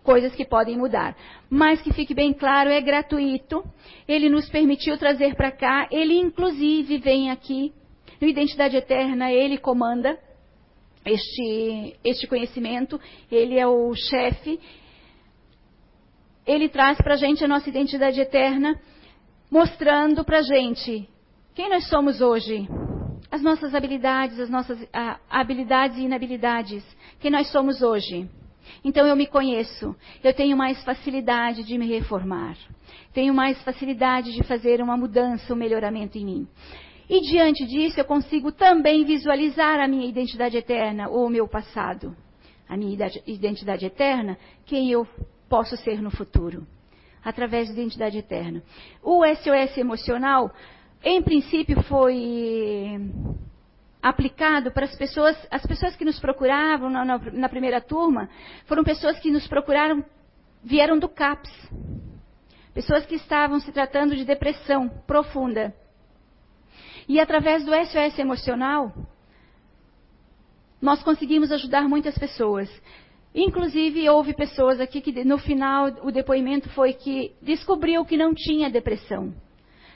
Coisas 0.02 0.34
que 0.34 0.46
podem 0.46 0.78
mudar. 0.78 1.14
Mas 1.50 1.82
que 1.82 1.92
fique 1.92 2.14
bem 2.14 2.32
claro, 2.32 2.70
é 2.70 2.80
gratuito. 2.80 3.62
Ele 4.08 4.30
nos 4.30 4.48
permitiu 4.48 4.96
trazer 4.96 5.34
para 5.34 5.52
cá. 5.52 5.88
Ele 5.90 6.14
inclusive 6.14 6.96
vem 6.96 7.30
aqui 7.30 7.70
no 8.22 8.26
Identidade 8.26 8.78
Eterna, 8.78 9.30
ele 9.30 9.58
comanda 9.58 10.18
este, 11.04 11.94
este 12.02 12.26
conhecimento, 12.26 12.98
ele 13.30 13.58
é 13.58 13.66
o 13.66 13.92
chefe, 13.94 14.58
ele 16.46 16.66
traz 16.70 16.96
para 16.96 17.12
a 17.12 17.18
gente 17.18 17.44
a 17.44 17.48
nossa 17.48 17.68
identidade 17.68 18.18
eterna, 18.18 18.80
mostrando 19.54 20.24
para 20.24 20.42
gente 20.42 21.08
quem 21.54 21.70
nós 21.70 21.88
somos 21.88 22.20
hoje, 22.20 22.68
as 23.30 23.40
nossas 23.40 23.72
habilidades, 23.72 24.40
as 24.40 24.50
nossas 24.50 24.76
habilidades 25.30 25.96
e 25.96 26.00
inabilidades, 26.00 26.84
quem 27.20 27.30
nós 27.30 27.46
somos 27.52 27.80
hoje. 27.80 28.28
Então 28.84 29.06
eu 29.06 29.14
me 29.14 29.28
conheço, 29.28 29.94
eu 30.24 30.34
tenho 30.34 30.56
mais 30.56 30.82
facilidade 30.82 31.62
de 31.62 31.78
me 31.78 31.86
reformar, 31.86 32.56
tenho 33.12 33.32
mais 33.32 33.56
facilidade 33.62 34.32
de 34.32 34.42
fazer 34.42 34.82
uma 34.82 34.96
mudança, 34.96 35.54
um 35.54 35.56
melhoramento 35.56 36.18
em 36.18 36.24
mim. 36.24 36.48
E 37.08 37.20
diante 37.20 37.64
disso, 37.64 38.00
eu 38.00 38.04
consigo 38.04 38.50
também 38.50 39.04
visualizar 39.04 39.78
a 39.78 39.86
minha 39.86 40.08
identidade 40.08 40.56
eterna 40.56 41.08
ou 41.08 41.26
o 41.26 41.30
meu 41.30 41.46
passado. 41.46 42.16
A 42.68 42.76
minha 42.76 43.08
identidade 43.24 43.86
eterna, 43.86 44.36
quem 44.66 44.90
eu 44.90 45.06
posso 45.48 45.76
ser 45.76 46.02
no 46.02 46.10
futuro. 46.10 46.66
Através 47.24 47.68
da 47.68 47.74
identidade 47.74 48.18
eterna. 48.18 48.62
O 49.02 49.24
SOS 49.24 49.78
emocional, 49.78 50.52
em 51.02 51.22
princípio, 51.22 51.82
foi 51.84 53.00
aplicado 54.02 54.70
para 54.70 54.84
as 54.84 54.94
pessoas, 54.94 55.34
as 55.50 55.64
pessoas 55.64 55.96
que 55.96 56.04
nos 56.04 56.20
procuravam 56.20 56.90
na, 56.90 57.04
na, 57.04 57.18
na 57.18 57.48
primeira 57.48 57.80
turma, 57.80 58.28
foram 58.66 58.84
pessoas 58.84 59.18
que 59.18 59.30
nos 59.30 59.46
procuraram, 59.48 60.04
vieram 60.62 60.98
do 60.98 61.08
CAPS. 61.08 61.50
Pessoas 62.74 63.06
que 63.06 63.14
estavam 63.14 63.60
se 63.60 63.72
tratando 63.72 64.14
de 64.14 64.24
depressão 64.24 64.88
profunda 65.06 65.72
e 67.08 67.20
através 67.20 67.64
do 67.64 67.72
SOS 67.72 68.18
emocional, 68.18 68.92
nós 70.80 71.02
conseguimos 71.02 71.52
ajudar 71.52 71.88
muitas 71.88 72.16
pessoas. 72.16 72.70
Inclusive, 73.34 74.08
houve 74.08 74.32
pessoas 74.32 74.80
aqui 74.80 75.00
que 75.00 75.24
no 75.24 75.38
final 75.38 75.86
o 76.02 76.12
depoimento 76.12 76.68
foi 76.68 76.92
que 76.92 77.32
descobriu 77.42 78.04
que 78.04 78.16
não 78.16 78.32
tinha 78.32 78.70
depressão. 78.70 79.34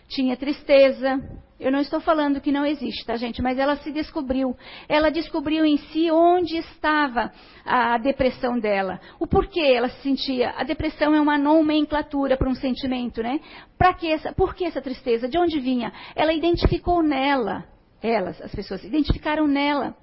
Tinha 0.08 0.36
tristeza. 0.36 1.22
Eu 1.60 1.70
não 1.70 1.80
estou 1.80 2.00
falando 2.00 2.40
que 2.40 2.50
não 2.50 2.64
existe, 2.64 3.04
tá, 3.04 3.16
gente? 3.16 3.40
Mas 3.40 3.58
ela 3.58 3.76
se 3.76 3.92
descobriu. 3.92 4.56
Ela 4.88 5.10
descobriu 5.10 5.64
em 5.64 5.76
si 5.76 6.10
onde 6.10 6.56
estava 6.56 7.30
a 7.64 7.98
depressão 7.98 8.58
dela. 8.58 9.00
O 9.20 9.26
porquê 9.26 9.60
ela 9.60 9.88
se 9.88 10.00
sentia. 10.02 10.54
A 10.56 10.64
depressão 10.64 11.14
é 11.14 11.20
uma 11.20 11.38
nomenclatura 11.38 12.36
para 12.36 12.48
um 12.48 12.54
sentimento, 12.54 13.22
né? 13.22 13.40
Para 13.76 13.94
que 13.94 14.10
essa, 14.10 14.32
por 14.32 14.54
que 14.54 14.64
essa 14.64 14.80
tristeza? 14.80 15.28
De 15.28 15.38
onde 15.38 15.60
vinha? 15.60 15.92
Ela 16.16 16.32
identificou 16.32 17.02
nela. 17.02 17.64
Elas, 18.02 18.40
as 18.40 18.54
pessoas, 18.54 18.82
identificaram 18.82 19.46
nela. 19.46 19.96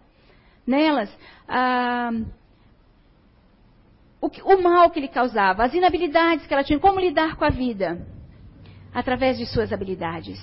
Nelas. 0.67 1.09
Ah, 1.47 2.11
o, 4.25 4.55
o 4.55 4.61
mal 4.61 4.89
que 4.89 4.99
lhe 4.99 5.07
causava, 5.07 5.63
as 5.63 5.73
inabilidades 5.73 6.47
que 6.47 6.53
ela 6.53 6.63
tinha, 6.63 6.79
como 6.79 6.99
lidar 6.99 7.35
com 7.35 7.45
a 7.45 7.49
vida 7.49 8.05
através 8.93 9.37
de 9.37 9.45
suas 9.45 9.71
habilidades. 9.71 10.39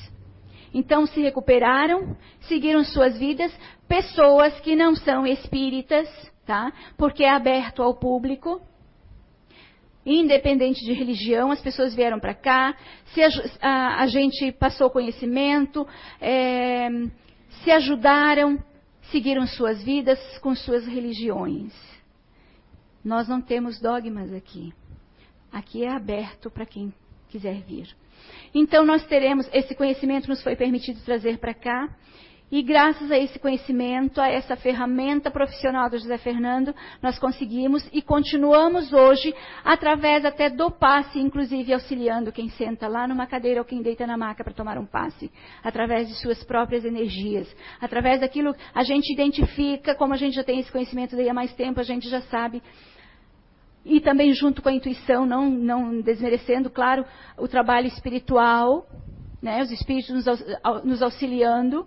Então 0.73 1.07
se 1.07 1.21
recuperaram, 1.21 2.17
seguiram 2.43 2.85
suas 2.85 3.19
vidas, 3.19 3.53
pessoas 3.89 4.59
que 4.61 4.77
não 4.77 4.95
são 4.95 5.27
espíritas, 5.27 6.09
tá? 6.47 6.73
Porque 6.97 7.25
é 7.25 7.31
aberto 7.31 7.83
ao 7.83 7.95
público. 7.95 8.61
independente 10.05 10.85
de 10.85 10.93
religião, 10.93 11.51
as 11.51 11.61
pessoas 11.61 11.95
vieram 11.95 12.19
para 12.19 12.35
cá, 12.35 12.75
se 13.15 13.23
a, 13.23 13.29
a, 13.61 14.03
a, 14.03 14.07
gente 14.09 14.51
passou 14.51 14.91
conhecimento, 14.91 15.87
é, 16.21 16.89
se 17.63 17.71
ajudaram, 17.71 18.59
seguiram 19.13 19.47
suas 19.47 19.83
vidas 19.83 20.19
com 20.39 20.57
suas 20.57 20.87
religiões. 20.87 21.92
Nós 23.05 23.29
não 23.29 23.41
temos 23.41 23.81
dogmas 23.81 24.33
aqui. 24.33 24.73
Aqui 25.53 25.85
é 25.85 25.91
aberto 25.91 26.51
para 26.51 26.65
quem 26.65 26.93
quiser 27.29 27.63
vir. 27.63 27.89
Então 28.55 28.85
nós 28.85 29.05
teremos, 29.07 29.49
esse 29.53 29.75
conhecimento 29.75 30.29
nos 30.29 30.43
foi 30.43 30.55
permitido 30.57 31.01
trazer 31.05 31.39
para 31.39 31.55
cá. 31.55 31.89
E 32.51 32.61
graças 32.63 33.11
a 33.11 33.17
esse 33.17 33.39
conhecimento, 33.39 34.21
a 34.21 34.29
essa 34.29 34.55
ferramenta 34.57 35.31
profissional 35.31 35.89
do 35.89 35.97
José 35.97 36.19
Fernando, 36.19 36.75
nós 37.01 37.19
conseguimos 37.19 37.83
e 37.95 38.03
continuamos 38.03 38.93
hoje, 38.93 39.35
através 39.65 40.23
até 40.23 40.51
do 40.51 40.71
passe, 40.71 41.19
inclusive 41.19 41.73
auxiliando 41.73 42.31
quem 42.31 42.51
senta 42.51 42.87
lá 42.89 43.09
numa 43.09 43.27
cadeira 43.27 43.63
ou 43.63 43.65
quem 43.65 43.81
deita 43.81 44.07
na 44.07 44.19
maca 44.19 44.45
para 44.45 44.53
tomar 44.53 44.77
um 44.77 44.85
passe, 44.85 45.31
através 45.65 46.09
de 46.09 46.15
suas 46.17 46.45
próprias 46.45 46.85
energias, 46.85 47.49
através 47.81 48.21
daquilo 48.21 48.55
a 48.75 48.83
gente 48.85 49.11
identifica, 49.11 49.95
como 49.95 50.13
a 50.13 50.19
gente 50.19 50.35
já 50.35 50.45
tem 50.45 50.61
esse 50.61 50.71
conhecimento 50.71 51.17
daí 51.17 51.31
há 51.31 51.35
mais 51.35 51.55
tempo, 51.55 51.81
a 51.81 51.85
gente 51.85 52.07
já 52.11 52.21
sabe 52.21 52.63
e 53.85 54.01
também 54.01 54.33
junto 54.33 54.63
com 54.63 54.69
a 54.69 54.73
intuição, 54.73 55.27
não, 55.27 55.51
não 55.51 56.01
desmerecendo, 56.01 56.71
claro, 56.71 57.05
o 57.37 57.49
trabalho 57.49 57.87
espiritual, 57.87 58.87
né, 59.41 59.61
os 59.63 59.71
espíritos 59.71 60.25
nos, 60.85 61.03
auxiliando, 61.03 61.87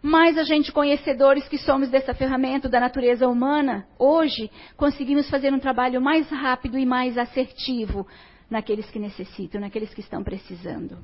mas 0.00 0.38
a 0.38 0.44
gente, 0.44 0.72
conhecedores 0.72 1.46
que 1.48 1.58
somos 1.58 1.90
dessa 1.90 2.14
ferramenta 2.14 2.68
da 2.68 2.80
natureza 2.80 3.28
humana, 3.28 3.86
hoje 3.98 4.50
conseguimos 4.76 5.28
fazer 5.28 5.52
um 5.52 5.58
trabalho 5.58 6.00
mais 6.00 6.28
rápido 6.30 6.78
e 6.78 6.86
mais 6.86 7.18
assertivo 7.18 8.06
naqueles 8.48 8.90
que 8.90 8.98
necessitam, 8.98 9.60
naqueles 9.60 9.92
que 9.92 10.00
estão 10.00 10.22
precisando. 10.22 10.98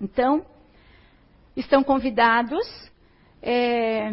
Então, 0.00 0.44
estão 1.56 1.82
convidados. 1.82 2.66
É, 3.46 4.10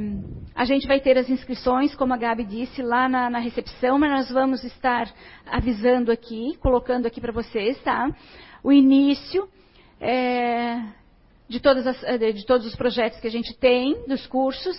a 0.53 0.65
gente 0.65 0.86
vai 0.86 0.99
ter 0.99 1.17
as 1.17 1.29
inscrições, 1.29 1.95
como 1.95 2.13
a 2.13 2.17
Gabi 2.17 2.43
disse, 2.43 2.82
lá 2.82 3.07
na, 3.07 3.29
na 3.29 3.39
recepção, 3.39 3.97
mas 3.97 4.11
nós 4.11 4.29
vamos 4.29 4.61
estar 4.65 5.09
avisando 5.45 6.11
aqui, 6.11 6.57
colocando 6.57 7.05
aqui 7.05 7.21
para 7.21 7.32
vocês, 7.32 7.82
tá? 7.82 8.13
O 8.61 8.73
início. 8.73 9.47
É, 10.01 10.82
de, 11.59 11.61
as, 11.67 12.03
eh, 12.03 12.32
de 12.32 12.45
todos 12.45 12.65
os 12.65 12.75
projetos 12.75 13.19
que 13.19 13.27
a 13.27 13.32
gente 13.32 13.53
tem, 13.57 14.05
dos 14.07 14.25
cursos, 14.27 14.77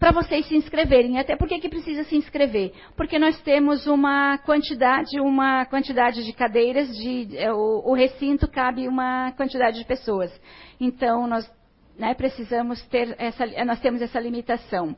para 0.00 0.10
vocês 0.10 0.44
se 0.46 0.56
inscreverem. 0.56 1.18
Até 1.18 1.36
porque 1.36 1.60
que 1.60 1.68
precisa 1.68 2.02
se 2.04 2.16
inscrever? 2.16 2.72
Porque 2.96 3.20
nós 3.20 3.40
temos 3.42 3.86
uma 3.86 4.36
quantidade, 4.38 5.20
uma 5.20 5.64
quantidade 5.66 6.24
de 6.24 6.32
cadeiras, 6.32 6.88
de, 6.96 7.36
é, 7.36 7.52
o, 7.52 7.82
o, 7.86 7.94
recinto 7.94 8.48
cabe 8.48 8.88
uma 8.88 9.30
quantidade 9.32 9.78
de 9.78 9.84
pessoas. 9.84 10.32
Então 10.80 11.28
nós 11.28 11.48
né, 11.98 12.14
precisamos 12.14 12.82
ter 12.86 13.14
essa, 13.18 13.46
nós 13.64 13.80
temos 13.80 14.02
essa 14.02 14.18
limitação. 14.20 14.96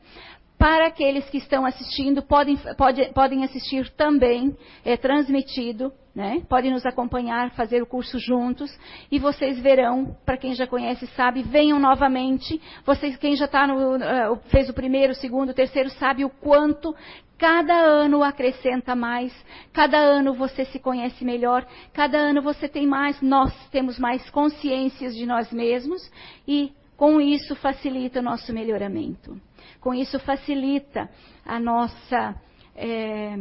Para 0.56 0.86
aqueles 0.86 1.28
que 1.28 1.38
estão 1.38 1.66
assistindo, 1.66 2.22
podem, 2.22 2.56
pode, 2.78 3.12
podem 3.12 3.44
assistir 3.44 3.90
também, 3.90 4.56
é 4.84 4.96
transmitido, 4.96 5.92
né? 6.14 6.42
podem 6.48 6.70
nos 6.70 6.86
acompanhar, 6.86 7.50
fazer 7.50 7.82
o 7.82 7.86
curso 7.86 8.18
juntos, 8.20 8.70
e 9.10 9.18
vocês 9.18 9.58
verão, 9.58 10.16
para 10.24 10.36
quem 10.36 10.54
já 10.54 10.66
conhece 10.66 11.06
sabe, 11.08 11.42
venham 11.42 11.78
novamente. 11.80 12.60
Vocês, 12.86 13.16
quem 13.16 13.34
já 13.36 13.48
tá 13.48 13.66
no, 13.66 13.96
uh, 13.96 14.40
fez 14.46 14.70
o 14.70 14.74
primeiro, 14.74 15.12
o 15.12 15.16
segundo, 15.16 15.50
o 15.50 15.54
terceiro, 15.54 15.90
sabe 15.90 16.24
o 16.24 16.30
quanto 16.30 16.94
cada 17.36 17.74
ano 17.74 18.22
acrescenta 18.22 18.94
mais, 18.94 19.34
cada 19.72 19.98
ano 19.98 20.34
você 20.34 20.64
se 20.66 20.78
conhece 20.78 21.24
melhor, 21.24 21.66
cada 21.92 22.16
ano 22.16 22.40
você 22.40 22.68
tem 22.68 22.86
mais, 22.86 23.20
nós 23.20 23.52
temos 23.70 23.98
mais 23.98 24.30
consciências 24.30 25.14
de 25.16 25.26
nós 25.26 25.52
mesmos, 25.52 26.00
e 26.46 26.72
com 26.96 27.20
isso 27.20 27.54
facilita 27.56 28.20
o 28.20 28.22
nosso 28.22 28.52
melhoramento. 28.52 29.40
Com 29.80 29.92
isso 29.92 30.18
facilita 30.20 31.10
a 31.44 31.58
nossa 31.58 32.40
é, 32.74 33.34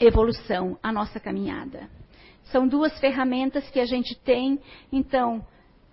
evolução, 0.00 0.78
a 0.82 0.92
nossa 0.92 1.20
caminhada. 1.20 1.88
São 2.44 2.66
duas 2.66 2.98
ferramentas 2.98 3.68
que 3.70 3.80
a 3.80 3.86
gente 3.86 4.14
tem, 4.20 4.60
então, 4.92 5.44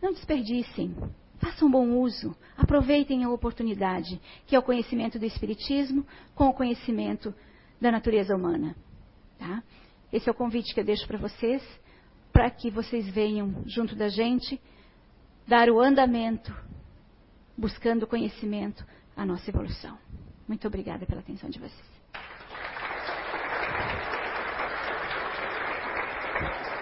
não 0.02 0.14
desperdicem. 0.14 0.96
Façam 1.40 1.70
bom 1.70 1.98
uso, 2.00 2.36
aproveitem 2.56 3.24
a 3.24 3.30
oportunidade, 3.30 4.20
que 4.48 4.56
é 4.56 4.60
o 4.60 4.64
conhecimento 4.64 5.20
do 5.20 5.26
Espiritismo 5.26 6.06
com 6.36 6.46
o 6.46 6.54
conhecimento 6.54 7.34
da 7.82 7.92
natureza 7.92 8.36
humana. 8.36 8.76
Tá? 9.38 9.62
Esse 10.12 10.30
é 10.30 10.32
o 10.32 10.36
convite 10.36 10.74
que 10.74 10.80
eu 10.80 10.86
deixo 10.86 11.06
para 11.08 11.18
vocês, 11.18 11.62
para 12.32 12.50
que 12.50 12.72
vocês 12.72 13.08
venham 13.10 13.64
junto 13.66 13.96
da 13.96 14.08
gente 14.08 14.60
dar 15.48 15.70
o 15.70 15.80
andamento, 15.80 16.56
buscando 17.58 18.08
conhecimento, 18.08 18.86
a 19.16 19.26
nossa 19.26 19.50
evolução. 19.50 19.98
Muito 20.48 20.68
obrigada 20.68 21.06
pela 21.06 21.22
atenção 21.22 21.50
de 21.50 21.60
vocês. 21.60 21.93